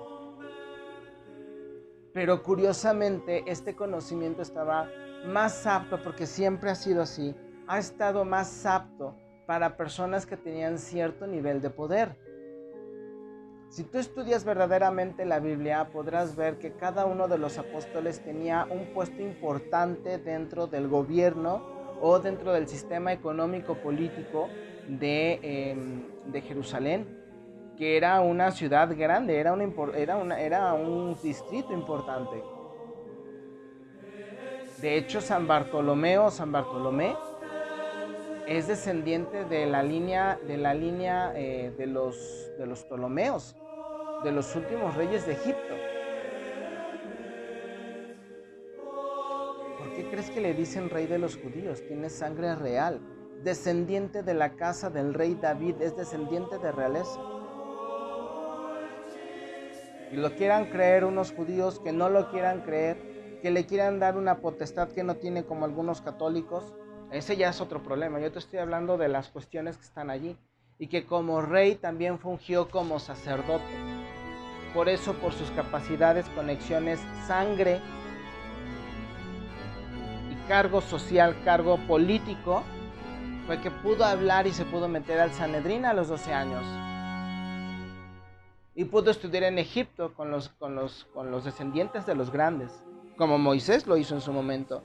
Pero 2.13 2.43
curiosamente 2.43 3.43
este 3.47 3.77
conocimiento 3.77 4.41
estaba 4.41 4.89
más 5.25 5.65
apto, 5.65 6.01
porque 6.01 6.25
siempre 6.25 6.71
ha 6.71 6.75
sido 6.75 7.03
así, 7.03 7.33
ha 7.67 7.79
estado 7.79 8.25
más 8.25 8.65
apto 8.65 9.15
para 9.45 9.77
personas 9.77 10.25
que 10.25 10.35
tenían 10.35 10.77
cierto 10.77 11.25
nivel 11.25 11.61
de 11.61 11.69
poder. 11.69 12.17
Si 13.69 13.83
tú 13.83 13.99
estudias 13.99 14.45
verdaderamente 14.45 15.25
la 15.25 15.39
Biblia, 15.39 15.89
podrás 15.91 16.35
ver 16.35 16.57
que 16.57 16.73
cada 16.73 17.05
uno 17.05 17.27
de 17.27 17.37
los 17.37 17.57
apóstoles 17.57 18.19
tenía 18.23 18.67
un 18.69 18.93
puesto 18.93 19.21
importante 19.21 20.17
dentro 20.17 20.67
del 20.67 20.87
gobierno 20.87 21.61
o 22.01 22.19
dentro 22.19 22.51
del 22.51 22.67
sistema 22.67 23.13
económico 23.13 23.75
político 23.75 24.49
de, 24.87 25.39
em, 25.43 26.03
de 26.31 26.41
Jerusalén 26.41 27.19
que 27.79 27.95
era 27.95 28.19
una 28.19 28.51
ciudad 28.51 28.93
grande, 28.93 29.39
era, 29.39 29.53
un 29.53 31.17
distrito 31.23 31.71
importante. 31.71 32.43
De 34.81 34.97
hecho, 34.97 35.21
San 35.21 35.47
Bartolomeo, 35.47 36.29
San 36.29 36.51
Bartolomé, 36.51 37.15
es 38.45 38.67
descendiente 38.67 39.45
de 39.45 39.65
la 39.65 39.81
línea, 39.81 40.37
de, 40.45 40.57
la 40.57 40.73
línea 40.73 41.31
eh, 41.35 41.73
los, 41.87 42.51
de 42.57 42.65
los 42.65 42.83
Ptolomeos, 42.83 43.55
de 44.23 44.31
los 44.31 44.55
últimos 44.55 44.95
reyes 44.95 45.25
de 45.25 45.33
Egipto. 45.33 45.75
¿Por 49.77 49.93
qué 49.95 50.09
crees 50.09 50.29
que 50.29 50.41
le 50.41 50.53
dicen 50.53 50.89
rey 50.89 51.07
de 51.07 51.19
los 51.19 51.37
judíos? 51.37 51.81
Tiene 51.87 52.09
sangre 52.09 52.55
real, 52.55 52.99
descendiente 53.43 54.23
de 54.23 54.33
la 54.33 54.55
casa 54.55 54.89
del 54.89 55.13
rey 55.13 55.35
David, 55.35 55.81
es 55.81 55.95
descendiente 55.95 56.57
de 56.57 56.71
realeza. 56.71 57.19
Y 60.11 60.17
lo 60.17 60.35
quieran 60.35 60.65
creer 60.65 61.05
unos 61.05 61.31
judíos 61.31 61.79
que 61.79 61.91
no 61.91 62.09
lo 62.09 62.29
quieran 62.31 62.61
creer, 62.61 63.39
que 63.41 63.51
le 63.51 63.65
quieran 63.65 63.99
dar 63.99 64.17
una 64.17 64.39
potestad 64.39 64.89
que 64.89 65.03
no 65.03 65.15
tiene 65.15 65.45
como 65.45 65.65
algunos 65.65 66.01
católicos, 66.01 66.73
ese 67.11 67.37
ya 67.37 67.49
es 67.49 67.61
otro 67.61 67.81
problema. 67.81 68.19
Yo 68.19 68.31
te 68.31 68.39
estoy 68.39 68.59
hablando 68.59 68.97
de 68.97 69.07
las 69.07 69.29
cuestiones 69.29 69.77
que 69.77 69.83
están 69.83 70.09
allí. 70.09 70.37
Y 70.77 70.87
que 70.87 71.05
como 71.05 71.41
rey 71.41 71.75
también 71.75 72.19
fungió 72.19 72.69
como 72.69 72.99
sacerdote. 72.99 73.98
Por 74.73 74.89
eso, 74.89 75.13
por 75.15 75.33
sus 75.33 75.49
capacidades, 75.51 76.27
conexiones, 76.29 76.99
sangre 77.25 77.81
y 80.31 80.47
cargo 80.47 80.81
social, 80.81 81.35
cargo 81.43 81.77
político, 81.87 82.63
fue 83.47 83.59
que 83.61 83.71
pudo 83.71 84.05
hablar 84.05 84.45
y 84.47 84.51
se 84.51 84.65
pudo 84.65 84.87
meter 84.87 85.19
al 85.19 85.31
Sanedrín 85.31 85.85
a 85.85 85.93
los 85.93 86.07
12 86.07 86.33
años. 86.33 86.65
Y 88.75 88.85
pudo 88.85 89.11
estudiar 89.11 89.43
en 89.43 89.57
Egipto 89.57 90.13
con 90.13 90.31
los, 90.31 90.49
con 90.49 90.75
los, 90.75 91.05
con 91.13 91.31
los 91.31 91.45
descendientes 91.45 92.05
de 92.05 92.15
los 92.15 92.31
grandes, 92.31 92.83
como 93.17 93.37
Moisés 93.37 93.87
lo 93.87 93.97
hizo 93.97 94.15
en 94.15 94.21
su 94.21 94.31
momento 94.31 94.83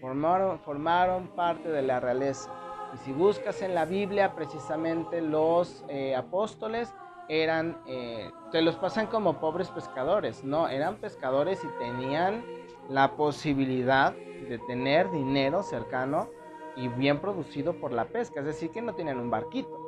formaron, 0.00 0.58
formaron 0.60 1.28
parte 1.28 1.68
de 1.68 1.82
la 1.82 2.00
realeza. 2.00 2.50
Y 2.96 2.98
si 3.04 3.12
buscas 3.12 3.60
en 3.60 3.74
la 3.74 3.84
Biblia, 3.84 4.34
precisamente 4.34 5.20
los 5.20 5.84
eh, 5.88 6.16
apóstoles 6.16 6.94
eran, 7.28 7.76
eh, 7.86 8.30
te 8.50 8.62
los 8.62 8.76
pasan 8.76 9.08
como 9.08 9.38
pobres 9.38 9.68
pescadores, 9.68 10.44
no, 10.44 10.68
eran 10.68 10.96
pescadores 10.96 11.62
y 11.62 11.68
tenían 11.78 12.42
la 12.88 13.14
posibilidad 13.16 14.12
de 14.14 14.58
tener 14.66 15.10
dinero 15.10 15.62
cercano 15.62 16.30
y 16.74 16.88
bien 16.88 17.20
producido 17.20 17.74
por 17.74 17.92
la 17.92 18.06
pesca, 18.06 18.40
es 18.40 18.46
decir, 18.46 18.70
que 18.70 18.80
no 18.80 18.94
tienen 18.94 19.18
un 19.18 19.28
barquito. 19.28 19.78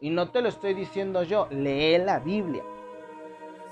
Y 0.00 0.10
no 0.10 0.30
te 0.30 0.40
lo 0.40 0.48
estoy 0.48 0.74
diciendo 0.74 1.24
yo, 1.24 1.48
lee 1.50 1.98
la 1.98 2.20
Biblia 2.20 2.62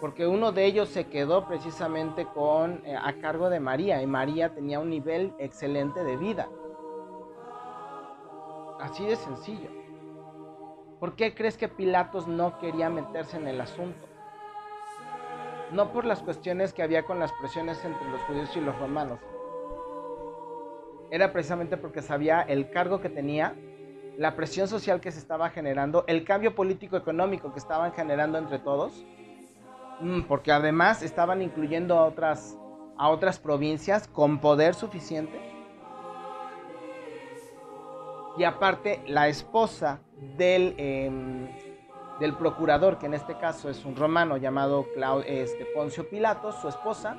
porque 0.00 0.26
uno 0.26 0.52
de 0.52 0.66
ellos 0.66 0.90
se 0.90 1.06
quedó 1.06 1.46
precisamente 1.46 2.26
con, 2.26 2.82
eh, 2.84 2.94
a 2.94 3.14
cargo 3.20 3.48
de 3.48 3.58
María 3.58 4.02
y 4.02 4.06
María 4.06 4.52
tenía 4.52 4.78
un 4.78 4.90
nivel 4.90 5.32
excelente 5.38 6.04
de 6.04 6.18
vida. 6.18 6.48
Así 8.84 9.04
de 9.04 9.16
sencillo. 9.16 9.70
¿Por 11.00 11.16
qué 11.16 11.34
crees 11.34 11.56
que 11.56 11.68
Pilatos 11.68 12.28
no 12.28 12.58
quería 12.58 12.88
meterse 12.88 13.36
en 13.36 13.48
el 13.48 13.60
asunto? 13.60 14.06
No 15.72 15.92
por 15.92 16.04
las 16.04 16.22
cuestiones 16.22 16.72
que 16.72 16.82
había 16.82 17.04
con 17.04 17.18
las 17.18 17.32
presiones 17.32 17.84
entre 17.84 18.08
los 18.08 18.20
judíos 18.22 18.56
y 18.56 18.60
los 18.60 18.78
romanos. 18.78 19.18
Era 21.10 21.32
precisamente 21.32 21.76
porque 21.76 22.02
sabía 22.02 22.42
el 22.42 22.70
cargo 22.70 23.00
que 23.00 23.08
tenía, 23.08 23.56
la 24.16 24.36
presión 24.36 24.68
social 24.68 25.00
que 25.00 25.10
se 25.10 25.18
estaba 25.18 25.50
generando, 25.50 26.04
el 26.06 26.24
cambio 26.24 26.54
político 26.54 26.96
económico 26.96 27.52
que 27.52 27.58
estaban 27.58 27.92
generando 27.92 28.38
entre 28.38 28.60
todos 28.60 29.04
Mm, 30.00 30.22
porque 30.22 30.52
además 30.52 31.02
estaban 31.02 31.42
incluyendo 31.42 31.98
a 31.98 32.06
otras, 32.06 32.58
a 32.96 33.10
otras 33.10 33.38
provincias 33.38 34.08
con 34.08 34.40
poder 34.40 34.74
suficiente. 34.74 35.53
Y 38.36 38.44
aparte, 38.44 39.02
la 39.06 39.28
esposa 39.28 40.00
del, 40.36 40.74
em, 40.78 41.48
del 42.18 42.34
procurador, 42.36 42.98
que 42.98 43.06
en 43.06 43.14
este 43.14 43.36
caso 43.38 43.68
es 43.70 43.84
un 43.84 43.96
romano 43.96 44.36
llamado 44.36 44.86
este, 45.26 45.66
Poncio 45.66 46.08
Pilatos, 46.08 46.56
su 46.56 46.68
esposa, 46.68 47.16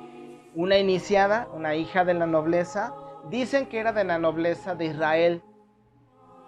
una 0.54 0.78
iniciada, 0.78 1.48
una 1.52 1.74
hija 1.74 2.04
de 2.04 2.14
la 2.14 2.26
nobleza, 2.26 2.94
dicen 3.30 3.66
que 3.66 3.78
era 3.78 3.92
de 3.92 4.04
la 4.04 4.18
nobleza 4.18 4.74
de 4.74 4.86
Israel, 4.86 5.42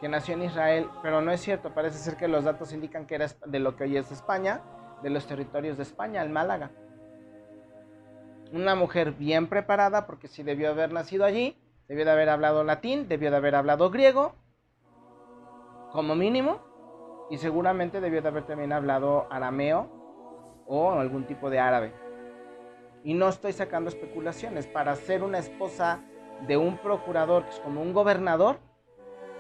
que 0.00 0.08
nació 0.08 0.34
en 0.34 0.44
Israel, 0.44 0.88
pero 1.02 1.20
no 1.20 1.32
es 1.32 1.40
cierto, 1.40 1.74
parece 1.74 1.98
ser 1.98 2.16
que 2.16 2.28
los 2.28 2.44
datos 2.44 2.72
indican 2.72 3.06
que 3.06 3.16
era 3.16 3.26
de 3.46 3.58
lo 3.58 3.76
que 3.76 3.84
hoy 3.84 3.96
es 3.96 4.10
España, 4.12 4.62
de 5.02 5.10
los 5.10 5.26
territorios 5.26 5.76
de 5.76 5.82
España, 5.82 6.22
el 6.22 6.30
Málaga. 6.30 6.70
Una 8.52 8.74
mujer 8.74 9.12
bien 9.12 9.48
preparada, 9.48 10.06
porque 10.06 10.28
si 10.28 10.42
debió 10.42 10.70
haber 10.70 10.92
nacido 10.92 11.24
allí, 11.24 11.56
debió 11.88 12.04
de 12.04 12.12
haber 12.12 12.28
hablado 12.28 12.64
latín, 12.64 13.08
debió 13.08 13.30
de 13.30 13.36
haber 13.36 13.54
hablado 13.54 13.90
griego, 13.90 14.34
como 15.92 16.14
mínimo, 16.14 16.60
y 17.30 17.38
seguramente 17.38 18.00
debió 18.00 18.22
de 18.22 18.28
haber 18.28 18.46
también 18.46 18.72
hablado 18.72 19.26
arameo 19.30 19.88
o 20.66 20.92
algún 20.92 21.26
tipo 21.26 21.50
de 21.50 21.58
árabe. 21.58 21.92
Y 23.04 23.14
no 23.14 23.28
estoy 23.28 23.52
sacando 23.52 23.88
especulaciones. 23.88 24.66
Para 24.66 24.96
ser 24.96 25.22
una 25.22 25.38
esposa 25.38 26.00
de 26.46 26.56
un 26.56 26.78
procurador, 26.78 27.44
que 27.44 27.50
es 27.50 27.60
como 27.60 27.82
un 27.82 27.92
gobernador, 27.92 28.58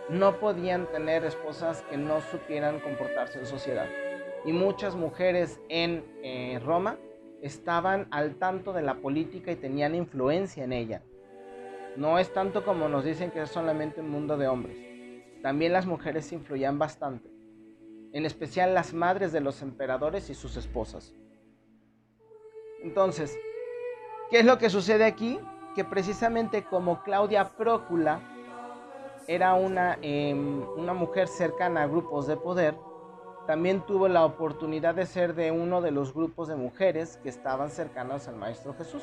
no 0.08 0.38
podían 0.38 0.86
tener 0.86 1.24
esposas 1.24 1.82
que 1.82 1.96
no 1.96 2.20
supieran 2.20 2.80
comportarse 2.80 3.38
en 3.38 3.46
sociedad 3.46 3.86
y 4.44 4.52
muchas 4.52 4.94
mujeres 4.94 5.60
en 5.68 6.04
eh, 6.22 6.60
Roma 6.64 6.96
estaban 7.42 8.08
al 8.10 8.36
tanto 8.36 8.72
de 8.72 8.82
la 8.82 8.94
política 8.94 9.52
y 9.52 9.56
tenían 9.56 9.94
influencia 9.94 10.64
en 10.64 10.72
ella. 10.72 11.02
No 11.96 12.18
es 12.18 12.32
tanto 12.32 12.64
como 12.64 12.88
nos 12.88 13.04
dicen 13.04 13.30
que 13.30 13.42
es 13.42 13.50
solamente 13.50 14.00
un 14.00 14.10
mundo 14.10 14.36
de 14.36 14.48
hombres. 14.48 14.78
También 15.42 15.72
las 15.72 15.86
mujeres 15.86 16.32
influían 16.32 16.78
bastante, 16.78 17.30
en 18.12 18.26
especial 18.26 18.74
las 18.74 18.92
madres 18.92 19.32
de 19.32 19.40
los 19.40 19.62
emperadores 19.62 20.30
y 20.30 20.34
sus 20.34 20.56
esposas. 20.56 21.14
Entonces, 22.82 23.36
¿qué 24.30 24.40
es 24.40 24.44
lo 24.44 24.58
que 24.58 24.70
sucede 24.70 25.04
aquí? 25.04 25.38
Que 25.74 25.84
precisamente 25.84 26.64
como 26.64 27.02
Claudia 27.02 27.56
Prócula 27.56 28.20
era 29.26 29.54
una, 29.54 29.98
em, 30.02 30.62
una 30.76 30.94
mujer 30.94 31.28
cercana 31.28 31.82
a 31.82 31.86
grupos 31.86 32.26
de 32.26 32.36
poder, 32.36 32.74
también 33.46 33.80
tuvo 33.86 34.08
la 34.08 34.24
oportunidad 34.24 34.94
de 34.94 35.06
ser 35.06 35.34
de 35.34 35.50
uno 35.50 35.80
de 35.80 35.90
los 35.90 36.12
grupos 36.12 36.48
de 36.48 36.56
mujeres 36.56 37.18
que 37.22 37.28
estaban 37.28 37.70
cercanos 37.70 38.28
al 38.28 38.36
Maestro 38.36 38.74
Jesús. 38.74 39.02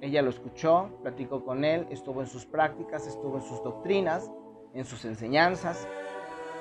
Ella 0.00 0.22
lo 0.22 0.30
escuchó, 0.30 0.90
platicó 1.02 1.44
con 1.44 1.64
él, 1.64 1.86
estuvo 1.90 2.20
en 2.20 2.26
sus 2.26 2.44
prácticas, 2.44 3.06
estuvo 3.06 3.36
en 3.36 3.42
sus 3.42 3.62
doctrinas, 3.62 4.30
en 4.74 4.84
sus 4.84 5.04
enseñanzas, 5.04 5.86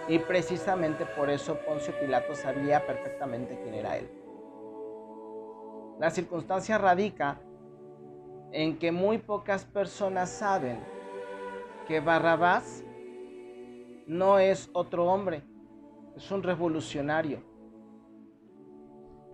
y 0.07 0.19
precisamente 0.19 1.05
por 1.05 1.29
eso 1.29 1.57
Poncio 1.65 1.93
Pilato 1.99 2.35
sabía 2.35 2.85
perfectamente 2.85 3.59
quién 3.61 3.73
era 3.75 3.97
él. 3.97 4.09
La 5.99 6.09
circunstancia 6.09 6.77
radica 6.77 7.39
en 8.51 8.77
que 8.77 8.91
muy 8.91 9.17
pocas 9.17 9.65
personas 9.65 10.29
saben 10.29 10.79
que 11.87 11.99
Barrabás 11.99 12.83
no 14.05 14.39
es 14.39 14.69
otro 14.73 15.05
hombre, 15.05 15.43
es 16.15 16.29
un 16.31 16.43
revolucionario. 16.43 17.52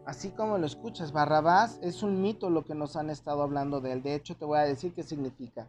Así 0.09 0.31
como 0.31 0.57
lo 0.57 0.65
escuchas, 0.65 1.11
Barrabás 1.11 1.79
es 1.83 2.01
un 2.01 2.19
mito 2.19 2.49
lo 2.49 2.65
que 2.65 2.73
nos 2.73 2.95
han 2.95 3.11
estado 3.11 3.43
hablando 3.43 3.79
de 3.79 3.91
él. 3.91 4.01
De 4.01 4.15
hecho, 4.15 4.35
te 4.35 4.43
voy 4.43 4.57
a 4.57 4.63
decir 4.63 4.91
qué 4.95 5.03
significa. 5.03 5.67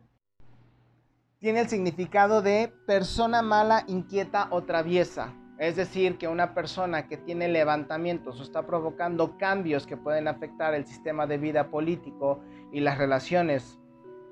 Tiene 1.40 1.60
el 1.60 1.68
significado 1.68 2.40
de 2.40 2.72
persona 2.86 3.42
mala, 3.42 3.84
inquieta 3.86 4.48
o 4.50 4.62
traviesa. 4.62 5.34
Es 5.58 5.76
decir, 5.76 6.16
que 6.16 6.26
una 6.26 6.54
persona 6.54 7.06
que 7.06 7.18
tiene 7.18 7.48
levantamientos 7.48 8.40
o 8.40 8.42
está 8.42 8.66
provocando 8.66 9.36
cambios 9.36 9.86
que 9.86 9.98
pueden 9.98 10.26
afectar 10.26 10.72
el 10.72 10.86
sistema 10.86 11.26
de 11.26 11.36
vida 11.36 11.70
político 11.70 12.40
y 12.72 12.80
las 12.80 12.96
relaciones, 12.96 13.78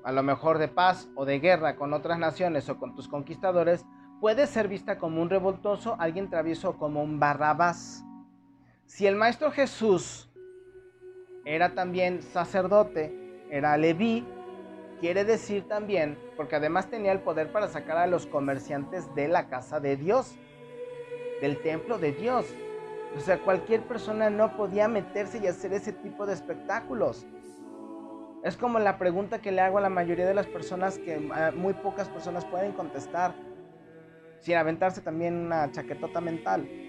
a 0.03 0.11
lo 0.11 0.23
mejor 0.23 0.57
de 0.57 0.69
paz 0.69 1.07
o 1.13 1.23
de 1.23 1.37
guerra 1.37 1.75
con 1.75 1.93
otras 1.93 2.17
naciones 2.17 2.67
o 2.67 2.79
con 2.79 2.95
tus 2.95 3.07
conquistadores, 3.07 3.85
puede 4.19 4.47
ser 4.47 4.69
vista 4.69 4.97
como 4.97 5.21
un 5.21 5.29
revoltoso, 5.29 5.97
alguien 5.99 6.31
travieso 6.31 6.79
como 6.79 7.03
un 7.03 7.19
barrabás. 7.19 8.03
Si 8.89 9.05
el 9.05 9.15
Maestro 9.15 9.51
Jesús 9.51 10.27
era 11.45 11.75
también 11.75 12.23
sacerdote, 12.23 13.45
era 13.51 13.77
leví, 13.77 14.25
quiere 14.99 15.25
decir 15.25 15.67
también, 15.67 16.17
porque 16.35 16.55
además 16.55 16.89
tenía 16.89 17.11
el 17.11 17.19
poder 17.19 17.51
para 17.51 17.67
sacar 17.67 17.97
a 17.97 18.07
los 18.07 18.25
comerciantes 18.25 19.13
de 19.13 19.27
la 19.27 19.47
casa 19.47 19.79
de 19.79 19.95
Dios, 19.95 20.35
del 21.39 21.61
templo 21.61 21.99
de 21.99 22.13
Dios. 22.13 22.47
O 23.15 23.19
sea, 23.19 23.37
cualquier 23.37 23.83
persona 23.83 24.31
no 24.31 24.57
podía 24.57 24.87
meterse 24.87 25.37
y 25.37 25.45
hacer 25.45 25.71
ese 25.71 25.93
tipo 25.93 26.25
de 26.25 26.33
espectáculos. 26.33 27.27
Es 28.43 28.57
como 28.57 28.79
la 28.79 28.97
pregunta 28.97 29.39
que 29.39 29.51
le 29.51 29.61
hago 29.61 29.77
a 29.77 29.81
la 29.81 29.89
mayoría 29.89 30.25
de 30.25 30.33
las 30.33 30.47
personas 30.47 30.97
que 30.97 31.29
ah, 31.31 31.51
muy 31.55 31.75
pocas 31.75 32.09
personas 32.09 32.43
pueden 32.43 32.71
contestar. 32.71 33.35
sin 34.39 34.55
aventarse 34.55 35.01
también 35.01 35.35
una 35.35 35.71
chaquetota 35.71 36.21
mental. 36.21 36.88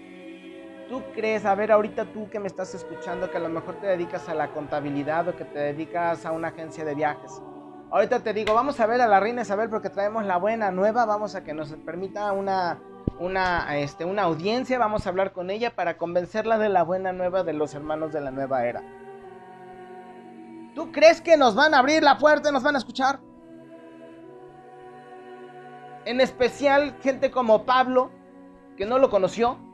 ¿Tú 0.91 1.01
crees, 1.15 1.45
a 1.45 1.55
ver, 1.55 1.71
ahorita 1.71 2.03
tú 2.11 2.29
que 2.29 2.37
me 2.37 2.47
estás 2.47 2.75
escuchando, 2.75 3.31
que 3.31 3.37
a 3.37 3.39
lo 3.39 3.47
mejor 3.47 3.75
te 3.75 3.87
dedicas 3.87 4.27
a 4.27 4.33
la 4.33 4.51
contabilidad 4.51 5.25
o 5.29 5.37
que 5.37 5.45
te 5.45 5.57
dedicas 5.57 6.25
a 6.25 6.33
una 6.33 6.49
agencia 6.49 6.83
de 6.83 6.93
viajes? 6.95 7.41
Ahorita 7.89 8.19
te 8.19 8.33
digo, 8.33 8.53
vamos 8.53 8.77
a 8.77 8.87
ver 8.87 8.99
a 8.99 9.07
la 9.07 9.21
reina 9.21 9.43
Isabel 9.43 9.69
porque 9.69 9.89
traemos 9.89 10.25
la 10.25 10.35
buena 10.35 10.69
nueva, 10.69 11.05
vamos 11.05 11.33
a 11.33 11.45
que 11.45 11.53
nos 11.53 11.71
permita 11.85 12.33
una, 12.33 12.81
una, 13.19 13.77
este, 13.77 14.03
una 14.03 14.23
audiencia, 14.23 14.77
vamos 14.79 15.05
a 15.05 15.11
hablar 15.11 15.31
con 15.31 15.49
ella 15.49 15.73
para 15.73 15.97
convencerla 15.97 16.57
de 16.57 16.67
la 16.67 16.83
buena 16.83 17.13
nueva 17.13 17.45
de 17.45 17.53
los 17.53 17.73
hermanos 17.73 18.11
de 18.11 18.19
la 18.19 18.31
nueva 18.31 18.65
era. 18.65 18.83
¿Tú 20.75 20.91
crees 20.91 21.21
que 21.21 21.37
nos 21.37 21.55
van 21.55 21.73
a 21.73 21.79
abrir 21.79 22.03
la 22.03 22.17
puerta 22.17 22.49
y 22.49 22.51
nos 22.51 22.63
van 22.63 22.75
a 22.75 22.79
escuchar? 22.79 23.21
En 26.03 26.19
especial 26.19 26.97
gente 27.01 27.31
como 27.31 27.63
Pablo, 27.63 28.11
que 28.75 28.85
no 28.85 28.99
lo 28.99 29.09
conoció. 29.09 29.70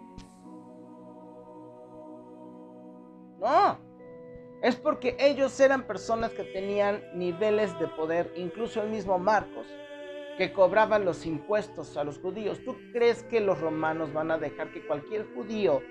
No, 3.40 3.80
es 4.62 4.76
porque 4.76 5.16
ellos 5.20 5.60
eran 5.60 5.84
personas 5.84 6.32
que 6.32 6.44
tenían 6.44 7.04
niveles 7.14 7.78
de 7.80 7.88
poder, 7.88 8.34
incluso 8.36 8.82
el 8.82 8.90
mismo 8.90 9.20
Marcos, 9.20 9.68
que 10.38 10.52
cobraban 10.52 11.06
los 11.06 11.26
impuestos 11.26 11.96
a 11.98 12.04
los 12.04 12.20
judíos. 12.20 12.60
¿Tú 12.64 12.76
crees 12.92 13.24
que 13.24 13.40
los 13.40 13.60
romanos 13.60 14.14
van 14.14 14.32
a 14.32 14.38
dejar 14.38 14.72
que 14.72 14.86
cualquier 14.86 15.26
judío, 15.36 15.82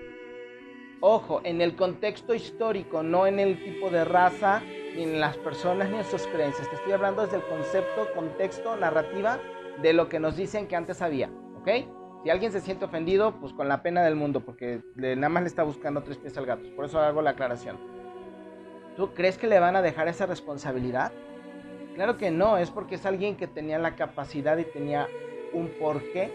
ojo, 1.00 1.40
en 1.44 1.60
el 1.60 1.76
contexto 1.76 2.34
histórico, 2.34 3.02
no 3.02 3.26
en 3.26 3.38
el 3.38 3.62
tipo 3.62 3.90
de 3.90 4.04
raza, 4.04 4.62
ni 4.96 5.04
en 5.04 5.20
las 5.20 5.36
personas, 5.36 5.90
ni 5.90 5.98
en 5.98 6.04
sus 6.04 6.26
creencias, 6.28 6.68
te 6.68 6.76
estoy 6.76 6.92
hablando 6.92 7.22
desde 7.22 7.36
el 7.36 7.44
concepto, 7.44 8.08
contexto, 8.14 8.76
narrativa 8.76 9.38
de 9.82 9.92
lo 9.92 10.08
que 10.08 10.18
nos 10.18 10.36
dicen 10.36 10.66
que 10.66 10.74
antes 10.74 11.02
había, 11.02 11.30
¿ok? 11.60 11.68
Si 12.26 12.30
alguien 12.30 12.50
se 12.50 12.60
siente 12.60 12.84
ofendido, 12.84 13.36
pues 13.38 13.52
con 13.52 13.68
la 13.68 13.84
pena 13.84 14.02
del 14.02 14.16
mundo, 14.16 14.40
porque 14.40 14.82
nada 14.96 15.28
más 15.28 15.44
le 15.44 15.48
está 15.48 15.62
buscando 15.62 16.02
tres 16.02 16.16
pies 16.16 16.36
al 16.36 16.44
gato. 16.44 16.68
Por 16.74 16.84
eso 16.84 16.98
hago 16.98 17.22
la 17.22 17.30
aclaración. 17.30 17.78
¿Tú 18.96 19.14
crees 19.14 19.38
que 19.38 19.46
le 19.46 19.60
van 19.60 19.76
a 19.76 19.80
dejar 19.80 20.08
esa 20.08 20.26
responsabilidad? 20.26 21.12
Claro 21.94 22.16
que 22.16 22.32
no, 22.32 22.58
es 22.58 22.72
porque 22.72 22.96
es 22.96 23.06
alguien 23.06 23.36
que 23.36 23.46
tenía 23.46 23.78
la 23.78 23.94
capacidad 23.94 24.58
y 24.58 24.64
tenía 24.64 25.06
un 25.52 25.68
porqué 25.78 26.32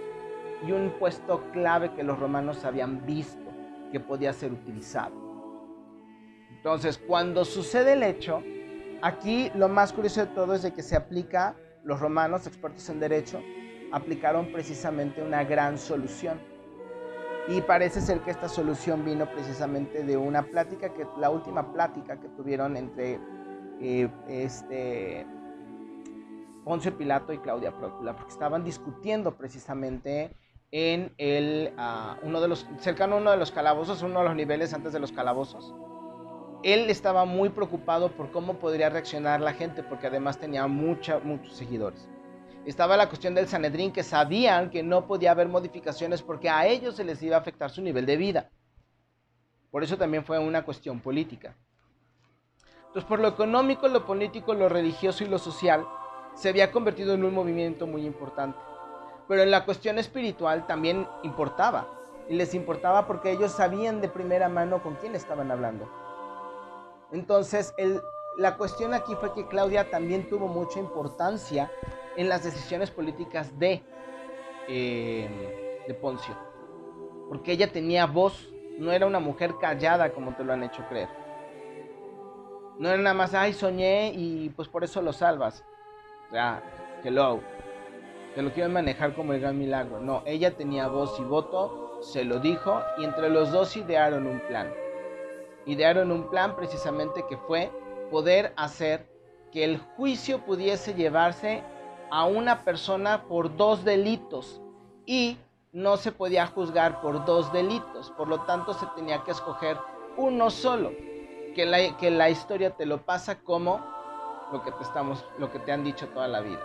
y 0.65 0.71
un 0.71 0.91
puesto 0.91 1.43
clave 1.51 1.91
que 1.93 2.03
los 2.03 2.17
romanos 2.17 2.63
habían 2.63 3.05
visto 3.05 3.51
que 3.91 3.99
podía 3.99 4.31
ser 4.31 4.53
utilizado. 4.53 5.13
Entonces, 6.51 6.97
cuando 6.99 7.43
sucede 7.43 7.93
el 7.93 8.03
hecho, 8.03 8.41
aquí 9.01 9.51
lo 9.55 9.67
más 9.67 9.91
curioso 9.91 10.21
de 10.21 10.27
todo 10.27 10.53
es 10.53 10.61
de 10.61 10.71
que 10.71 10.83
se 10.83 10.95
aplica, 10.95 11.53
los 11.83 11.99
romanos, 11.99 12.47
expertos 12.47 12.87
en 12.87 13.01
derecho, 13.01 13.43
aplicaron 13.91 14.51
precisamente 14.51 15.21
una 15.21 15.43
gran 15.43 15.77
solución 15.77 16.39
y 17.47 17.61
parece 17.61 18.01
ser 18.01 18.21
que 18.21 18.31
esta 18.31 18.47
solución 18.47 19.03
vino 19.03 19.25
precisamente 19.29 20.03
de 20.03 20.15
una 20.15 20.43
plática, 20.43 20.93
que 20.93 21.07
la 21.17 21.29
última 21.29 21.73
plática 21.73 22.19
que 22.19 22.29
tuvieron 22.29 22.77
entre 22.77 23.19
eh, 23.79 24.09
este, 24.27 25.25
Poncio 26.63 26.95
Pilato 26.97 27.33
y 27.33 27.39
Claudia 27.39 27.75
Prócula, 27.75 28.15
porque 28.15 28.31
estaban 28.31 28.63
discutiendo 28.63 29.35
precisamente 29.35 30.35
en 30.71 31.13
el, 31.17 31.73
ah, 31.77 32.17
uno 32.21 32.39
de 32.39 32.47
los, 32.47 32.67
cercano 32.77 33.15
a 33.15 33.17
uno 33.17 33.31
de 33.31 33.37
los 33.37 33.51
calabozos, 33.51 34.03
uno 34.03 34.19
de 34.19 34.25
los 34.25 34.35
niveles 34.35 34.73
antes 34.73 34.93
de 34.93 34.99
los 34.99 35.11
calabozos. 35.11 35.73
Él 36.63 36.91
estaba 36.91 37.25
muy 37.25 37.49
preocupado 37.49 38.11
por 38.11 38.31
cómo 38.31 38.59
podría 38.59 38.89
reaccionar 38.89 39.41
la 39.41 39.53
gente, 39.53 39.81
porque 39.81 40.07
además 40.07 40.37
tenía 40.37 40.67
mucha, 40.67 41.19
muchos 41.19 41.55
seguidores 41.57 42.07
estaba 42.66 42.97
la 42.97 43.07
cuestión 43.07 43.34
del 43.34 43.47
Sanedrín, 43.47 43.91
que 43.91 44.03
sabían 44.03 44.70
que 44.70 44.84
no 44.84 45.07
podía 45.07 45.32
haber 45.32 45.47
modificaciones 45.47 46.22
porque 46.22 46.49
a 46.49 46.68
ellos 46.68 46.95
se 46.95 47.03
les 47.03 47.22
iba 47.24 47.36
a 47.36 47.39
afectar 47.39 47.72
su 47.72 47.82
nivel 47.82 48.05
de 48.05 48.18
vida. 48.18 48.49
Por 49.72 49.84
eso 49.84 49.97
también 49.97 50.24
fue 50.24 50.38
una 50.38 50.64
cuestión 50.64 50.99
política. 50.99 51.55
Entonces, 52.88 53.05
por 53.07 53.20
lo 53.20 53.30
económico, 53.30 53.88
lo 53.88 54.05
político, 54.05 54.53
lo 54.53 54.68
religioso 54.68 55.24
y 55.24 55.28
lo 55.28 55.39
social, 55.39 55.88
se 56.36 56.49
había 56.49 56.72
convertido 56.72 57.14
en 57.14 57.24
un 57.24 57.34
movimiento 57.34 57.88
muy 57.88 58.05
importante. 58.05 58.59
Pero 59.28 59.43
en 59.43 59.51
la 59.51 59.64
cuestión 59.64 59.97
espiritual 59.97 60.68
también 60.68 61.07
importaba. 61.24 61.88
Y 62.28 62.36
les 62.36 62.53
importaba 62.53 63.07
porque 63.07 63.32
ellos 63.32 63.53
sabían 63.53 64.01
de 64.01 64.09
primera 64.09 64.49
mano 64.49 64.84
con 64.84 64.95
quién 64.95 65.16
estaban 65.16 65.51
hablando. 65.51 65.89
Entonces, 67.12 67.74
la 68.38 68.57
cuestión 68.57 68.93
aquí 68.93 69.16
fue 69.16 69.34
que 69.34 69.47
Claudia 69.47 69.89
también 69.89 70.28
tuvo 70.30 70.47
mucha 70.47 70.80
importancia 70.80 71.72
en 72.16 72.30
las 72.30 72.43
decisiones 72.43 72.91
políticas 72.91 73.57
de, 73.59 73.84
eh, 74.68 75.84
de 75.88 75.93
Poncio. 75.93 76.36
Porque 77.30 77.53
ella 77.53 77.72
tenía 77.72 78.05
voz, 78.05 78.49
no 78.78 78.91
era 78.91 79.05
una 79.05 79.20
mujer 79.20 79.53
callada 79.59 80.12
como 80.12 80.36
te 80.36 80.43
lo 80.43 80.53
han 80.53 80.64
hecho 80.64 80.86
creer. 80.89 81.09
No 82.78 82.89
era 82.89 82.97
nada 82.97 83.14
más, 83.14 83.34
ay, 83.34 83.53
soñé 83.53 84.12
y 84.14 84.49
pues 84.49 84.68
por 84.68 84.84
eso 84.84 85.01
lo 85.01 85.14
salvas. 85.14 85.64
O 86.28 86.32
sea, 86.32 86.64
hello. 87.03 87.39
Te 88.36 88.41
lo 88.41 88.51
quiero 88.51 88.70
manejar 88.70 89.14
como 89.14 89.34
el 89.34 89.41
gran 89.41 89.57
milagro. 89.57 89.99
No, 89.99 90.24
ella 90.26 90.55
tenía 90.55 90.88
voz 90.88 91.20
y 91.20 91.24
voto, 91.24 91.99
se 92.01 92.24
lo 92.24 92.39
dijo 92.39 92.82
y 92.97 93.03
entre 93.03 93.30
los 93.30 93.51
dos 93.51 93.76
idearon 93.76 94.26
un 94.26 94.39
plan. 94.41 94.74
Idearon 95.66 96.12
un 96.12 96.30
plan 96.30 96.55
precisamente 96.55 97.24
que 97.30 97.38
fue 97.38 97.70
poder 98.09 98.53
hacer 98.55 99.05
que 99.51 99.64
el 99.64 99.78
juicio 99.78 100.39
pudiese 100.39 100.93
llevarse 100.93 101.62
a 102.12 102.26
una 102.26 102.64
persona 102.64 103.24
por 103.24 103.55
dos 103.55 103.84
delitos 103.84 104.62
y 105.05 105.38
no 105.72 105.97
se 105.97 106.12
podía 106.12 106.45
juzgar 106.45 107.01
por 107.01 107.26
dos 107.26 107.51
delitos, 107.53 108.12
por 108.12 108.28
lo 108.28 108.41
tanto 108.41 108.74
se 108.74 108.86
tenía 108.95 109.24
que 109.24 109.32
escoger 109.32 109.78
uno 110.18 110.49
solo, 110.49 110.91
que 111.55 111.66
la, 111.66 111.97
que 111.97 112.12
la 112.12 112.30
historia 112.30 112.72
te 112.72 112.86
lo 112.86 113.01
pasa 113.01 113.39
como 113.39 113.82
lo 114.51 114.62
que 114.62 114.72
te, 114.72 114.84
estamos, 114.84 115.24
lo 115.38 115.49
que 115.51 115.59
te 115.59 115.72
han 115.72 115.86
dicho 115.86 116.09
toda 116.09 116.28
la 116.28 116.41
vida. 116.41 116.59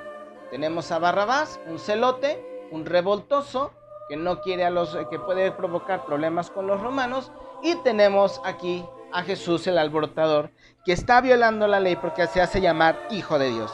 Tenemos 0.51 0.91
a 0.91 0.99
Barrabás, 0.99 1.61
un 1.69 1.79
celote, 1.79 2.69
un 2.73 2.85
revoltoso, 2.85 3.71
que 4.09 4.17
no 4.17 4.41
quiere 4.41 4.65
a 4.65 4.71
los, 4.71 4.97
que 5.11 5.19
puede 5.19 5.53
provocar 5.53 6.05
problemas 6.05 6.51
con 6.51 6.67
los 6.67 6.81
romanos, 6.81 7.31
y 7.63 7.77
tenemos 7.77 8.41
aquí 8.45 8.85
a 9.13 9.23
Jesús 9.23 9.67
el 9.69 9.79
alborotador, 9.79 10.51
que 10.85 10.93
está 10.93 11.21
violando 11.21 11.69
la 11.69 11.79
ley 11.79 11.95
porque 11.95 12.27
se 12.27 12.41
hace 12.41 12.61
llamar 12.61 12.99
hijo 13.11 13.39
de 13.39 13.51
Dios. 13.51 13.73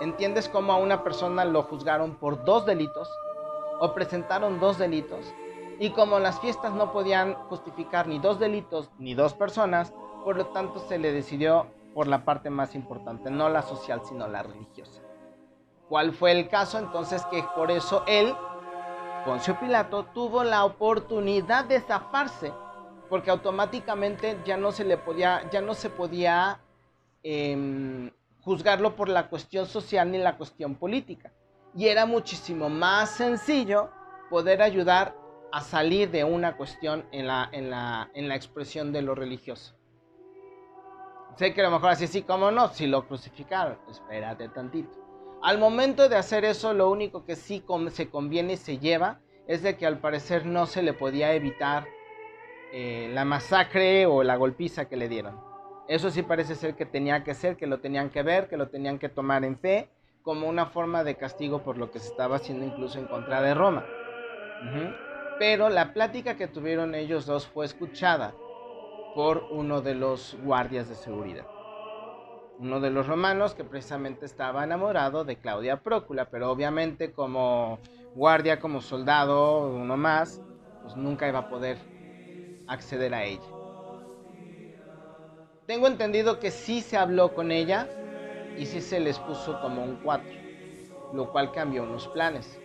¿Entiendes 0.00 0.48
cómo 0.48 0.72
a 0.72 0.76
una 0.76 1.04
persona 1.04 1.44
lo 1.44 1.62
juzgaron 1.64 2.14
por 2.14 2.42
dos 2.44 2.64
delitos 2.64 3.10
o 3.80 3.92
presentaron 3.92 4.58
dos 4.58 4.78
delitos? 4.78 5.34
Y 5.78 5.90
como 5.90 6.18
las 6.18 6.40
fiestas 6.40 6.72
no 6.72 6.90
podían 6.90 7.34
justificar 7.34 8.06
ni 8.06 8.18
dos 8.18 8.38
delitos 8.38 8.90
ni 8.98 9.12
dos 9.12 9.34
personas, 9.34 9.92
por 10.24 10.36
lo 10.38 10.46
tanto 10.46 10.78
se 10.88 10.98
le 10.98 11.12
decidió 11.12 11.66
por 11.94 12.06
la 12.06 12.24
parte 12.24 12.48
más 12.48 12.74
importante, 12.74 13.30
no 13.30 13.50
la 13.50 13.60
social, 13.60 14.00
sino 14.08 14.26
la 14.26 14.42
religiosa. 14.42 15.02
¿Cuál 15.90 16.12
fue 16.12 16.32
el 16.32 16.48
caso? 16.48 16.78
Entonces 16.78 17.22
que 17.26 17.44
por 17.54 17.70
eso 17.70 18.02
él, 18.06 18.34
Poncio 19.26 19.58
Pilato, 19.60 20.04
tuvo 20.14 20.44
la 20.44 20.64
oportunidad 20.64 21.64
de 21.66 21.80
zafarse, 21.80 22.52
porque 23.10 23.30
automáticamente 23.30 24.38
ya 24.46 24.56
no 24.56 24.72
se 24.72 24.84
le 24.84 24.96
podía, 24.96 25.50
ya 25.50 25.60
no 25.60 25.74
se 25.74 25.90
podía 25.90 26.60
em, 27.22 28.10
juzgarlo 28.50 28.96
por 28.96 29.08
la 29.08 29.28
cuestión 29.28 29.64
social 29.64 30.10
ni 30.10 30.18
la 30.18 30.36
cuestión 30.36 30.74
política. 30.74 31.32
Y 31.72 31.86
era 31.86 32.04
muchísimo 32.04 32.68
más 32.68 33.10
sencillo 33.10 33.90
poder 34.28 34.60
ayudar 34.60 35.14
a 35.52 35.60
salir 35.60 36.10
de 36.10 36.24
una 36.24 36.56
cuestión 36.56 37.06
en 37.12 37.28
la, 37.28 37.48
en 37.52 37.70
la, 37.70 38.10
en 38.12 38.28
la 38.28 38.34
expresión 38.34 38.92
de 38.92 39.02
lo 39.02 39.14
religioso. 39.14 39.76
Sé 41.36 41.54
que 41.54 41.60
a 41.60 41.64
lo 41.64 41.70
mejor 41.70 41.90
así, 41.90 42.08
sí, 42.08 42.22
como 42.22 42.50
no, 42.50 42.70
si 42.70 42.88
lo 42.88 43.06
crucificaron, 43.06 43.78
espérate 43.88 44.48
tantito. 44.48 44.98
Al 45.42 45.58
momento 45.58 46.08
de 46.08 46.16
hacer 46.16 46.44
eso, 46.44 46.74
lo 46.74 46.90
único 46.90 47.24
que 47.24 47.36
sí 47.36 47.64
se 47.92 48.10
conviene 48.10 48.54
y 48.54 48.56
se 48.56 48.78
lleva 48.78 49.20
es 49.46 49.62
de 49.62 49.76
que 49.76 49.86
al 49.86 50.00
parecer 50.00 50.44
no 50.44 50.66
se 50.66 50.82
le 50.82 50.92
podía 50.92 51.34
evitar 51.34 51.86
eh, 52.72 53.10
la 53.14 53.24
masacre 53.24 54.06
o 54.06 54.24
la 54.24 54.34
golpiza 54.34 54.88
que 54.88 54.96
le 54.96 55.08
dieron. 55.08 55.49
Eso 55.90 56.08
sí 56.12 56.22
parece 56.22 56.54
ser 56.54 56.76
que 56.76 56.86
tenía 56.86 57.24
que 57.24 57.34
ser, 57.34 57.56
que 57.56 57.66
lo 57.66 57.80
tenían 57.80 58.10
que 58.10 58.22
ver, 58.22 58.46
que 58.46 58.56
lo 58.56 58.68
tenían 58.68 59.00
que 59.00 59.08
tomar 59.08 59.44
en 59.44 59.58
fe, 59.58 59.88
como 60.22 60.48
una 60.48 60.66
forma 60.66 61.02
de 61.02 61.16
castigo 61.16 61.64
por 61.64 61.78
lo 61.78 61.90
que 61.90 61.98
se 61.98 62.06
estaba 62.06 62.36
haciendo 62.36 62.64
incluso 62.64 63.00
en 63.00 63.06
contra 63.06 63.42
de 63.42 63.54
Roma. 63.54 63.84
Pero 65.40 65.68
la 65.68 65.92
plática 65.92 66.36
que 66.36 66.46
tuvieron 66.46 66.94
ellos 66.94 67.26
dos 67.26 67.48
fue 67.48 67.66
escuchada 67.66 68.36
por 69.16 69.48
uno 69.50 69.80
de 69.80 69.96
los 69.96 70.36
guardias 70.44 70.88
de 70.88 70.94
seguridad. 70.94 71.46
Uno 72.60 72.78
de 72.78 72.90
los 72.90 73.08
romanos 73.08 73.54
que 73.54 73.64
precisamente 73.64 74.26
estaba 74.26 74.62
enamorado 74.62 75.24
de 75.24 75.34
Claudia 75.34 75.82
Prócula, 75.82 76.26
pero 76.30 76.52
obviamente 76.52 77.10
como 77.10 77.80
guardia, 78.14 78.60
como 78.60 78.80
soldado, 78.80 79.66
uno 79.66 79.96
más, 79.96 80.40
pues 80.84 80.94
nunca 80.94 81.26
iba 81.26 81.40
a 81.40 81.48
poder 81.48 81.78
acceder 82.68 83.12
a 83.12 83.24
ella. 83.24 83.59
Tengo 85.70 85.86
entendido 85.86 86.40
que 86.40 86.50
sí 86.50 86.80
se 86.80 86.96
habló 86.96 87.32
con 87.32 87.52
ella 87.52 87.86
y 88.58 88.66
sí 88.66 88.80
se 88.80 88.98
les 88.98 89.20
puso 89.20 89.60
como 89.60 89.84
un 89.84 90.00
4, 90.02 90.28
lo 91.12 91.30
cual 91.30 91.52
cambió 91.52 91.84
unos 91.84 92.08
planes. 92.08 92.58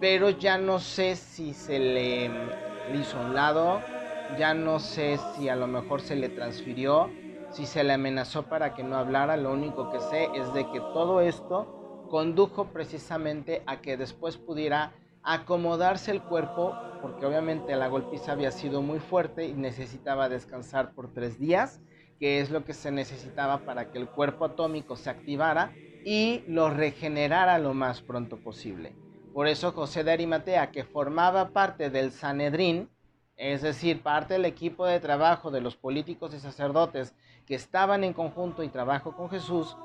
pero 0.00 0.28
ya 0.28 0.58
no 0.58 0.80
sé 0.80 1.14
si 1.14 1.54
se 1.54 1.78
le, 1.78 2.24
hizo 2.98 3.16
a 3.16 3.20
un 3.20 3.34
lado, 3.36 3.80
ya 4.36 4.54
no 4.54 4.80
sé 4.80 5.20
si 5.36 5.48
a 5.48 5.54
lo 5.54 5.68
mejor 5.68 6.00
se 6.00 6.16
le 6.16 6.30
transfirió, 6.30 7.10
si 7.52 7.64
se 7.64 7.84
le 7.84 7.92
amenazó 7.92 8.42
para 8.42 8.74
que 8.74 8.82
no 8.82 8.96
hablara, 8.96 9.36
lo 9.36 9.52
único 9.52 9.92
que 9.92 10.00
sé 10.00 10.28
es 10.34 10.52
de 10.52 10.68
que 10.68 10.80
todo 10.80 11.20
esto 11.20 11.68
condujo 12.10 12.64
precisamente 12.72 13.62
a 13.66 13.80
que 13.80 13.96
después 13.96 14.36
pudiera 14.36 14.90
acomodarse 15.22 16.10
el 16.10 16.20
cuerpo, 16.20 16.74
porque 17.00 17.24
obviamente 17.24 17.76
la 17.76 17.86
golpiza 17.86 18.32
había 18.32 18.50
sido 18.50 18.82
muy 18.82 18.98
fuerte 18.98 19.46
y 19.46 19.52
necesitaba 19.52 20.28
descansar 20.28 20.90
por 20.90 21.12
tres 21.14 21.38
días, 21.38 21.80
que 22.22 22.38
es 22.38 22.52
lo 22.52 22.64
que 22.64 22.72
se 22.72 22.92
necesitaba 22.92 23.64
para 23.64 23.90
que 23.90 23.98
el 23.98 24.06
cuerpo 24.06 24.44
atómico 24.44 24.94
se 24.94 25.10
activara 25.10 25.72
y 26.04 26.44
lo 26.46 26.70
regenerara 26.70 27.58
lo 27.58 27.74
más 27.74 28.00
pronto 28.00 28.36
posible. 28.36 28.94
Por 29.34 29.48
eso 29.48 29.72
José 29.72 30.04
de 30.04 30.12
Arimatea, 30.12 30.70
que 30.70 30.84
formaba 30.84 31.48
parte 31.48 31.90
del 31.90 32.12
Sanedrín, 32.12 32.88
es 33.36 33.62
decir, 33.62 34.04
parte 34.04 34.34
del 34.34 34.44
equipo 34.44 34.86
de 34.86 35.00
trabajo 35.00 35.50
de 35.50 35.62
los 35.62 35.74
políticos 35.74 36.32
y 36.32 36.38
sacerdotes 36.38 37.12
que 37.44 37.56
estaban 37.56 38.04
en 38.04 38.12
conjunto 38.12 38.62
y 38.62 38.68
trabajo 38.68 39.16
con 39.16 39.28
Jesús, 39.28 39.76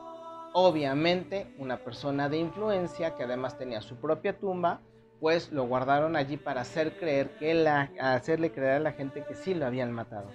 obviamente 0.54 1.56
una 1.58 1.78
persona 1.78 2.30
de 2.30 2.38
influencia 2.38 3.16
que 3.16 3.24
además 3.24 3.58
tenía 3.58 3.82
su 3.82 3.96
propia 3.96 4.38
tumba, 4.38 4.82
pues 5.20 5.52
lo 5.52 5.64
guardaron 5.66 6.16
allí 6.16 6.38
para 6.38 6.62
hacer 6.62 7.00
creer 7.00 7.32
que 7.40 7.56
la, 7.56 7.92
hacerle 8.00 8.52
creer 8.52 8.74
a 8.74 8.80
la 8.80 8.92
gente 8.92 9.26
que 9.26 9.34
sí 9.34 9.56
lo 9.56 9.66
habían 9.66 9.92
matado. 9.92 10.30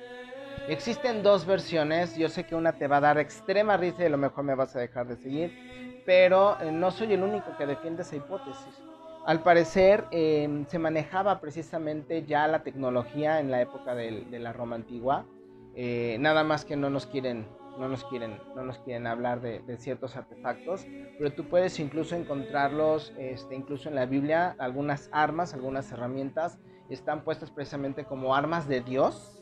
Existen 0.69 1.23
dos 1.23 1.45
versiones, 1.45 2.17
yo 2.17 2.29
sé 2.29 2.45
que 2.45 2.55
una 2.55 2.73
te 2.73 2.87
va 2.87 2.99
a 2.99 3.01
dar 3.01 3.19
extrema 3.19 3.77
risa 3.77 4.03
y 4.03 4.07
a 4.07 4.11
lo 4.11 4.19
mejor 4.19 4.45
me 4.45 4.55
vas 4.55 4.77
a 4.77 4.81
dejar 4.81 5.09
de 5.09 5.17
seguir, 5.17 6.03
pero 6.07 6.57
eh, 6.61 6.71
no 6.71 6.91
soy 6.91 7.13
el 7.13 7.23
único 7.23 7.57
que 7.57 7.67
defiende 7.67 8.03
esa 8.03 8.17
hipótesis. 8.17 8.81
Al 9.27 9.43
parecer 9.43 10.05
em, 10.11 10.65
se 10.67 10.79
manejaba 10.79 11.41
precisamente 11.41 12.25
ya 12.25 12.47
la 12.47 12.63
tecnología 12.63 13.41
en 13.41 13.51
la 13.51 13.61
época 13.61 13.95
de, 13.95 14.25
la 14.39 14.53
Roma 14.53 14.77
antigua, 14.77 15.27
eh, 15.75 16.17
nada 16.21 16.45
más 16.45 16.65
que 16.65 16.77
no 16.77 16.91
nos 16.91 17.07
quieren 17.07 17.47
no 17.79 17.89
nos 17.89 18.05
quieren, 18.05 18.39
no 18.55 18.65
nos 18.65 18.79
quieren 18.81 19.07
hablar 19.07 19.41
de, 19.41 19.63
ciertos 19.79 20.17
artefactos, 20.17 20.87
pero 21.19 21.33
tú 21.33 21.49
puedes 21.49 21.81
incluso 21.81 22.15
encontrarlos, 22.15 23.15
este, 23.19 23.55
incluso 23.55 23.89
en 23.89 23.95
la 23.95 24.07
Biblia, 24.07 24.55
algunas 24.59 25.09
armas, 25.13 25.55
algunas 25.55 25.91
herramientas 25.91 26.59
están 26.91 27.25
puestas 27.25 27.51
precisamente 27.51 28.05
como 28.05 28.35
armas 28.35 28.69
de 28.69 28.83
Dios, 28.83 29.42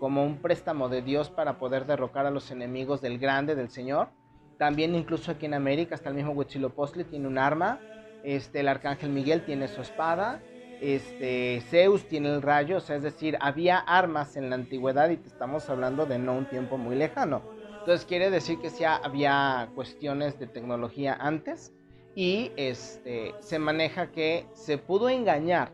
como 0.00 0.24
un 0.24 0.38
préstamo 0.38 0.88
de 0.88 1.02
Dios 1.02 1.28
para 1.28 1.58
poder 1.58 1.84
derrocar 1.84 2.24
a 2.24 2.30
los 2.30 2.50
enemigos 2.50 3.02
del 3.02 3.18
grande, 3.18 3.54
del 3.54 3.68
Señor. 3.68 4.08
También 4.56 4.94
incluso 4.94 5.30
aquí 5.30 5.44
en 5.44 5.54
América, 5.54 5.94
hasta 5.94 6.08
el 6.08 6.14
mismo 6.14 6.32
Huitzilopochtli 6.32 7.04
tiene 7.04 7.28
un 7.28 7.36
arma, 7.36 7.78
este, 8.24 8.60
el 8.60 8.68
arcángel 8.68 9.10
Miguel 9.10 9.44
tiene 9.44 9.68
su 9.68 9.82
espada, 9.82 10.42
este, 10.80 11.62
Zeus 11.68 12.08
tiene 12.08 12.30
el 12.30 12.40
rayo, 12.40 12.78
o 12.78 12.80
sea, 12.80 12.96
es 12.96 13.02
decir, 13.02 13.36
había 13.40 13.78
armas 13.78 14.36
en 14.36 14.48
la 14.48 14.56
antigüedad 14.56 15.10
y 15.10 15.18
te 15.18 15.28
estamos 15.28 15.68
hablando 15.68 16.06
de 16.06 16.18
no 16.18 16.32
un 16.32 16.48
tiempo 16.48 16.78
muy 16.78 16.96
lejano. 16.96 17.42
Entonces 17.80 18.06
quiere 18.06 18.30
decir 18.30 18.58
que 18.58 18.70
sí 18.70 18.84
había 18.84 19.70
cuestiones 19.74 20.38
de 20.38 20.46
tecnología 20.46 21.14
antes 21.14 21.74
y 22.14 22.52
este, 22.56 23.34
se 23.40 23.58
maneja 23.58 24.10
que 24.12 24.46
se 24.54 24.78
pudo 24.78 25.10
engañar 25.10 25.72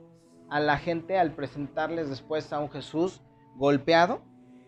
a 0.49 0.61
la 0.61 0.79
gente 0.79 1.19
al 1.19 1.33
presentarles 1.33 2.09
después 2.09 2.53
a 2.53 2.59
un 2.59 2.71
Jesús 2.71 3.21
golpeado, 3.57 4.23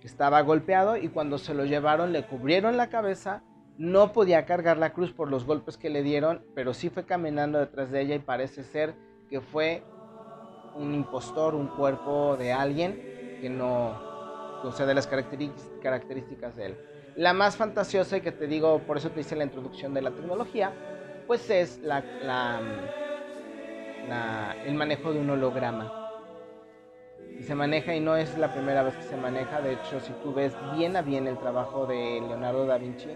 estaba 0.09 0.41
golpeado 0.41 0.97
y 0.97 1.09
cuando 1.09 1.39
se 1.39 1.55
lo 1.55 1.64
llevaron 1.64 2.12
le 2.12 2.26
cubrieron 2.26 2.76
la 2.76 2.89
cabeza, 2.89 3.43
no 3.76 4.12
podía 4.12 4.47
cargar 4.47 4.78
la 4.78 4.93
cruz 4.93 5.12
por 5.12 5.30
los 5.30 5.45
golpes 5.45 5.76
que 5.76 5.91
le 5.91 6.03
dieron, 6.03 6.43
pero 6.55 6.74
sí 6.74 6.91
fue 6.91 7.05
caminando 7.05 7.59
detrás 7.61 7.91
de 7.91 8.01
ella 8.01 8.14
y 8.16 8.20
parece 8.20 8.64
ser 8.64 8.95
que 9.28 9.41
fue 9.41 9.84
un 10.74 10.95
impostor, 10.95 11.55
un 11.55 11.68
cuerpo 11.68 12.36
de 12.36 12.53
alguien 12.53 13.39
que 13.41 13.51
no, 13.51 14.01
o 14.64 14.72
sea, 14.72 14.86
de 14.86 14.95
las 14.95 15.07
características 15.07 16.57
de 16.57 16.66
él. 16.66 16.78
La 17.14 17.32
más 17.34 17.57
fantasiosa 17.57 18.16
y 18.16 18.20
que 18.20 18.32
te 18.32 18.47
digo, 18.47 18.80
por 18.80 18.97
eso 18.97 19.11
te 19.11 19.20
hice 19.20 19.36
la 19.36 19.45
introducción 19.45 19.93
de 19.95 20.03
la 20.03 20.11
tecnología, 20.11 20.72
pues 21.26 21.51
es 21.51 21.80
el 24.64 24.74
manejo 24.74 25.12
de 25.12 25.20
un 25.20 25.30
holograma. 25.30 26.07
Y 27.39 27.45
se 27.45 27.55
maneja 27.55 27.95
y 27.95 28.01
no 28.01 28.16
es 28.16 28.36
la 28.36 28.53
primera 28.53 28.82
vez 28.82 28.97
que 28.97 29.03
se 29.03 29.16
maneja, 29.16 29.61
de 29.61 29.74
hecho 29.74 30.01
si 30.01 30.12
tú 30.22 30.34
ves 30.34 30.57
bien 30.76 30.97
a 30.97 31.03
bien 31.03 31.26
el 31.28 31.39
trabajo 31.39 31.86
de 31.86 32.20
Leonardo 32.20 32.66
da 32.66 32.78
Vinci, 32.78 33.11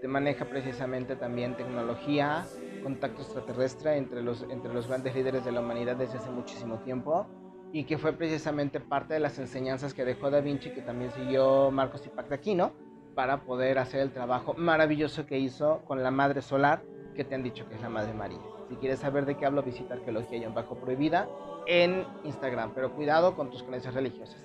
te 0.00 0.06
maneja 0.06 0.44
precisamente 0.44 1.16
también 1.16 1.56
tecnología, 1.56 2.46
contacto 2.84 3.22
extraterrestre 3.22 3.96
entre 3.96 4.22
los, 4.22 4.42
entre 4.48 4.72
los 4.72 4.86
grandes 4.86 5.14
líderes 5.14 5.44
de 5.44 5.50
la 5.50 5.60
humanidad 5.60 5.96
desde 5.96 6.18
hace 6.18 6.30
muchísimo 6.30 6.78
tiempo 6.78 7.26
y 7.72 7.84
que 7.84 7.98
fue 7.98 8.12
precisamente 8.12 8.80
parte 8.80 9.14
de 9.14 9.20
las 9.20 9.38
enseñanzas 9.38 9.92
que 9.92 10.04
dejó 10.04 10.30
Da 10.30 10.40
Vinci, 10.40 10.70
que 10.70 10.82
también 10.82 11.10
siguió 11.10 11.70
Marcos 11.70 12.06
y 12.06 12.08
Pactaquino, 12.08 12.72
para 13.14 13.42
poder 13.42 13.78
hacer 13.78 14.00
el 14.00 14.12
trabajo 14.12 14.54
maravilloso 14.54 15.26
que 15.26 15.38
hizo 15.38 15.82
con 15.84 16.02
la 16.02 16.12
Madre 16.12 16.40
Solar, 16.40 16.82
que 17.14 17.24
te 17.24 17.34
han 17.34 17.42
dicho 17.42 17.68
que 17.68 17.74
es 17.74 17.82
la 17.82 17.88
Madre 17.88 18.14
María. 18.14 18.57
Si 18.68 18.76
quieres 18.76 18.98
saber 18.98 19.24
de 19.24 19.36
qué 19.36 19.46
hablo, 19.46 19.62
visita 19.62 19.94
Arqueología 19.94 20.38
y 20.38 20.46
Bajo 20.46 20.76
Prohibida 20.76 21.28
en 21.66 22.06
Instagram, 22.24 22.72
pero 22.74 22.94
cuidado 22.94 23.34
con 23.34 23.50
tus 23.50 23.62
creencias 23.62 23.94
religiosas. 23.94 24.40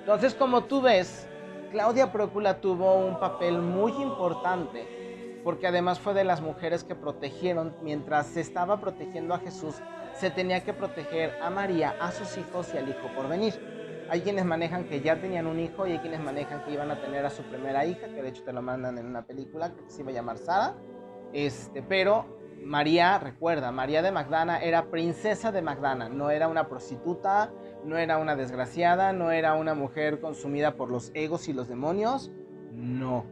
Entonces, 0.00 0.34
como 0.34 0.64
tú 0.64 0.80
ves, 0.80 1.28
Claudia 1.70 2.12
Procula 2.12 2.60
tuvo 2.60 2.94
un 2.94 3.18
papel 3.18 3.58
muy 3.58 3.92
importante, 3.92 5.40
porque 5.42 5.66
además 5.66 5.98
fue 5.98 6.14
de 6.14 6.24
las 6.24 6.40
mujeres 6.40 6.84
que 6.84 6.94
protegieron, 6.94 7.74
mientras 7.82 8.26
se 8.28 8.40
estaba 8.40 8.80
protegiendo 8.80 9.34
a 9.34 9.38
Jesús, 9.38 9.76
se 10.14 10.30
tenía 10.30 10.62
que 10.64 10.72
proteger 10.72 11.36
a 11.42 11.50
María, 11.50 11.96
a 12.00 12.12
sus 12.12 12.36
hijos 12.38 12.72
y 12.72 12.78
al 12.78 12.88
hijo 12.88 13.08
por 13.14 13.28
venir. 13.28 13.54
Hay 14.08 14.20
quienes 14.20 14.44
manejan 14.44 14.84
que 14.84 15.00
ya 15.00 15.20
tenían 15.20 15.46
un 15.46 15.58
hijo 15.58 15.86
y 15.86 15.92
hay 15.92 15.98
quienes 15.98 16.20
manejan 16.20 16.62
que 16.64 16.72
iban 16.72 16.90
a 16.90 17.00
tener 17.00 17.24
a 17.24 17.30
su 17.30 17.42
primera 17.42 17.84
hija, 17.84 18.06
que 18.08 18.22
de 18.22 18.28
hecho 18.28 18.42
te 18.42 18.52
lo 18.52 18.62
mandan 18.62 18.98
en 18.98 19.06
una 19.06 19.26
película 19.26 19.72
que 19.72 19.90
se 19.90 20.02
iba 20.02 20.10
a 20.10 20.14
llamar 20.14 20.38
Sara. 20.38 20.74
Este, 21.32 21.82
pero 21.82 22.26
María, 22.62 23.18
recuerda, 23.18 23.72
María 23.72 24.02
de 24.02 24.12
Magdana 24.12 24.58
era 24.58 24.90
princesa 24.90 25.52
de 25.52 25.62
Magdana, 25.62 26.08
no 26.08 26.30
era 26.30 26.48
una 26.48 26.68
prostituta, 26.68 27.52
no 27.84 27.98
era 27.98 28.18
una 28.18 28.36
desgraciada, 28.36 29.12
no 29.12 29.30
era 29.30 29.54
una 29.54 29.74
mujer 29.74 30.20
consumida 30.20 30.76
por 30.76 30.90
los 30.90 31.10
egos 31.14 31.48
y 31.48 31.52
los 31.52 31.68
demonios, 31.68 32.30
no. 32.72 33.26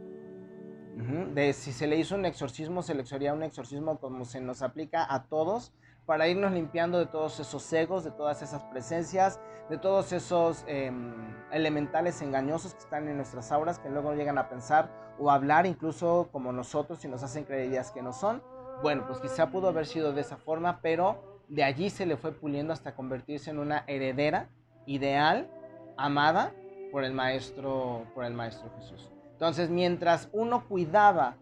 Si 1.53 1.71
se 1.71 1.87
le 1.87 1.97
hizo 1.97 2.15
un 2.15 2.25
exorcismo, 2.25 2.83
se 2.83 2.93
le 2.93 3.03
haría 3.11 3.33
un 3.33 3.43
exorcismo 3.43 3.99
como 3.99 4.25
se 4.25 4.39
nos 4.39 4.61
aplica 4.61 5.11
a 5.11 5.23
todos, 5.23 5.73
para 6.05 6.27
irnos 6.27 6.51
limpiando 6.51 6.99
de 6.99 7.05
todos 7.05 7.39
esos 7.39 7.71
egos, 7.73 8.03
de 8.03 8.11
todas 8.11 8.41
esas 8.41 8.63
presencias, 8.65 9.39
de 9.69 9.77
todos 9.77 10.11
esos 10.11 10.63
em, 10.67 11.13
elementales 11.51 12.21
engañosos 12.21 12.73
que 12.73 12.81
están 12.81 13.07
en 13.07 13.17
nuestras 13.17 13.51
auras, 13.51 13.79
que 13.79 13.89
luego 13.89 14.13
llegan 14.13 14.37
a 14.37 14.49
pensar 14.49 14.91
o 15.17 15.31
hablar 15.31 15.65
incluso 15.65 16.27
como 16.31 16.51
nosotros 16.51 17.03
y 17.05 17.07
nos 17.07 17.23
hacen 17.23 17.45
creer 17.45 17.81
que 17.93 18.01
no 18.01 18.13
son. 18.13 18.43
Bueno, 18.81 19.05
pues 19.07 19.19
quizá 19.19 19.49
pudo 19.49 19.69
haber 19.69 19.85
sido 19.85 20.13
de 20.13 20.21
esa 20.21 20.37
forma, 20.37 20.79
pero 20.81 21.41
de 21.47 21.63
allí 21.63 21.89
se 21.89 22.05
le 22.05 22.17
fue 22.17 22.31
puliendo 22.31 22.73
hasta 22.73 22.95
convertirse 22.95 23.51
en 23.51 23.59
una 23.59 23.83
heredera 23.87 24.49
ideal, 24.85 25.49
amada 25.97 26.53
por 26.91 27.03
el 27.03 27.13
maestro, 27.13 28.05
por 28.13 28.25
el 28.25 28.33
maestro 28.33 28.69
Jesús. 28.77 29.09
Entonces, 29.31 29.69
mientras 29.69 30.29
uno 30.31 30.67
cuidaba 30.67 31.37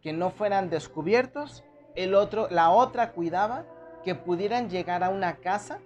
que 0.00 0.12
no 0.12 0.30
fueran 0.30 0.70
descubiertos, 0.70 1.64
el 1.94 2.14
otro, 2.14 2.48
la 2.50 2.70
otra 2.70 3.12
cuidaba 3.12 3.64
que 4.04 4.14
pudieran 4.14 4.70
llegar 4.70 5.02
a 5.02 5.08
una 5.08 5.36
casa, 5.36 5.80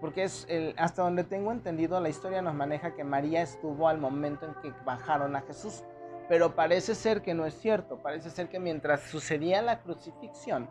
porque 0.00 0.24
es 0.24 0.46
hasta 0.76 1.02
donde 1.02 1.24
tengo 1.24 1.52
entendido 1.52 2.00
la 2.00 2.08
historia 2.08 2.40
nos 2.40 2.54
maneja 2.54 2.94
que 2.94 3.04
María 3.04 3.42
estuvo 3.42 3.88
al 3.88 3.98
momento 3.98 4.46
en 4.46 4.54
que 4.54 4.72
bajaron 4.84 5.36
a 5.36 5.42
Jesús, 5.42 5.84
pero 6.30 6.54
parece 6.54 6.94
ser 6.94 7.22
que 7.22 7.34
no 7.34 7.44
es 7.44 7.58
cierto, 7.58 7.98
parece 7.98 8.30
ser 8.30 8.48
que 8.48 8.60
mientras 8.60 9.00
sucedía 9.10 9.60
la 9.62 9.80
crucifixión, 9.80 10.70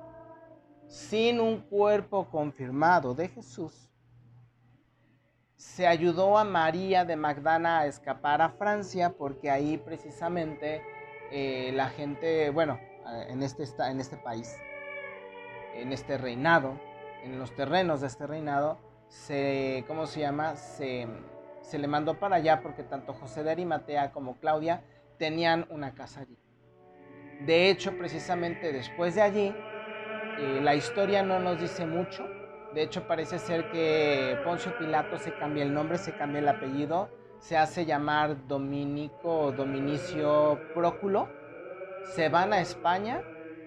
sin 0.87 1.41
un 1.41 1.59
cuerpo 1.59 2.29
confirmado 2.29 3.13
de 3.13 3.27
Jesús, 3.27 3.91
se 5.57 5.85
ayudó 5.85 6.37
a 6.37 6.45
María 6.45 7.03
de 7.03 7.17
Magdana 7.17 7.79
a 7.79 7.87
escapar 7.87 8.41
a 8.41 8.51
Francia 8.51 9.09
porque 9.17 9.51
ahí 9.51 9.77
precisamente 9.77 10.81
eh, 11.29 11.73
la 11.73 11.89
gente, 11.89 12.51
bueno, 12.51 12.79
en 13.27 13.43
este, 13.43 13.65
en 13.85 13.99
este 13.99 14.15
país, 14.15 14.57
en 15.75 15.91
este 15.91 16.17
reinado, 16.17 16.79
en 17.21 17.37
los 17.37 17.53
terrenos 17.53 17.99
de 17.99 18.07
este 18.07 18.25
reinado, 18.25 18.77
se, 19.09 19.83
¿cómo 19.89 20.07
se 20.07 20.21
llama? 20.21 20.55
Se, 20.55 21.05
le 21.73 21.87
mandó 21.87 22.17
para 22.17 22.37
allá 22.37 22.61
porque 22.61 22.83
tanto 22.83 23.13
José 23.13 23.43
de 23.43 23.51
Arimatea 23.51 24.13
como 24.13 24.37
Claudia 24.37 24.83
tenían 25.19 25.67
una 25.69 25.93
casa 25.93 26.21
allí. 26.21 26.37
De 27.45 27.69
hecho, 27.69 27.95
precisamente 27.97 28.73
después 28.73 29.13
de 29.13 29.21
allí, 29.21 29.55
eh, 30.39 30.59
la 30.63 30.73
historia 30.73 31.21
no 31.21 31.39
nos 31.39 31.59
dice 31.59 31.85
mucho. 31.85 32.27
De 32.73 32.83
hecho, 32.83 33.07
parece 33.07 33.37
ser 33.37 33.69
que 33.71 34.37
Poncio 34.43 34.75
Pilato 34.77 35.17
se 35.19 35.33
cambia 35.33 35.63
el 35.63 35.73
nombre, 35.73 35.97
se 35.97 36.13
cambia 36.13 36.39
el 36.39 36.47
apellido, 36.47 37.09
se 37.39 37.57
hace 37.57 37.85
llamar 37.85 38.47
Dominico 38.47 39.39
o 39.39 39.51
Dominicio 39.51 40.59
Próculo. 40.73 41.29
Se 42.15 42.29
van 42.29 42.53
a 42.53 42.61
España 42.61 43.21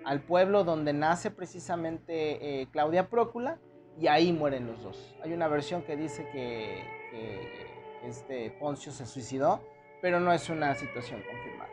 al 0.05 0.21
pueblo 0.21 0.65
donde 0.65 0.93
nace 0.93 1.31
precisamente 1.31 2.63
eh, 2.63 2.69
Claudia 2.73 3.09
Prócula 3.09 3.59
y 3.99 4.07
ahí 4.07 4.33
mueren 4.33 4.67
los 4.67 4.83
dos. 4.83 5.17
Hay 5.23 5.33
una 5.33 5.49
versión 5.49 5.83
que 5.83 5.97
dice 5.97 6.29
que, 6.33 6.83
que 7.11 8.09
este 8.09 8.51
Poncio 8.59 8.93
se 8.93 9.07
suicidó, 9.07 9.63
pero 10.03 10.21
no 10.21 10.33
es 10.33 10.51
una 10.51 10.75
situación 10.75 11.23
confirmada. 11.23 11.71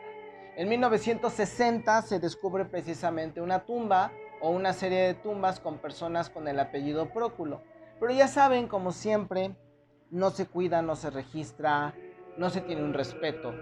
En 0.56 0.68
1960 0.68 2.02
se 2.02 2.20
descubre 2.20 2.64
precisamente 2.64 3.40
una 3.40 3.66
tumba 3.66 4.12
o 4.40 4.50
una 4.50 4.72
serie 4.72 5.00
de 5.00 5.14
tumbas 5.14 5.60
con 5.60 5.78
personas 5.78 6.30
con 6.30 6.48
el 6.48 6.58
apellido 6.58 7.10
Próculo. 7.10 7.62
Pero 7.98 8.12
ya 8.12 8.28
saben, 8.28 8.68
como 8.68 8.92
siempre, 8.92 9.54
no 10.10 10.30
se 10.30 10.46
cuida, 10.46 10.80
no 10.80 10.96
se 10.96 11.10
registra, 11.10 11.94
no 12.38 12.48
se 12.50 12.62
tiene 12.62 12.82
un 12.82 12.94
respeto. 12.94 13.54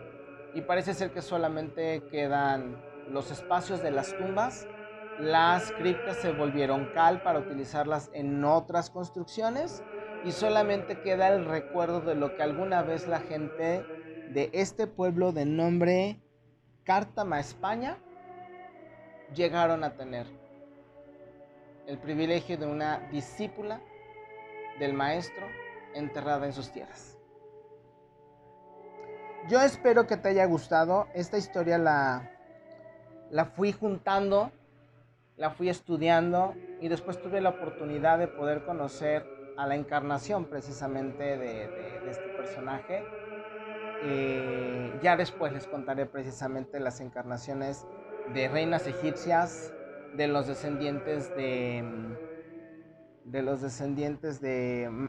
Y 0.55 0.63
parece 0.63 0.95
ser 0.95 1.11
que 1.13 1.23
solamente 1.23 2.05
quedan 2.11 2.81
los 3.09 3.31
espacios 3.31 3.83
de 3.83 3.91
las 3.91 4.17
tumbas. 4.17 4.67
Las 5.19 5.73
criptas 5.73 6.19
se 6.19 6.33
volvieron 6.33 6.91
cal 6.95 7.23
para 7.23 7.41
utilizarlas 7.41 8.11
en 8.13 8.45
otras 8.45 8.91
construcciones 8.91 9.83
y 10.25 10.33
solamente 10.33 11.01
queda 11.01 11.29
el 11.29 11.45
recuerdo 11.45 12.01
de 12.01 12.15
lo 12.15 12.37
que 12.37 12.43
alguna 12.43 12.83
vez 12.83 13.09
la 13.09 13.21
gente 13.21 13.85
de 14.33 14.51
este 14.53 14.87
pueblo 14.87 15.33
de 15.33 15.45
nombre 15.45 16.21
Cártama, 16.85 17.41
España, 17.41 17.99
llegaron 19.35 19.85
a 19.85 19.95
tener 19.95 20.27
el 21.87 21.99
privilegio 21.99 22.57
de 22.57 22.67
una 22.67 23.01
discípula 23.11 23.81
del 24.79 24.95
maestro 24.95 25.47
enterrada 25.95 26.47
en 26.47 26.53
sus 26.53 26.71
tierras. 26.71 27.19
Yo 29.49 29.61
espero 29.61 30.07
que 30.07 30.17
te 30.17 30.29
haya 30.29 30.45
gustado. 30.47 31.09
Esta 31.15 31.39
historia 31.39 31.79
la, 31.79 32.31
la 33.31 33.47
fui 33.47 33.73
juntando, 33.73 34.53
la 35.37 35.51
fui 35.51 35.69
estudiando 35.69 36.55
y 36.81 36.89
después 36.89 37.21
tuve 37.21 37.41
la 37.41 37.51
oportunidad 37.51 38.19
de 38.19 38.29
poder 38.29 38.65
conocer 38.65 39.25
a 39.57 39.67
la 39.67 39.75
encarnación 39.75 40.45
precisamente 40.45 41.37
de, 41.37 41.65
este 42.09 42.29
personaje. 42.37 43.05
Eh, 44.03 44.99
ya 45.03 45.17
después 45.17 45.53
les 45.53 45.67
contaré 45.67 46.07
precisamente 46.07 46.79
las 46.81 47.01
encarnaciones 47.01 47.87
de 48.33 48.49
reinas 48.49 48.87
egipcias, 48.87 49.73
de 50.15 50.29
los 50.29 50.47
descendientes 50.47 51.35
de, 51.37 51.85
de 53.25 53.43
los 53.43 53.61
descendientes 53.61 54.41
de, 54.41 55.09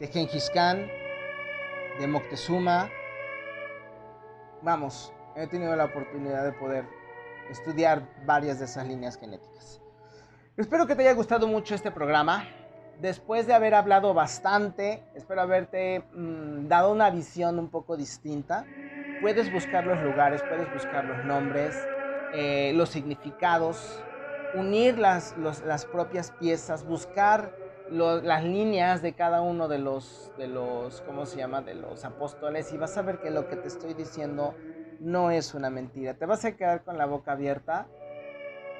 de 0.00 0.06
Genghis 0.08 0.50
Khan, 0.52 0.86
de 1.98 2.06
Moctezuma, 2.06 2.90
vamos, 4.62 5.12
he 5.36 5.46
tenido 5.46 5.74
la 5.76 5.84
oportunidad 5.84 6.44
de 6.44 6.52
poder 6.52 6.84
estudiar 7.50 8.02
varias 8.24 8.58
de 8.58 8.64
esas 8.64 8.86
líneas 8.86 9.16
genéticas. 9.16 9.80
Espero 10.56 10.86
que 10.86 10.96
te 10.96 11.02
haya 11.02 11.12
gustado 11.12 11.46
mucho 11.46 11.74
este 11.74 11.90
programa. 11.90 12.48
Después 13.00 13.46
de 13.46 13.54
haber 13.54 13.74
hablado 13.74 14.14
bastante, 14.14 15.02
espero 15.14 15.42
haberte 15.42 16.04
mm, 16.12 16.68
dado 16.68 16.92
una 16.92 17.10
visión 17.10 17.58
un 17.58 17.68
poco 17.68 17.96
distinta. 17.96 18.66
Puedes 19.20 19.52
buscar 19.52 19.86
los 19.86 20.00
lugares, 20.02 20.42
puedes 20.42 20.72
buscar 20.72 21.04
los 21.04 21.24
nombres, 21.24 21.76
eh, 22.32 22.72
los 22.74 22.90
significados, 22.90 24.02
unir 24.54 24.98
las, 24.98 25.36
las 25.38 25.84
propias 25.84 26.30
piezas, 26.32 26.84
buscar 26.84 27.52
las 27.90 28.42
líneas 28.42 29.00
de 29.00 29.12
cada 29.12 29.42
uno 29.42 29.68
de 29.68 29.78
los, 29.78 30.32
de 30.38 30.48
los, 30.48 31.02
¿cómo 31.02 31.24
se 31.26 31.36
llama? 31.36 31.62
De 31.62 31.74
los 31.74 32.04
apóstoles 32.04 32.72
y 32.72 32.78
vas 32.78 32.96
a 32.96 33.02
ver 33.02 33.20
que 33.20 33.30
lo 33.30 33.48
que 33.48 33.56
te 33.56 33.68
estoy 33.68 33.94
diciendo 33.94 34.54
no 35.00 35.30
es 35.30 35.54
una 35.54 35.70
mentira. 35.70 36.14
Te 36.14 36.26
vas 36.26 36.44
a 36.44 36.56
quedar 36.56 36.82
con 36.82 36.98
la 36.98 37.06
boca 37.06 37.32
abierta 37.32 37.86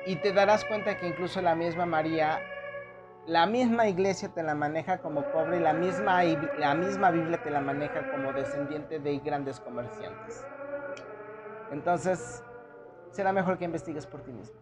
y 0.06 0.16
te 0.16 0.32
darás 0.32 0.64
cuenta 0.64 0.96
que 0.96 1.06
incluso 1.08 1.40
la 1.40 1.54
misma 1.54 1.86
María, 1.86 2.40
la 3.26 3.46
misma 3.46 3.88
iglesia 3.88 4.28
te 4.28 4.42
la 4.42 4.54
maneja 4.54 4.98
como 4.98 5.22
pobre 5.32 5.56
y 5.56 5.60
la 5.60 5.72
misma, 5.72 6.22
la 6.22 6.74
misma 6.74 7.10
Biblia 7.10 7.42
te 7.42 7.50
la 7.50 7.60
maneja 7.60 8.10
como 8.10 8.32
descendiente 8.32 9.00
de 9.00 9.18
grandes 9.18 9.58
comerciantes. 9.58 10.46
Entonces, 11.72 12.44
será 13.10 13.32
mejor 13.32 13.58
que 13.58 13.64
investigues 13.64 14.06
por 14.06 14.22
ti 14.22 14.32
mismo. 14.32 14.56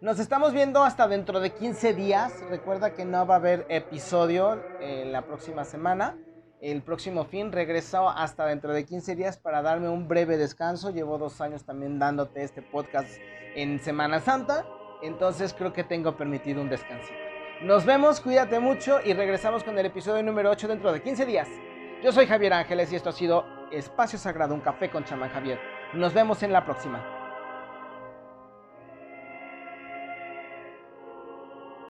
Nos 0.00 0.20
estamos 0.20 0.52
viendo 0.52 0.84
hasta 0.84 1.08
dentro 1.08 1.40
de 1.40 1.52
15 1.52 1.92
días. 1.94 2.32
Recuerda 2.48 2.94
que 2.94 3.04
no 3.04 3.26
va 3.26 3.34
a 3.34 3.38
haber 3.38 3.66
episodio 3.68 4.62
en 4.80 5.10
la 5.10 5.22
próxima 5.22 5.64
semana. 5.64 6.16
El 6.60 6.82
próximo 6.82 7.24
fin 7.24 7.50
regreso 7.50 8.08
hasta 8.08 8.46
dentro 8.46 8.72
de 8.72 8.84
15 8.84 9.16
días 9.16 9.38
para 9.38 9.60
darme 9.60 9.88
un 9.88 10.06
breve 10.06 10.36
descanso. 10.36 10.90
Llevo 10.90 11.18
dos 11.18 11.40
años 11.40 11.64
también 11.64 11.98
dándote 11.98 12.44
este 12.44 12.62
podcast 12.62 13.10
en 13.56 13.80
Semana 13.80 14.20
Santa. 14.20 14.64
Entonces 15.02 15.52
creo 15.52 15.72
que 15.72 15.82
tengo 15.82 16.16
permitido 16.16 16.60
un 16.62 16.68
descansito. 16.68 17.27
Nos 17.62 17.84
vemos, 17.84 18.20
cuídate 18.20 18.60
mucho 18.60 19.00
y 19.04 19.14
regresamos 19.14 19.64
con 19.64 19.76
el 19.76 19.86
episodio 19.86 20.22
número 20.22 20.48
8 20.48 20.68
dentro 20.68 20.92
de 20.92 21.02
15 21.02 21.26
días. 21.26 21.48
Yo 22.04 22.12
soy 22.12 22.24
Javier 22.24 22.52
Ángeles 22.52 22.92
y 22.92 22.96
esto 22.96 23.08
ha 23.08 23.12
sido 23.12 23.44
Espacio 23.72 24.16
Sagrado, 24.16 24.54
un 24.54 24.60
café 24.60 24.88
con 24.90 25.04
chamán 25.04 25.30
Javier. 25.30 25.58
Nos 25.92 26.14
vemos 26.14 26.40
en 26.44 26.52
la 26.52 26.64
próxima. 26.64 27.17